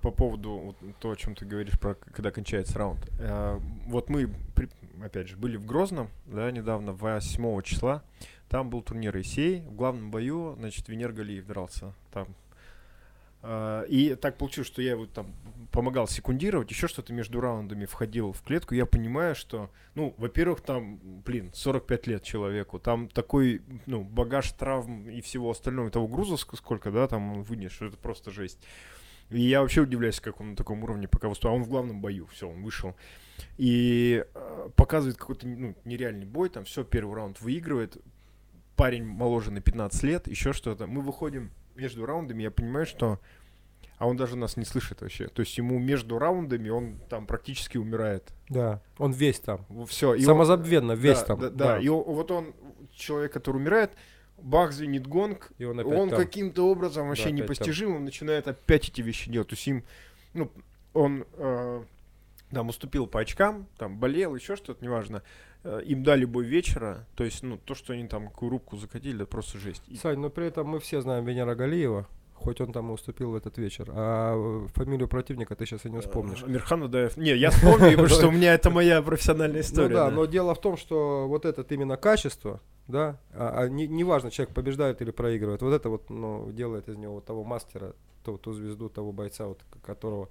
[0.01, 2.99] по поводу вот, то, о чем ты говоришь, про когда кончается раунд.
[3.19, 4.33] А, вот мы,
[5.03, 8.03] опять же, были в Грозном, да, недавно, 8 числа.
[8.49, 9.61] Там был турнир Исей.
[9.61, 12.27] В главном бою, значит, Венер Галиев дрался там
[13.43, 15.33] а, и так получилось, что я вот там
[15.71, 18.75] помогал секундировать, еще что-то между раундами входил в клетку.
[18.75, 25.09] Я понимаю, что, ну, во-первых, там, блин, 45 лет человеку, там такой, ну, багаж травм
[25.09, 28.59] и всего остального, того груза сколько, да, там что это просто жесть.
[29.31, 31.53] И я вообще удивляюсь, как он на таком уровне пока выступал.
[31.53, 32.95] А он в главном бою, все, он вышел.
[33.57, 37.97] И э, показывает какой-то ну, нереальный бой, там все, первый раунд выигрывает.
[38.75, 40.87] Парень моложе на 15 лет, еще что-то.
[40.87, 43.19] Мы выходим между раундами я понимаю, что...
[43.97, 45.27] А он даже нас не слышит вообще.
[45.27, 48.33] То есть ему между раундами он там практически умирает.
[48.49, 49.63] Да, он весь там.
[49.87, 50.17] Все.
[50.17, 51.39] Самозабвенно, он, весь да, там.
[51.39, 51.65] Да, да.
[51.65, 51.79] да.
[51.79, 52.55] И вот он,
[52.93, 53.91] человек, который умирает,
[54.41, 58.05] бах, звенит гонг, и он, он каким-то образом вообще да, непостижимым там.
[58.05, 59.49] начинает опять эти вещи делать.
[59.49, 59.83] То есть им,
[60.33, 60.51] ну,
[60.93, 61.83] он э,
[62.51, 65.23] там уступил по очкам, там болел, еще что-то, неважно.
[65.63, 69.23] Э, им дали бой вечера, то есть, ну, то, что они там какую рубку закатили,
[69.23, 69.83] это просто жесть.
[69.99, 72.07] Сань, но при этом мы все знаем Венера Галиева,
[72.41, 73.87] хоть он там и уступил в этот вечер.
[73.89, 76.43] А фамилию противника ты сейчас и не э, вспомнишь.
[76.43, 77.15] Мирхан Адаев.
[77.17, 79.89] Не, я вспомню, потому что у меня это моя профессиональная история.
[79.89, 83.87] Ну да, но дело в том, что вот это именно качество, да, а, а не,
[83.87, 87.93] не важно, человек побеждает или проигрывает, вот это вот, ну, делает из него того мастера,
[88.23, 90.29] ту, ту звезду, того бойца, вот, которого...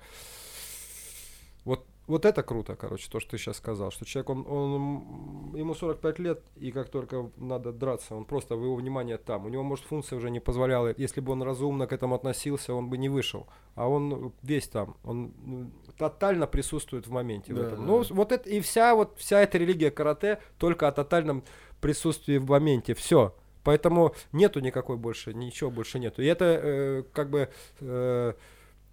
[2.11, 6.19] Вот это круто, короче, то, что ты сейчас сказал, что человек, он, он, ему 45
[6.19, 9.47] лет, и как только надо драться, он просто, его внимание там.
[9.47, 12.91] У него, может, функция уже не позволяла, если бы он разумно к этому относился, он
[12.91, 13.47] бы не вышел.
[13.77, 17.55] А он весь там, он ну, тотально присутствует в моменте.
[17.55, 17.79] Да, в этом.
[17.79, 17.85] Да.
[17.85, 21.45] Ну, вот это, и вся, вот, вся эта религия карате только о тотальном
[21.81, 22.95] присутствии в моменте.
[22.95, 23.37] Все.
[23.63, 26.23] Поэтому нету никакой больше, ничего больше нету.
[26.23, 28.33] И это э, как бы э,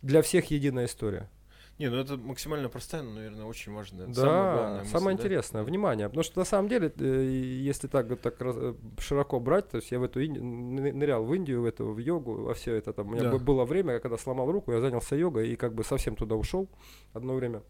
[0.03, 1.31] для всех единая история.
[1.79, 4.07] Не, ну это максимально простая, но, наверное, очень важная.
[4.07, 5.23] Да, самое, главное мысль, самое да?
[5.23, 6.07] интересное, внимание.
[6.09, 7.29] Потому что на самом деле, э,
[7.61, 10.39] если так, так э, широко брать, то есть я в эту Инди...
[10.39, 13.09] нырял в Индию, в эту, в йогу, во все это там.
[13.09, 13.37] У меня да.
[13.37, 16.67] было время, когда сломал руку, я занялся йогой и как бы совсем туда ушел
[17.13, 17.61] одно время.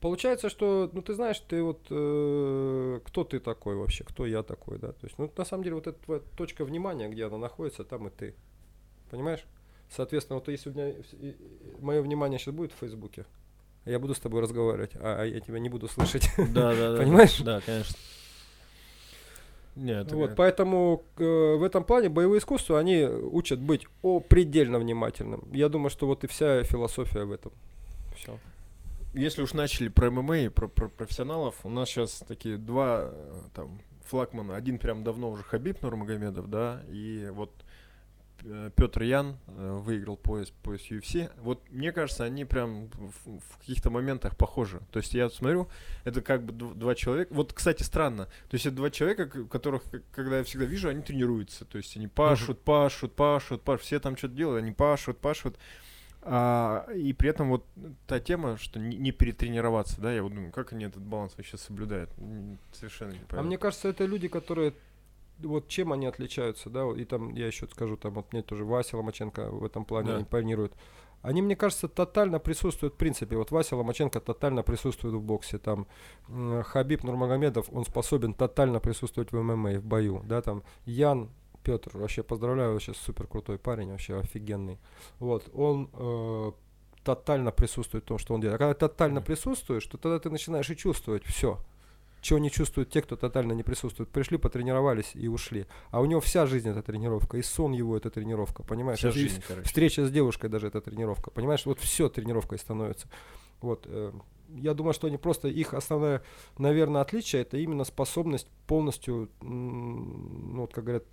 [0.00, 4.78] Получается, что, ну ты знаешь, ты вот, э, кто ты такой вообще, кто я такой,
[4.78, 7.84] да, то есть, ну на самом деле вот эта твоя точка внимания, где она находится,
[7.84, 8.34] там и ты,
[9.10, 9.44] понимаешь?
[9.90, 10.94] Соответственно, вот если у меня
[11.80, 13.24] мое внимание сейчас будет в Фейсбуке,
[13.84, 16.30] я буду с тобой разговаривать, а, а я тебя не буду слышать.
[16.36, 16.98] Да, да, да.
[16.98, 17.38] Понимаешь?
[17.38, 17.96] Да, конечно.
[19.76, 25.48] Нет, вот, поэтому э, в этом плане боевые искусства, они учат быть о предельно внимательным.
[25.52, 27.52] Я думаю, что вот и вся философия в этом.
[28.16, 28.36] Все.
[29.14, 33.40] Если уж начали про ММА и про, про профессионалов, у нас сейчас такие два э,
[33.54, 34.56] там флагмана.
[34.56, 37.69] Один прям давно уже Хабиб Нурмагомедов, да, и вот Э,
[38.76, 41.30] Петр Ян э, выиграл пояс, пояс UFC.
[41.40, 44.80] Вот мне кажется, они прям в, в каких-то моментах похожи.
[44.90, 45.68] То есть я смотрю,
[46.04, 47.32] это как бы два человека.
[47.32, 48.26] Вот, кстати, странно.
[48.48, 51.64] То есть это два человека, которых, когда я всегда вижу, они тренируются.
[51.64, 53.84] То есть они пашут, пашут, пашут, пашут.
[53.84, 55.56] Все там что-то делают, они пашут, пашут.
[56.22, 57.64] А, и при этом вот
[58.06, 61.56] та тема, что не, не перетренироваться, да, я вот думаю, как они этот баланс вообще
[61.56, 62.10] соблюдают,
[62.72, 64.74] совершенно не А мне кажется, это люди, которые
[65.42, 68.96] вот чем они отличаются, да, и там я еще скажу, там вот мне тоже Вася
[68.96, 70.20] Ломаченко в этом плане да.
[70.20, 70.72] импонирует.
[71.22, 75.86] Они, мне кажется, тотально присутствуют, в принципе, вот Вася Ломаченко тотально присутствует в боксе, там
[76.28, 81.30] Хабиб Нурмагомедов, он способен тотально присутствовать в ММА, в бою, да, там Ян
[81.62, 84.78] Петр, вообще поздравляю, вообще супер крутой парень, вообще офигенный.
[85.18, 86.52] Вот, он э,
[87.04, 88.58] тотально присутствует в том, что он делает.
[88.60, 91.58] А когда тотально присутствуешь, то тогда ты начинаешь и чувствовать все
[92.20, 94.10] чего не чувствуют те, кто тотально не присутствует.
[94.10, 95.66] Пришли, потренировались и ушли.
[95.90, 98.98] А у него вся жизнь это тренировка, и сон его это тренировка, понимаешь?
[98.98, 99.66] Вся жизнь, короче.
[99.66, 101.64] Встреча с девушкой даже это тренировка, понимаешь?
[101.66, 103.08] Вот все тренировкой становится.
[103.60, 103.86] Вот.
[103.88, 104.12] Э,
[104.48, 106.22] я думаю, что они просто, их основное,
[106.58, 111.04] наверное, отличие, это именно способность полностью, ну, вот как говорят,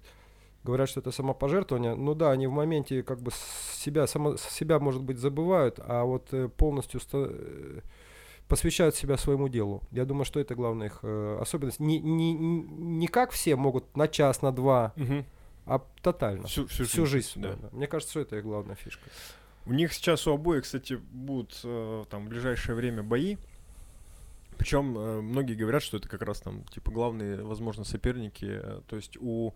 [0.64, 1.96] говорят, что это самопожертвование.
[1.96, 3.32] Ну да, они в моменте как бы
[3.74, 7.82] себя, само, себя может быть, забывают, а вот э, полностью э,
[8.48, 9.84] посвящают себя своему делу.
[9.92, 11.80] Я думаю, что это главная их э, особенность.
[11.80, 15.26] Не, не, не как все могут на час, на два, угу.
[15.66, 16.48] а тотально.
[16.48, 17.30] Всю, всю, всю жизнь.
[17.30, 17.56] жизнь да.
[17.62, 17.70] Да.
[17.72, 19.10] Мне кажется, что это их главная фишка.
[19.66, 23.38] У них сейчас у обоих, кстати, будут э, там в ближайшее время бои.
[24.58, 28.46] Причем э, многие говорят, что это как раз там типа главные, возможно, соперники.
[28.50, 29.54] Э, то есть у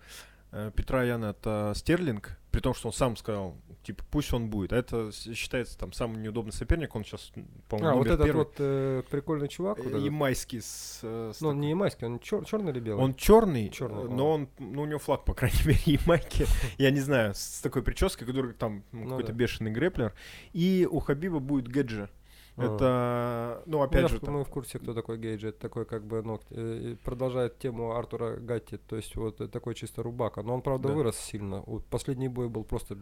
[0.76, 4.74] Петра Яна это Стерлинг, при том, что он сам сказал, типа, пусть он будет.
[4.74, 7.32] А это считается там самый неудобный соперник, он сейчас,
[7.70, 8.40] по-моему, А, вот этот первый.
[8.40, 9.78] вот э, прикольный чувак.
[9.78, 10.04] вот Э, этот.
[10.04, 13.02] Ямайский с, э, с Ну, он такой- не ямайский, он черный или белый?
[13.02, 14.10] Он черный, Чёрный, э, а.
[14.10, 16.46] но он, ну, у него флаг, по крайней мере, Ямайки.
[16.78, 19.38] Я не знаю, с такой прической, который там ну, Ну какой-то да.
[19.38, 20.14] бешеный грэплер.
[20.52, 22.10] И у Хабиба будет Гэджи.
[22.58, 25.48] Это, ну, Ну, опять я же, там- мы в курсе, кто такой Гейджи.
[25.50, 28.78] Это такой, как бы, ну, э, продолжает тему Артура Гатти.
[28.78, 30.44] То есть, вот э, такой чисто рубака.
[30.44, 30.94] Но он, правда, Да.
[30.94, 31.64] вырос сильно.
[31.66, 32.98] Вот последний бой был просто...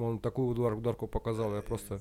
[0.00, 1.54] Он такую удар, ударку показал.
[1.54, 2.00] Я просто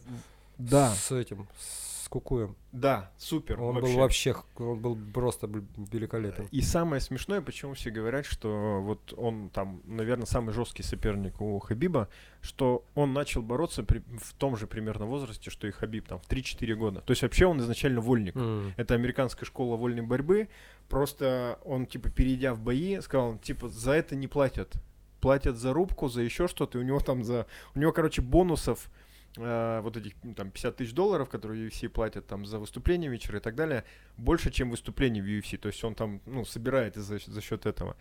[0.58, 2.56] да, с этим, с кукуем.
[2.72, 3.62] да, супер.
[3.62, 6.48] Он был вообще, он был просто великолепен.
[6.52, 11.60] И самое смешное, почему все говорят, что вот он там, наверное, самый жесткий соперник у
[11.60, 12.08] Хабиба,
[12.42, 16.28] что он начал бороться при- в том же примерно возрасте, что и Хабиб, там, в
[16.28, 17.02] 3-4 года.
[17.02, 18.36] То есть вообще он изначально вольник.
[18.36, 18.74] М.
[18.78, 20.48] Это американская школа вольной борьбы.
[20.90, 24.74] Просто он, типа, перейдя в бои, сказал, типа, за это не платят.
[25.20, 26.78] Платят за рубку, за еще что-то.
[26.78, 27.48] И у него там за...
[27.76, 28.90] У него, короче, бонусов
[29.38, 33.38] э, вот этих ну, там 50 тысяч долларов, которые UFC платят там за выступление вечера
[33.38, 33.84] и так далее,
[34.18, 35.58] больше, чем выступление в UFC.
[35.58, 37.96] То есть он там, ну, собирает за, за счет этого.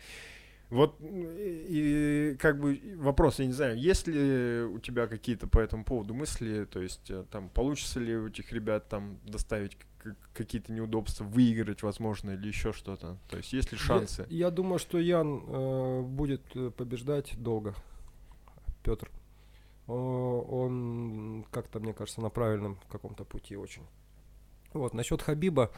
[0.68, 5.84] Вот и, как бы вопрос, я не знаю, есть ли у тебя какие-то по этому
[5.84, 9.76] поводу мысли, то есть э, там получится ли у этих ребят там доставить
[10.32, 13.16] какие-то неудобства, выиграть, возможно, или еще что-то?
[13.30, 14.26] То есть есть ли шансы?
[14.28, 17.74] Я, я думаю, что Ян э, будет э, побеждать долго.
[18.82, 19.08] Петр.
[19.88, 23.82] Он как-то, мне кажется, на правильном каком-то пути очень.
[24.72, 25.70] Вот, насчет Хабиба,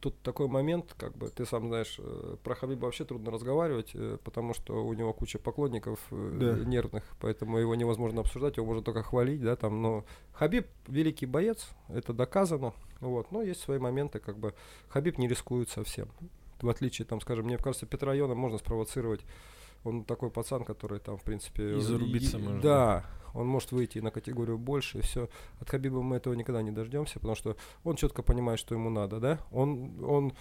[0.00, 4.18] тут такой момент, как бы, ты сам знаешь, э, про Хабиба вообще трудно разговаривать, э,
[4.24, 6.64] потому что у него куча поклонников э, Да.
[6.64, 11.68] нервных, поэтому его невозможно обсуждать, его можно только хвалить, да, там, но Хабиб великий боец,
[11.88, 14.54] это доказано, вот, но есть свои моменты, как бы,
[14.88, 16.08] Хабиб не рискует совсем,
[16.60, 19.20] в отличие, там, скажем, мне кажется, Петра Йона можно спровоцировать,
[19.84, 21.76] он такой пацан, который там, в принципе...
[21.76, 22.60] И зарубиться и- можно.
[22.60, 23.06] Да,
[23.36, 25.28] он может выйти на категорию больше, и все.
[25.60, 29.20] От Хабиба мы этого никогда не дождемся, потому что он четко понимает, что ему надо,
[29.20, 29.38] да?
[29.52, 30.32] Он, он,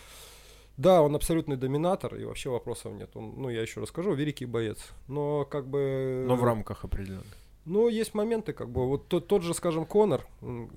[0.77, 3.09] да, он абсолютный доминатор, и вообще вопросов нет.
[3.15, 4.93] Он, ну, я еще расскажу, великий боец.
[5.07, 6.25] Но как бы...
[6.27, 7.23] Но в рамках определенно.
[7.65, 10.27] Ну, есть моменты, как бы, вот тот, тот же, скажем, Конор,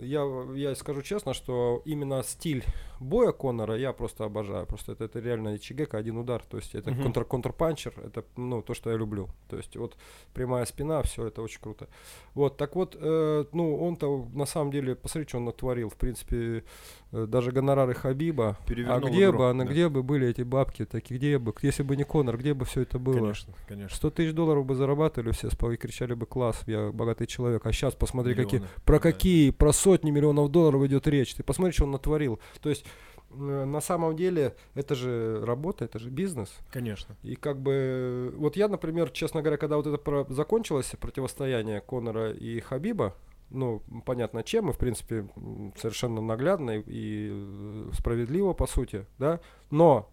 [0.01, 0.25] я,
[0.55, 2.65] я скажу честно, что именно стиль
[2.99, 6.91] боя Конора я просто обожаю, просто это, это реально чигека, один удар, то есть это
[6.91, 7.03] Мгм.
[7.03, 9.97] контр, контрпанчер, это, ну, то, что я люблю, то есть вот
[10.33, 11.89] прямая спина, все это очень круто.
[12.35, 16.65] Вот, так вот, э, ну, он-то на самом деле, посмотри, что он натворил, в принципе,
[17.11, 19.71] даже гонорары Хабиба, а где игру, бы, она, да.
[19.71, 22.83] где бы были эти бабки, такие, где бы, если бы не Конор, где бы все
[22.83, 23.15] это было?
[23.15, 23.97] Конечно, конечно.
[23.97, 27.65] 100 тысяч долларов бы зарабатывали все и кричали бы класс, я богатый человек.
[27.65, 28.81] А сейчас посмотри, какие, Миллионы.
[28.85, 29.01] про Да.
[29.01, 31.35] какие, про сотни миллионов долларов идет речь.
[31.35, 32.39] Ты посмотри, что он натворил.
[32.61, 32.85] То есть
[33.31, 36.51] э, на самом деле это же работа, это же бизнес.
[36.71, 37.17] Конечно.
[37.23, 42.33] И как бы, вот я, например, честно говоря, когда вот это про- закончилось противостояние Конора
[42.33, 43.15] и Хабиба,
[43.51, 45.29] ну, понятно чем, и, в принципе,
[45.77, 50.09] совершенно наглядно и, и, э, справедливо, по сути, да, но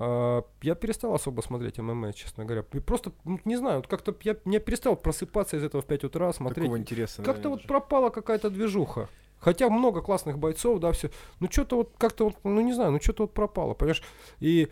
[0.00, 2.64] а, я перестал особо смотреть ММА, честно говоря.
[2.72, 6.04] И Просто, ну, не знаю, вот как-то я, я перестал просыпаться из этого в 5
[6.04, 6.66] утра, смотреть.
[6.66, 7.22] Такого интереса.
[7.22, 9.08] Как-то вот пропала какая-то движуха.
[9.40, 11.10] Хотя много классных бойцов, да, все.
[11.40, 14.02] Ну, что-то вот как-то вот, ну, не знаю, ну, что-то вот пропало, понимаешь?
[14.40, 14.68] И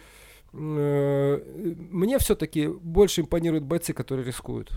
[0.52, 1.40] э,
[1.90, 4.72] мне все-таки больше импонируют бойцы, которые рискуют.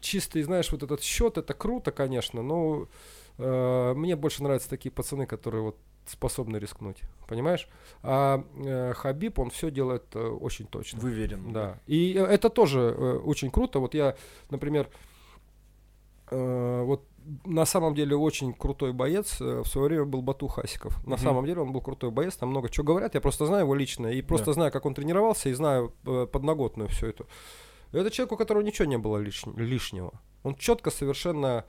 [0.00, 2.86] Чистый, знаешь, вот этот счет, это круто, конечно, но
[3.38, 5.76] э, мне больше нравятся такие пацаны, которые вот
[6.06, 7.68] способны рискнуть, понимаешь?
[8.02, 11.00] А э, Хабиб, он все делает э, очень точно.
[11.00, 11.52] Выверен.
[11.52, 11.78] Да.
[11.86, 13.78] И э, это тоже э, очень круто.
[13.80, 14.16] Вот я,
[14.50, 14.88] например,
[16.30, 17.02] э, вот
[17.44, 20.96] на самом деле очень крутой боец э, в свое время был Бату Хасиков.
[21.06, 21.24] На Мгм.
[21.24, 23.14] самом деле он был крутой боец, там много чего говорят.
[23.14, 24.52] Я просто знаю его лично и просто Да.
[24.54, 27.08] знаю, как он тренировался и знаю э, подноготную все
[27.90, 27.98] это.
[28.00, 30.12] Это человек, у которого ничего не было лиш- лишнего.
[30.42, 31.64] Он четко совершенно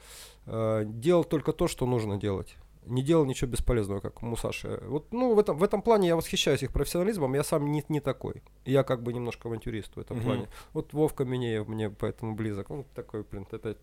[0.46, 2.56] э, делал только то, что нужно делать.
[2.86, 4.80] Не делал ничего бесполезного, как Мусаши.
[4.88, 7.34] Вот, ну, в этом, в этом плане я восхищаюсь их профессионализмом.
[7.36, 8.42] Я сам не, не такой.
[8.66, 10.26] Я как бы немножко авантюрист в этом Мгм.
[10.26, 10.48] плане.
[10.74, 12.72] Вот Вовка Минеев мне поэтому близок.
[12.72, 13.76] Он такой, блин, это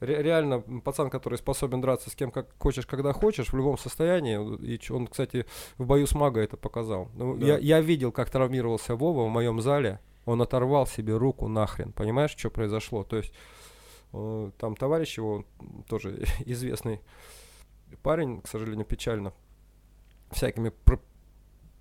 [0.00, 4.38] ре- реально пацан, который способен драться с кем как хочешь, когда хочешь, в любом состоянии.
[4.64, 5.44] И он, кстати,
[5.76, 7.08] в бою с Мага это показал.
[7.14, 7.46] Ну, Да.
[7.46, 9.98] я, я видел, как травмировался Вова в моем зале.
[10.26, 11.92] Он оторвал себе руку нахрен.
[11.92, 13.04] Понимаешь, что произошло?
[13.04, 13.32] То есть
[14.12, 15.44] э, там товарищ его,
[15.88, 17.00] тоже известный
[18.02, 19.32] парень, к сожалению, печально,
[20.30, 20.72] всякими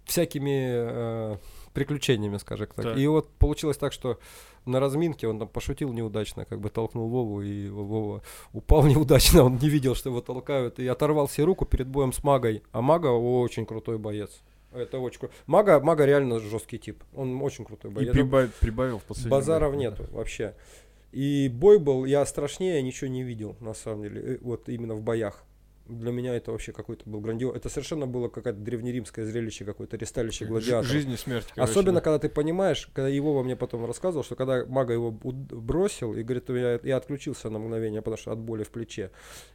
[0.06, 1.38] всякими э,
[1.74, 2.86] приключениями, скажем так.
[2.86, 2.98] Так.
[2.98, 4.20] И вот получилось так, что
[4.66, 8.22] на разминке он там пошутил неудачно, как бы толкнул Вову, и Вова
[8.54, 12.24] упал неудачно, он не видел, что его толкают, и оторвал себе руку перед боем с
[12.24, 12.64] Магой.
[12.72, 14.42] А Мага очень крутой боец.
[14.76, 15.34] Это очень круто.
[15.48, 17.04] Мага, Мага реально жесткий тип.
[17.16, 18.12] Он очень крутой И боец.
[18.14, 19.80] прибавил, прибавил в последний Базаров бой.
[19.82, 20.54] нету вообще.
[21.12, 24.36] И бой был, я страшнее ничего не видел, на самом деле.
[24.36, 25.44] э, Вот именно в боях.
[25.88, 27.56] Для меня это вообще какой-то был грандиоз.
[27.56, 30.92] Это совершенно было какое-то древнеримское зрелище, какое-то ресталище гладиаторов.
[30.92, 31.48] Жизнь и смерть.
[31.54, 32.02] короче, Особенно, да.
[32.02, 36.24] когда ты понимаешь, когда его во мне потом рассказывал, что когда Мага его бросил, и
[36.24, 39.12] говорит, я, я отключился на мгновение, потому что от боли в плече.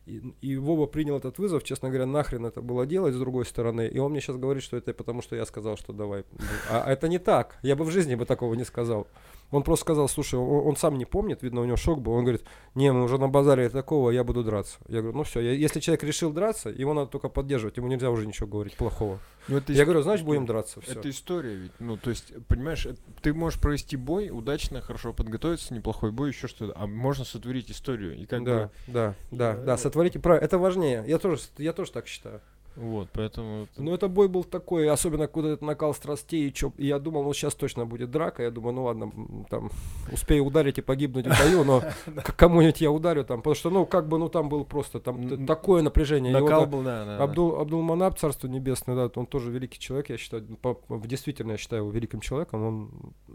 [0.07, 3.89] И, и Вова принял этот вызов, честно говоря, нахрен это было делать с другой стороны.
[3.89, 6.25] И он мне сейчас говорит, что это потому, что я сказал, что давай.
[6.69, 7.59] А это не так.
[7.63, 9.09] Я бы в жизни бы такого не сказал.
[9.51, 12.13] Он просто сказал, слушай, он, он сам не помнит, видно, у него шок был.
[12.13, 12.45] Он говорит,
[12.75, 14.79] не, мы уже на базаре такого, я буду драться.
[14.89, 18.27] Я говорю, ну все, если человек решил драться, его надо только поддерживать, ему нельзя уже
[18.27, 19.19] ничего говорить плохого.
[19.49, 20.81] Ну, это Я ис- говорю, значит, будем драться.
[20.81, 20.93] Все.
[20.93, 21.73] Это история ведь.
[21.81, 26.47] Ну, то есть, понимаешь, э, ты можешь провести бой, удачно, хорошо подготовиться, неплохой бой, еще
[26.47, 26.73] что-то.
[26.77, 28.17] А можно сотворить историю.
[28.17, 30.45] И как да, бы, да, да, э, да, сотворите правильно.
[30.45, 31.05] Это важнее.
[31.07, 32.41] Я тоже, я тоже так считаю.
[32.81, 33.65] Вот, поэтому...
[33.65, 36.49] это- Но это бой был такой, особенно куда этот накал страстей.
[36.49, 38.43] И, чё, я думал, ну сейчас точно будет драка.
[38.43, 39.13] Я думаю, ну ладно,
[39.49, 39.71] там
[40.13, 41.83] успею ударить и погибнуть в бою, но
[42.37, 43.39] кому-нибудь я ударю там.
[43.41, 46.33] Потому что, ну, как бы, ну там был просто там такое напряжение.
[46.33, 47.19] Накал был, да, да.
[47.19, 47.25] да.
[47.25, 51.83] Абдул, Абдулманап, царство небесное, да, он тоже великий человек, я считаю, по- действительно, я считаю
[51.83, 52.91] его великим человеком, он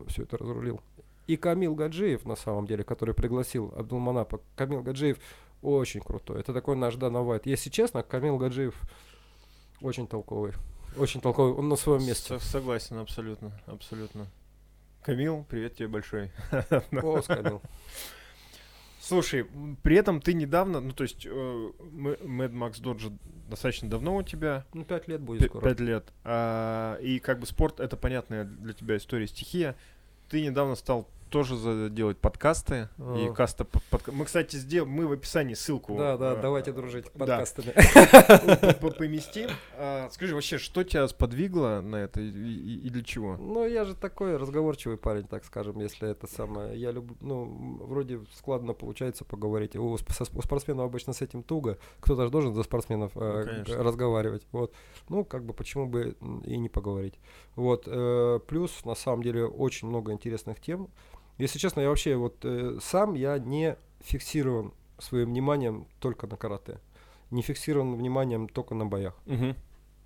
[0.07, 0.81] все это разрулил.
[1.27, 5.17] И Камил Гаджиев, на самом деле, который пригласил Абдулманапа, Камил Гаджиев
[5.63, 6.39] очень крутой.
[6.41, 7.47] Это такой наш Дана Вайт.
[7.47, 8.79] Если честно, Камил Гаджиев
[9.81, 10.53] очень толковый.
[10.97, 12.39] Очень толковый, он на своем месте.
[12.39, 14.27] Со- согласен, абсолютно, абсолютно.
[15.03, 16.31] Камил, привет тебе большой.
[16.51, 17.61] О, Камил.
[18.99, 19.45] Слушай,
[19.83, 21.71] при этом ты недавно, ну то есть э,
[22.23, 23.11] Мэд Макс Доджи
[23.49, 25.63] достаточно давно у тебя, Ну, пять лет будет скоро.
[25.63, 29.75] пять лет, а, и как бы спорт это понятная для тебя история стихия.
[30.29, 33.33] Ты недавно стал тоже делать подкасты и А.
[33.33, 35.95] каста под- Мы, кстати, сделаем, мы в описании ссылку.
[35.97, 37.73] Да, да, э, давайте дружить подкастами.
[38.97, 39.49] поместим.
[39.77, 43.37] А, Скажи вообще, что тебя сподвигло на это и, и- и для чего?
[43.37, 46.79] Ну, я же такой разговорчивый парень, так скажем, если это самое.
[46.79, 49.75] Я люблю, ну, вроде складно получается поговорить.
[49.75, 51.77] У, спортсменов обычно с этим туго.
[51.99, 54.45] Кто-то же должен за спортсменов э, Ну, разговаривать.
[54.51, 54.73] Вот.
[55.09, 56.15] Ну, как бы, почему бы
[56.45, 57.15] и не поговорить.
[57.55, 57.83] Вот.
[57.87, 60.89] э, плюс, на самом деле, очень много интересных тем.
[61.37, 66.79] Если честно, я вообще вот э, сам я не фиксирован своим вниманием только на карате.
[67.31, 69.15] Не фиксирован вниманием только на боях.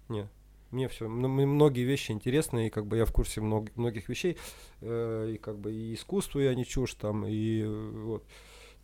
[0.07, 0.27] Не.
[0.71, 4.37] Мне все, многие вещи интересны, и как бы я в курсе мног- многих вещей,
[4.81, 8.23] э, и как бы и искусство я не чушь там, и э, вот.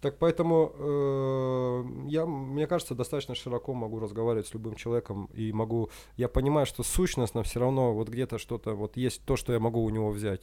[0.02, 5.90] Так поэтому э, я, мне кажется, достаточно широко могу разговаривать с любым человеком, и могу,
[6.18, 9.84] я понимаю, что сущностно все равно вот где-то что-то, вот есть то, что я могу
[9.84, 10.42] у него взять.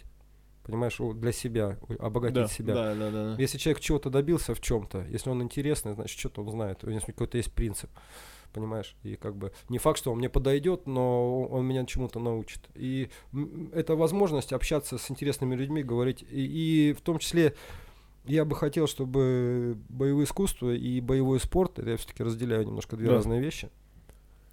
[0.65, 2.75] Понимаешь, для себя, обогатить Да, себя.
[2.75, 3.37] да, да, да.
[3.39, 7.01] Если человек чего-то добился в чем-то, если он интересный, значит, что-то он знает, у него
[7.05, 7.91] какой-то есть принцип,
[8.53, 8.95] понимаешь?
[9.03, 12.61] И как бы не факт, что он мне подойдет, но он меня чему-то научит.
[12.75, 13.11] И
[13.73, 17.55] это возможность общаться с интересными людьми, говорить, и, и в том числе
[18.27, 23.09] я бы хотел, чтобы боевое искусство и боевой спорт, это я все-таки разделяю немножко две
[23.09, 23.15] Да.
[23.15, 23.69] разные вещи.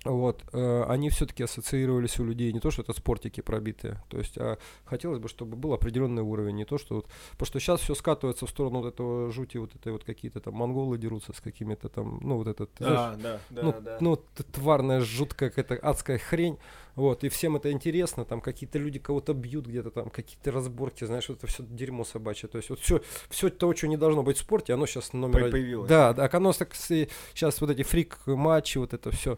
[0.06, 4.38] Вот, э, они все-таки ассоциировались у людей не то, что это спортики пробитые, то есть,
[4.38, 7.96] а хотелось бы, чтобы был определенный уровень, не то, что вот Потому что сейчас все
[7.96, 11.90] скатывается в сторону вот этого жути, вот этой вот какие-то там монголы дерутся с какими-то
[11.90, 13.98] там, ну вот этот, ты знаешь, А, да, да, ну, да.
[14.00, 14.16] ну
[14.54, 16.58] тварная жуткая какая-то адская хрень,
[16.96, 21.28] вот, и всем это интересно, там какие-то люди кого-то бьют где-то там, какие-то разборки, знаешь,
[21.28, 24.38] вот это все дерьмо собачье, то есть вот все, все то, что не должно быть
[24.38, 25.90] в спорте, оно сейчас номер появилось.
[25.90, 29.38] Да, да, оно так сейчас вот эти фрик-матчи, вот это все.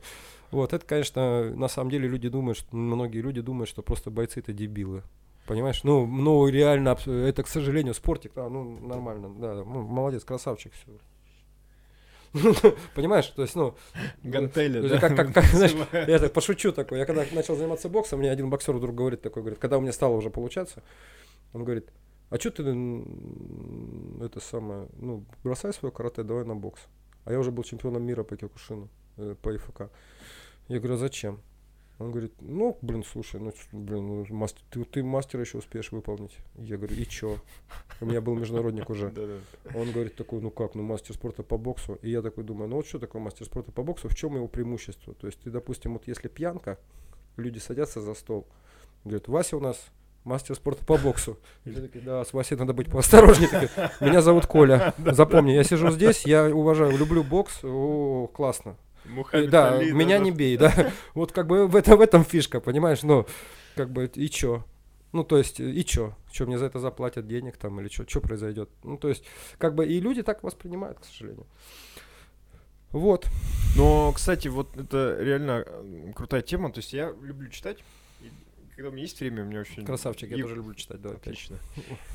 [0.51, 4.39] Вот, это, конечно, на самом деле люди думают, что, многие люди думают, что просто бойцы
[4.39, 5.03] это дебилы.
[5.47, 5.83] Понимаешь?
[5.83, 10.91] Ну, ну реально, это, к сожалению, спортик, да, ну, нормально, да, ну, молодец, красавчик, все.
[12.95, 13.75] Понимаешь, то есть, ну,
[14.23, 14.99] Гантели, то да?
[14.99, 15.75] как- как- как, знаешь,
[16.07, 16.99] я так пошучу такой.
[16.99, 19.91] Я когда начал заниматься боксом, мне один боксер вдруг говорит такой, говорит, когда у меня
[19.91, 20.81] стало уже получаться,
[21.53, 21.89] он говорит,
[22.29, 22.63] а что ты
[24.23, 26.81] это самое, ну, бросай свое карате, давай на бокс.
[27.25, 28.87] А я уже был чемпионом мира по киокушину,
[29.17, 29.89] э, по ИФК.
[30.71, 31.41] Я говорю, а зачем?
[31.99, 36.37] Он говорит, ну, блин, слушай, ну, блин, ну, мастер, ты, ты мастер еще успеешь выполнить.
[36.55, 37.39] Я говорю, и чё?
[37.99, 39.07] У меня был международник уже.
[39.75, 41.95] Он говорит такой, ну как, ну мастер спорта по боксу.
[42.01, 44.47] И я такой думаю, ну вот что такое мастер спорта по боксу, в чем его
[44.47, 45.13] преимущество?
[45.13, 46.79] То есть ты, допустим, вот если пьянка,
[47.35, 48.47] люди садятся за стол,
[49.03, 49.77] говорят, Вася у нас
[50.23, 51.37] мастер спорта по боксу.
[51.65, 53.49] И все такие, да, с Васей надо быть поосторожнее.
[53.49, 54.93] Такие, Меня зовут Коля.
[55.05, 58.77] Запомни, я сижу здесь, я уважаю, люблю бокс, о, классно.
[59.05, 60.91] Мухаммед Да, Али, меня да, не бей, да.
[61.13, 63.03] Вот как бы в этом, в этом фишка, понимаешь?
[63.03, 63.25] Ну,
[63.75, 64.63] как бы, и чё?
[65.11, 66.15] Ну, то есть, и чё?
[66.31, 68.05] Чё, мне за это заплатят денег там или чё?
[68.05, 68.69] Чё произойдет?
[68.83, 69.23] Ну, то есть,
[69.57, 71.47] как бы, и люди так воспринимают, к сожалению.
[72.91, 73.27] Вот.
[73.77, 76.71] Но, кстати, вот это реально э, крутая тема.
[76.71, 77.77] То есть я люблю читать.
[78.81, 79.85] Когда у меня есть время, у меня очень...
[79.85, 81.17] Красавчик, я И- тоже люблю читать, опять.
[81.17, 81.57] Отлично.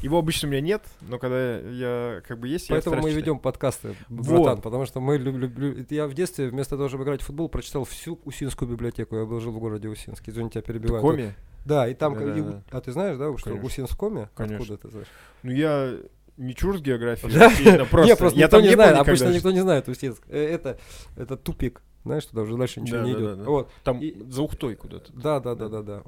[0.02, 3.16] Его обычно у меня нет, но когда я как бы есть, Поэтому мы читать.
[3.16, 4.26] ведем подкасты, Вот.
[4.26, 5.86] братан, потому что мы любим...
[5.90, 9.16] Я в детстве вместо того, чтобы играть в футбол, прочитал всю Усинскую библиотеку.
[9.16, 10.28] Я был жил в городе Усинск.
[10.28, 11.00] Извини, тебя перебиваю.
[11.02, 11.34] Коми?
[11.64, 12.16] Да, и там...
[12.16, 12.44] как- и-.
[12.72, 13.66] А ты знаешь, да, что Конечно.
[13.66, 14.28] Усинскоме?
[14.34, 14.56] Конечно.
[14.56, 15.06] Откуда ты знаешь?
[15.44, 15.94] Ну я
[16.36, 17.50] не чурт географии, Да?
[17.50, 18.08] сильно, просто.
[18.12, 19.10] Не, просто я никто там не был знает, никогда.
[19.12, 20.22] обычно никто не знает Усинск.
[20.28, 20.78] Э, Это,
[21.16, 23.20] это тупик, знаешь, туда уже дальше ничего не идет.
[23.22, 23.50] Да-да-да-да.
[23.50, 23.70] Вот.
[23.84, 25.12] Там И- за Ухтой куда-то.
[25.12, 26.02] Да, да, да, да, да.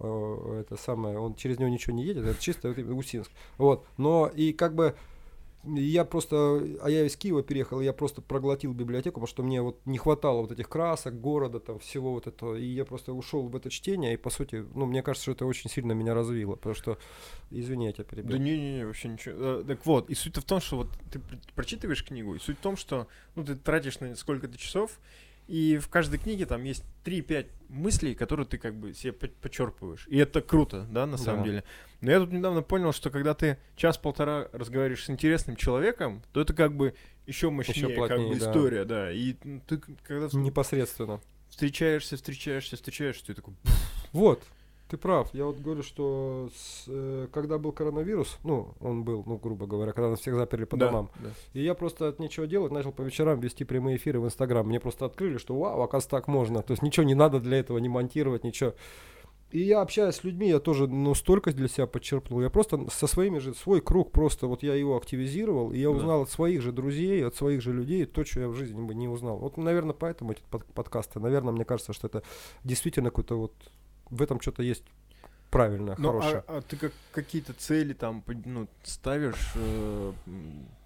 [0.60, 3.30] Это самое, он через него ничего не едет, это чисто Усинск.
[3.58, 3.84] Вот.
[3.96, 4.94] Но и как бы
[5.64, 9.80] я просто, а я из Киева переехал, я просто проглотил библиотеку, потому что мне вот
[9.86, 13.56] не хватало вот этих красок, города, там всего вот этого, и я просто ушел в
[13.56, 16.74] это чтение, и по сути, ну, мне кажется, что это очень сильно меня развило, потому
[16.76, 16.96] что,
[17.50, 18.30] извини, я тебя перебил.
[18.30, 19.34] Да не-не-не, вообще ничего.
[19.36, 22.56] Э, Так вот, и суть в том, что вот ты пр- прочитываешь книгу, и суть
[22.58, 25.00] в том, что ну, ты тратишь на сколько-то часов,
[25.48, 30.06] и в каждой книге там есть 3-5 мыслей, которые ты как бы себе по- подчерпываешь.
[30.08, 31.44] И это круто, да, на самом Да.
[31.48, 31.64] деле.
[32.00, 36.54] Но я тут недавно понял, что когда ты час-полтора разговариваешь с интересным человеком, то это
[36.54, 36.94] как бы
[37.26, 38.46] еще мощнее, как плотнее, бы да.
[38.46, 39.10] история, да.
[39.12, 41.20] И м, ты когда Непосредственно.
[41.48, 43.54] встречаешься, встречаешься, встречаешься, ты такой,
[44.12, 44.42] Вот,
[44.88, 45.32] ты прав.
[45.34, 49.92] Я вот говорю, что с, э, когда был коронавирус, ну, он был, ну, грубо говоря,
[49.92, 51.30] когда нас всех заперли по да, домам, да.
[51.52, 54.66] И я просто от нечего делать начал по вечерам вести прямые эфиры в Инстаграм.
[54.66, 56.62] Мне просто открыли, что вау, оказывается, так можно.
[56.62, 58.74] То есть ничего не надо для этого, не монтировать, ничего.
[59.50, 62.42] И я общаюсь с людьми, я тоже, ну, столько для себя подчеркнул.
[62.42, 65.96] Я просто со своими же, свой круг просто, вот я его активизировал, и я Да.
[65.96, 68.94] узнал от своих же друзей, от своих же людей то, что я в жизни бы
[68.94, 69.38] не узнал.
[69.38, 71.18] Вот, наверное, поэтому эти под- подкасты.
[71.18, 72.22] Наверное, мне кажется, что это
[72.62, 73.54] действительно какой-то вот,
[74.10, 74.84] в этом что-то есть
[75.50, 76.44] правильное, Ну, хорошее.
[76.46, 80.12] а, а ты как, какие-то цели там ну, ставишь, э,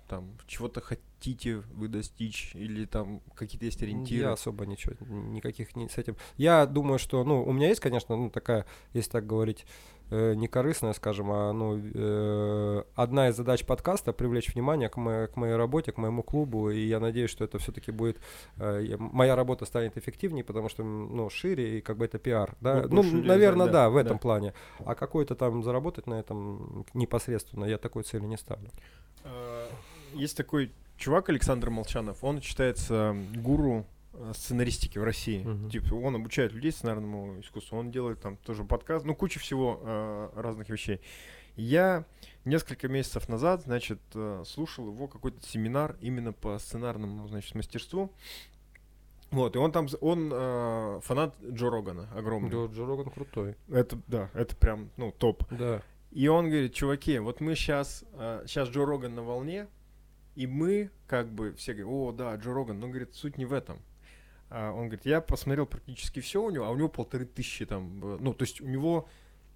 [0.09, 4.23] там, чего-то хотите вы достичь, или там какие-то есть ориентиры?
[4.23, 6.17] Я особо ничего, никаких не с этим.
[6.37, 9.65] Я думаю, что, ну, у меня есть, конечно, ну, такая, если так говорить,
[10.13, 15.27] э, не корыстная, скажем, а, ну, э, одна из задач подкаста привлечь внимание к, мо-
[15.27, 18.19] к моей работе, к моему клубу, и я надеюсь, что это все-таки будет,
[18.59, 22.83] э, моя работа станет эффективнее, потому что, ну, шире, и как бы это пиар, да,
[22.89, 24.19] Ну, ну, наверное, да, да, в этом да.
[24.19, 28.71] плане, а какой-то там заработать на этом непосредственно, я такой цели не ставлю.
[29.25, 29.67] Э,
[30.15, 33.87] Есть такой чувак Александр Молчанов, он считается гуру
[34.35, 35.43] сценаристики в России.
[35.43, 35.71] Мгм.
[35.71, 40.31] Типа он обучает людей сценарному искусству, он делает там тоже подкаст, ну куча всего э,
[40.37, 41.01] разных вещей.
[41.57, 42.05] Я
[42.45, 48.11] несколько месяцев назад, значит, э, слушал его какой-то семинар именно по сценарному, значит, мастерству.
[49.31, 52.51] Вот, и он там, он э, фанат Джо Рогана, огромный.
[52.51, 55.45] Джо, Джо Роган крутой, Это, да, это прям, ну, топ.
[55.51, 55.83] да.
[56.11, 58.05] И он говорит, чуваки, вот мы сейчас,
[58.45, 59.67] сейчас Джо Роган на волне,
[60.35, 63.55] и мы как бы все говорят, о, да, Джо Роган, но, говорит, суть не в
[63.55, 63.79] этом.
[64.55, 68.05] А он говорит, я посмотрел практически все у него, а у него полторы тысячи там,
[68.05, 69.09] э, ну, то есть у него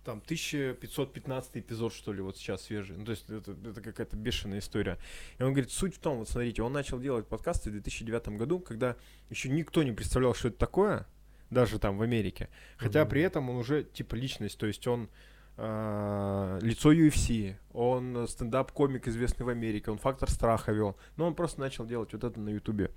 [0.05, 2.97] там 1515 эпизод, что ли, вот сейчас свежий.
[2.97, 4.99] Ну, то есть это, это какая-то бешеная история.
[5.39, 8.59] И он говорит, суть в том, вот смотрите, он начал делать подкасты в 2009 году,
[8.59, 8.97] когда
[9.29, 11.07] еще никто не представлял, что это такое,
[11.51, 12.49] даже там в Америке.
[12.79, 13.11] Хотя Мгм.
[13.11, 15.11] при этом он уже типа личность, то есть он
[15.59, 20.99] а, лицо UFC, он э, стендап-комик, известный в Америке, он фактор страха вел.
[21.17, 22.91] Но он просто начал делать вот это на Ютубе.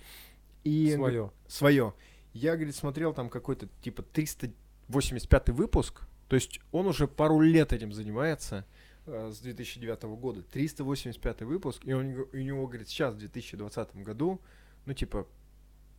[0.64, 1.32] И Свое.
[1.48, 1.94] свое.
[2.34, 6.02] Я, говорит, смотрел там какой-то типа 385 выпуск.
[6.28, 8.66] То есть он уже пару лет этим занимается
[9.06, 10.44] э, с 2009 года.
[10.44, 11.82] 385 выпуск.
[11.86, 14.40] И он, у него, говорит, сейчас, в 2020 году,
[14.86, 15.28] ну, типа,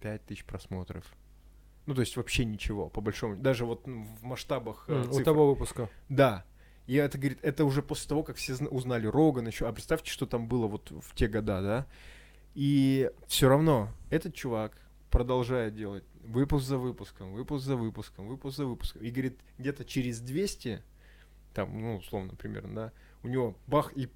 [0.01, 1.05] 5000 просмотров.
[1.87, 3.37] Ну, то есть вообще ничего, по большому.
[3.37, 5.89] Даже вот ну, в масштабах э, М, У того выпуска.
[6.09, 6.45] Да.
[6.87, 9.67] И это, говорит, это уже после того, как все зна- узнали Роган еще.
[9.67, 11.87] А представьте, что там было вот в те года, да?
[12.55, 14.77] И все равно этот чувак
[15.11, 19.03] продолжает делать выпуск за выпуском, выпуск за выпуском, выпуск за выпуском.
[19.03, 20.83] И говорит, где-то через 200,
[21.55, 24.09] там, ну, условно, примерно, да, у него бах и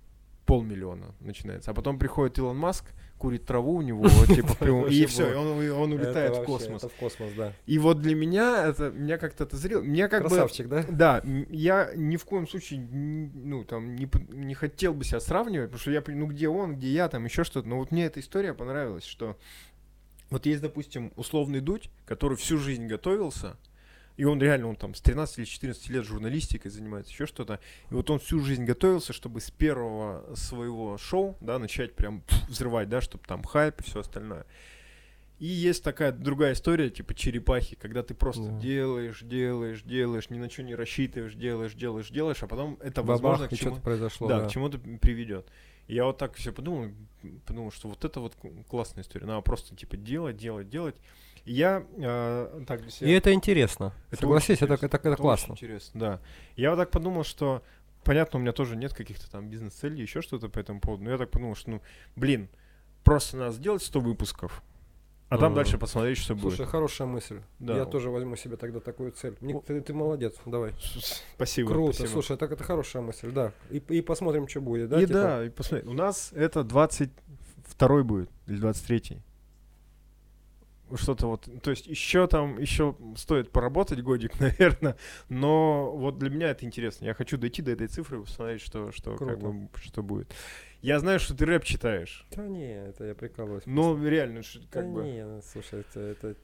[0.46, 1.70] полмиллиона начинается.
[1.70, 2.84] А потом приходит Илон Маск,
[3.18, 6.82] курит траву у него, типа, и все, он, улетает в космос.
[6.82, 7.52] В космос, да.
[7.66, 9.82] И вот для меня это, меня как-то это зрело.
[9.82, 10.28] Меня как бы...
[10.28, 10.84] Красавчик, да?
[10.88, 15.80] Да, я ни в коем случае, ну, там, не, не хотел бы себя сравнивать, потому
[15.80, 17.68] что я, ну, где он, где я, там, еще что-то.
[17.68, 19.36] Но вот мне эта история понравилась, что
[20.30, 23.56] вот есть, допустим, условный Дудь, который всю жизнь готовился,
[24.16, 27.58] и он реально, он там с 13 или 14 лет журналистикой занимается, еще что-то.
[27.90, 32.88] И вот он всю жизнь готовился, чтобы с первого своего шоу, да, начать прям взрывать,
[32.88, 34.46] да, чтобы там хайп и все остальное.
[35.44, 38.58] И есть такая другая история, типа черепахи, когда ты просто Да.
[38.60, 43.20] делаешь, делаешь, делаешь, ни на что не рассчитываешь, делаешь, делаешь, делаешь, а потом это, Бабах,
[43.20, 44.48] возможно, к и чему, что-то произошло, да, да.
[44.48, 45.46] к чему-то приведет.
[45.86, 46.92] И я вот так все подумал,
[47.44, 48.34] подумал, что вот это вот
[48.70, 49.26] классная история.
[49.26, 50.96] Надо просто типа делать, делать, делать.
[51.44, 53.10] И я э, так для себя...
[53.10, 53.92] И это интересно.
[54.10, 55.52] Это Согласись, это, это, это очень классно.
[55.52, 56.20] интересно, да.
[56.56, 57.62] Я вот так подумал, что
[58.02, 61.04] понятно, у меня тоже нет каких-то там бизнес-целей, еще что-то по этому поводу.
[61.04, 61.82] Но я так подумал, что, ну,
[62.16, 62.48] блин,
[63.02, 64.62] просто надо сделать 100 выпусков,
[65.28, 65.56] а там Мгм.
[65.56, 66.68] дальше посмотреть, что Слушай, будет.
[66.68, 67.40] хорошая мысль.
[67.58, 67.76] Да.
[67.76, 69.36] Я тоже возьму себе тогда такую цель.
[69.40, 70.72] Мне- ты, ты молодец, давай.
[71.34, 71.70] Спасибо.
[71.70, 72.12] Круто, спасибо.
[72.12, 73.52] слушай, так это хорошая мысль, да.
[73.70, 74.98] И, и посмотрим, что будет, да?
[75.00, 75.12] и типа?
[75.12, 79.22] да, и посмотри, у нас это 22 будет, или 23
[80.96, 84.96] что-то вот, то есть еще там, еще стоит поработать годик, наверное,
[85.28, 87.04] но вот для меня это интересно.
[87.06, 90.32] Я хочу дойти до этой цифры посмотреть, что, что, как бы, что будет.
[90.84, 93.62] Я знаю, что ты рэп читаешь, Да не, это я прикалываюсь.
[93.64, 95.02] но реально, ш- Да как бы...
[95.02, 96.36] не, ну, слушай, это, это...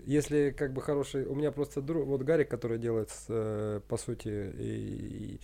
[0.00, 1.24] Если как бы хороший...
[1.24, 2.04] У меня просто друг...
[2.06, 5.40] Вот Гарик, который делает, э, по сути, и, и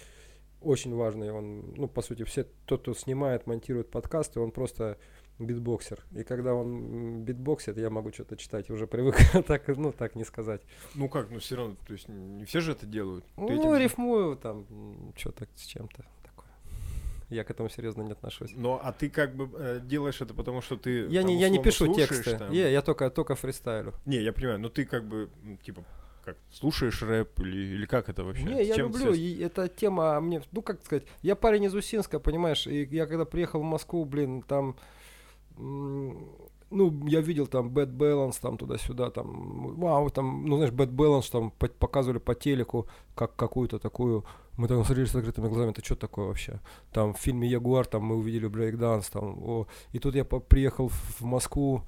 [0.60, 4.98] очень важный, он, ну, по сути, все, тот, кто снимает, монтирует подкасты, он просто
[5.38, 5.98] битбоксер.
[6.14, 9.16] И когда он битбоксит, я могу что-то читать, уже привык
[9.46, 10.60] так, ну, так не сказать.
[10.94, 13.24] Ну как, ну все равно, то есть не все же это делают.
[13.24, 14.66] Ты Ну, этим- рифмую там,
[15.16, 16.04] что-то с чем-то.
[17.32, 18.52] Я к этому серьезно не отношусь.
[18.54, 21.48] Но, а ты как бы э, делаешь это потому, что ты Я там, не, я
[21.48, 22.36] не пишу тексты.
[22.36, 22.52] там?
[22.52, 23.94] Я, я только, только фристайлю.
[24.04, 25.30] Не, я понимаю, но ты как бы,
[25.64, 25.84] типа,
[26.24, 28.44] как, слушаешь рэп или, или как это вообще?
[28.44, 32.66] Не, я люблю, и эта тема мне, ну как сказать, я парень из Усинска, понимаешь,
[32.66, 34.76] и я когда приехал в Москву, блин, там,
[36.72, 41.30] ну, я видел там Bad Balance, там туда-сюда, там, вау, там, ну, знаешь, Bad Balance,
[41.30, 44.24] там по- показывали по телеку, как какую-то такую,
[44.56, 46.60] мы там смотрели с закрытыми глазами, это что такое вообще?
[46.92, 51.20] Там в фильме Ягуар, там мы увидели брейкданс, там, о, и тут я приехал в
[51.20, 51.82] в Москву,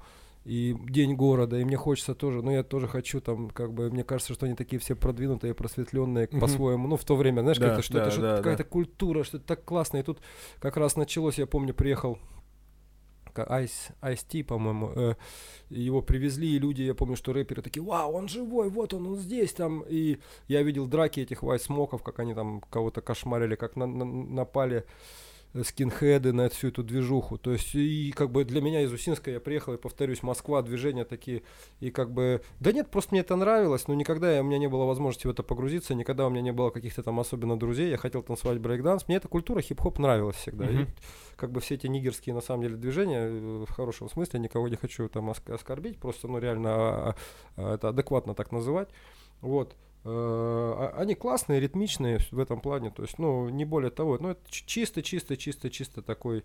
[0.45, 4.03] и день города, и мне хочется тоже, ну я тоже хочу там, как бы, мне
[4.03, 6.39] кажется, что они такие все продвинутые, просветленные Мгм.
[6.39, 8.69] по-своему, ну в то время, знаешь, Да, как-то, что да, это что-то да, какая-то да.
[8.69, 10.19] культура, что это так классно, и тут
[10.59, 12.19] как раз началось, я помню, приехал
[13.43, 15.15] Ice, Ice-T, по-моему, э,
[15.69, 19.17] его привезли, и люди, я помню, что рэперы такие, вау, он живой, вот он, он
[19.17, 20.17] здесь, там, и
[20.47, 24.85] я видел драки этих White Смоков, как они там кого-то кошмарили, как на- на- напали
[25.63, 27.37] скинхеды на всю эту движуху.
[27.37, 31.05] То есть, и как бы для меня из Усинска я приехал, и повторюсь, Москва, движения
[31.05, 31.43] такие,
[31.79, 34.67] и как бы, да нет, просто мне это нравилось, но никогда я- у меня не
[34.67, 37.97] было возможности в это погрузиться, никогда у меня не было каких-то там особенно друзей, я
[37.97, 40.69] хотел танцевать брейкданс, мне эта культура хип-хоп нравилась всегда.
[40.69, 40.87] И Мгм.
[41.35, 44.75] как бы все эти нигерские на самом деле движения, э, в хорошем смысле, никого не
[44.75, 47.15] хочу там оск- оскорбить, просто, ну, реально а,
[47.57, 48.89] а, это адекватно так называть.
[49.41, 49.75] Вот.
[50.05, 54.17] Э, а- Они классные, ритмичные в этом плане, то есть, ну, не более того.
[54.19, 56.43] Ну, это ч- чисто, чисто, чисто, чисто такой,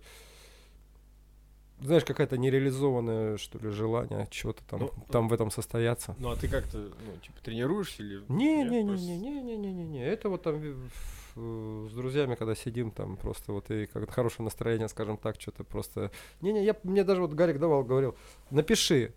[1.79, 6.15] знаешь, какая-то нереализованное, что ли, желание чего-то там, Ну, там в этом состояться.
[6.19, 8.23] Ну, а ты как-то, ну, типа, тренируешься или...
[8.29, 10.05] Не, нет, не, не, просто- не, не, не, не, не, не.
[10.05, 14.89] Это вот там в- с друзьями, когда сидим, там просто вот и как хорошее настроение,
[14.89, 16.11] скажем так, что-то просто.
[16.41, 18.15] Не, не, я мне даже вот Гарик давал, говорил,
[18.49, 19.13] напиши.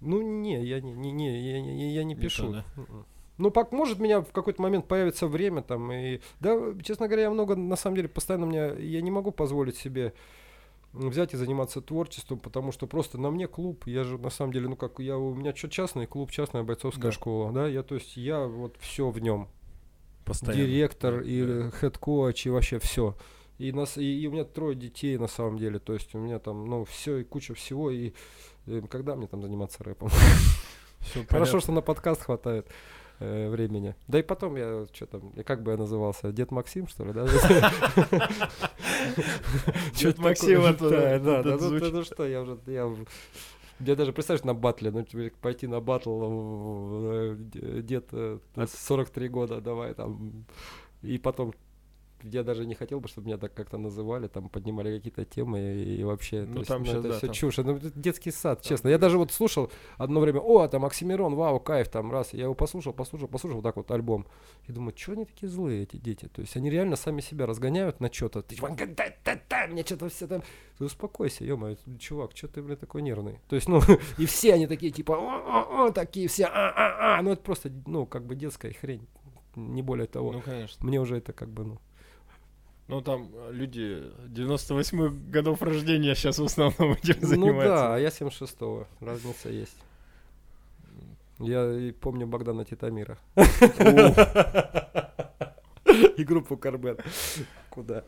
[0.00, 2.46] Ну не, я не, не, не, я, не- я не пишу.
[2.46, 2.64] то, да?
[3.38, 7.30] Ну, может, у меня в какой-то момент появится время там, и, да, честно говоря, я
[7.30, 10.12] много, на самом деле, постоянно мне, я не могу позволить себе
[10.92, 14.68] взять и заниматься творчеством, потому что просто на мне клуб, я же, на самом деле,
[14.68, 17.12] ну, как, я, у меня что частный клуб, частная бойцовская Да.
[17.12, 19.48] школа, да, я, то есть, я вот все в нем,
[20.24, 20.66] Постоянно.
[20.66, 21.70] директор и да.
[21.80, 23.16] head coach и вообще все.
[23.58, 26.38] И, нас, и, и у меня трое детей на самом деле, то есть у меня
[26.38, 28.12] там, ну, все и куча всего, и
[28.66, 30.08] э, когда мне там заниматься рэпом?
[31.00, 31.60] Хорошо, понятно.
[31.60, 32.66] что на подкаст хватает
[33.20, 33.94] э, времени.
[34.06, 37.26] Да и потом я, что там, как бы я назывался, Дед Максим, что ли, да?
[39.94, 42.90] Дед Максим, это- Да, да, ну, что, я уже, я
[43.80, 46.10] я даже представляешь на батле, ну тебе пойти на батл,
[47.12, 50.44] э, д- дед э, А 43 года, давай там,
[51.02, 51.52] и потом
[52.22, 56.00] я даже не хотел бы, чтобы меня так как-то называли, там поднимали какие-то темы и,
[56.00, 57.34] и вообще, Ну, то есть, там щас, это да, все там.
[57.34, 58.88] чушь, ну, это детский сад, Там честно.
[58.88, 62.54] Я даже вот слушал одно время, о, там Оксимирон, вау, кайф, там раз, я его
[62.54, 64.26] послушал, послушал, послушал, вот так вот альбом,
[64.66, 68.00] и думаю, что они такие злые эти дети, то есть они реально сами себя разгоняют
[68.00, 70.42] на что-то, ты типа, «Да-да-да-да, мне что-то все там,
[70.78, 73.80] ты успокойся, ё чувак, что ты, блин, такой нервный, то есть, ну,
[74.18, 78.72] и все они такие, типа, такие все, а-а-а, ну это просто, ну, как бы детская
[78.72, 79.06] хрень,
[79.56, 80.32] не более того.
[80.32, 80.86] Ну, конечно.
[80.86, 81.78] Мне уже это как бы, ну,
[82.88, 87.68] Ну, там э, люди 98 годов рождения сейчас в основном этим Ну занимаются.
[87.68, 88.86] да, а я 76-го.
[89.00, 89.76] Разница есть.
[91.38, 93.18] Я и помню Богдана Титамира.
[96.16, 96.98] И группу Карбен.
[97.70, 98.04] Куда?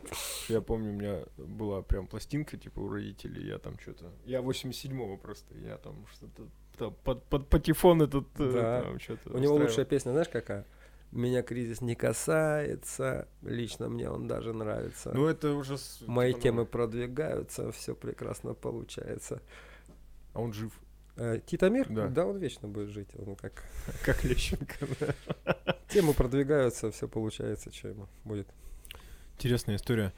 [0.49, 4.11] Я помню, у меня была прям пластинка, типа, у родителей, я там что-то...
[4.25, 6.91] Я 87-го просто, я там что-то...
[7.03, 8.27] Под, под патефон этот...
[8.39, 8.81] э, Да.
[8.81, 8.97] там
[9.33, 10.65] У него лучшая песня, знаешь, какая?
[11.11, 15.11] Меня кризис не касается, лично мне он даже нравится.
[15.13, 15.77] Ну, это уже...
[15.77, 19.41] с- Мои типа, ну, темы продвигаются, все прекрасно получается.
[20.33, 20.71] А он жив,
[21.17, 21.89] Э, Титамир?
[21.89, 22.25] Да.
[22.25, 23.09] он вечно будет жить.
[23.27, 23.63] Он как
[24.05, 24.75] как Лещенко.
[24.99, 25.75] да.
[25.89, 28.47] темы продвигаются, все получается, что ему будет.
[29.35, 30.13] Интересная история.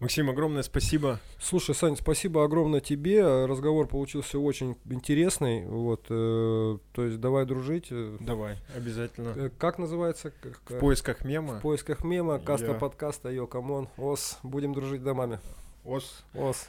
[0.00, 1.20] Максим, огромное спасибо.
[1.38, 3.22] Слушай, Сань, спасибо огромное тебе.
[3.44, 5.66] Разговор получился очень интересный.
[5.66, 7.88] Вот, э, то есть давай дружить.
[8.18, 9.34] Давай, обязательно.
[9.36, 10.32] э, Как называется?
[10.68, 11.58] В поисках мема.
[11.58, 15.38] В поисках мема, каста Я- подкаста, yo, come on, ос, будем дружить домами.
[15.84, 16.24] Ос.
[16.34, 16.68] Ос.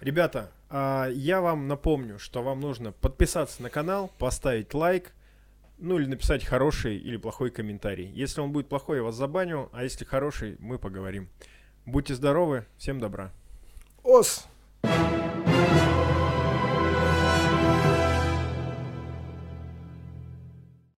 [0.00, 5.12] Ребята, а, я вам напомню, что вам нужно подписаться на канал, поставить лайк,
[5.78, 8.10] ну или написать хороший или плохой комментарий.
[8.14, 11.28] Если он будет плохой, я вас забаню, а если хороший, мы поговорим.
[11.86, 13.30] Будьте здоровы, всем добра.
[14.02, 14.46] Ос!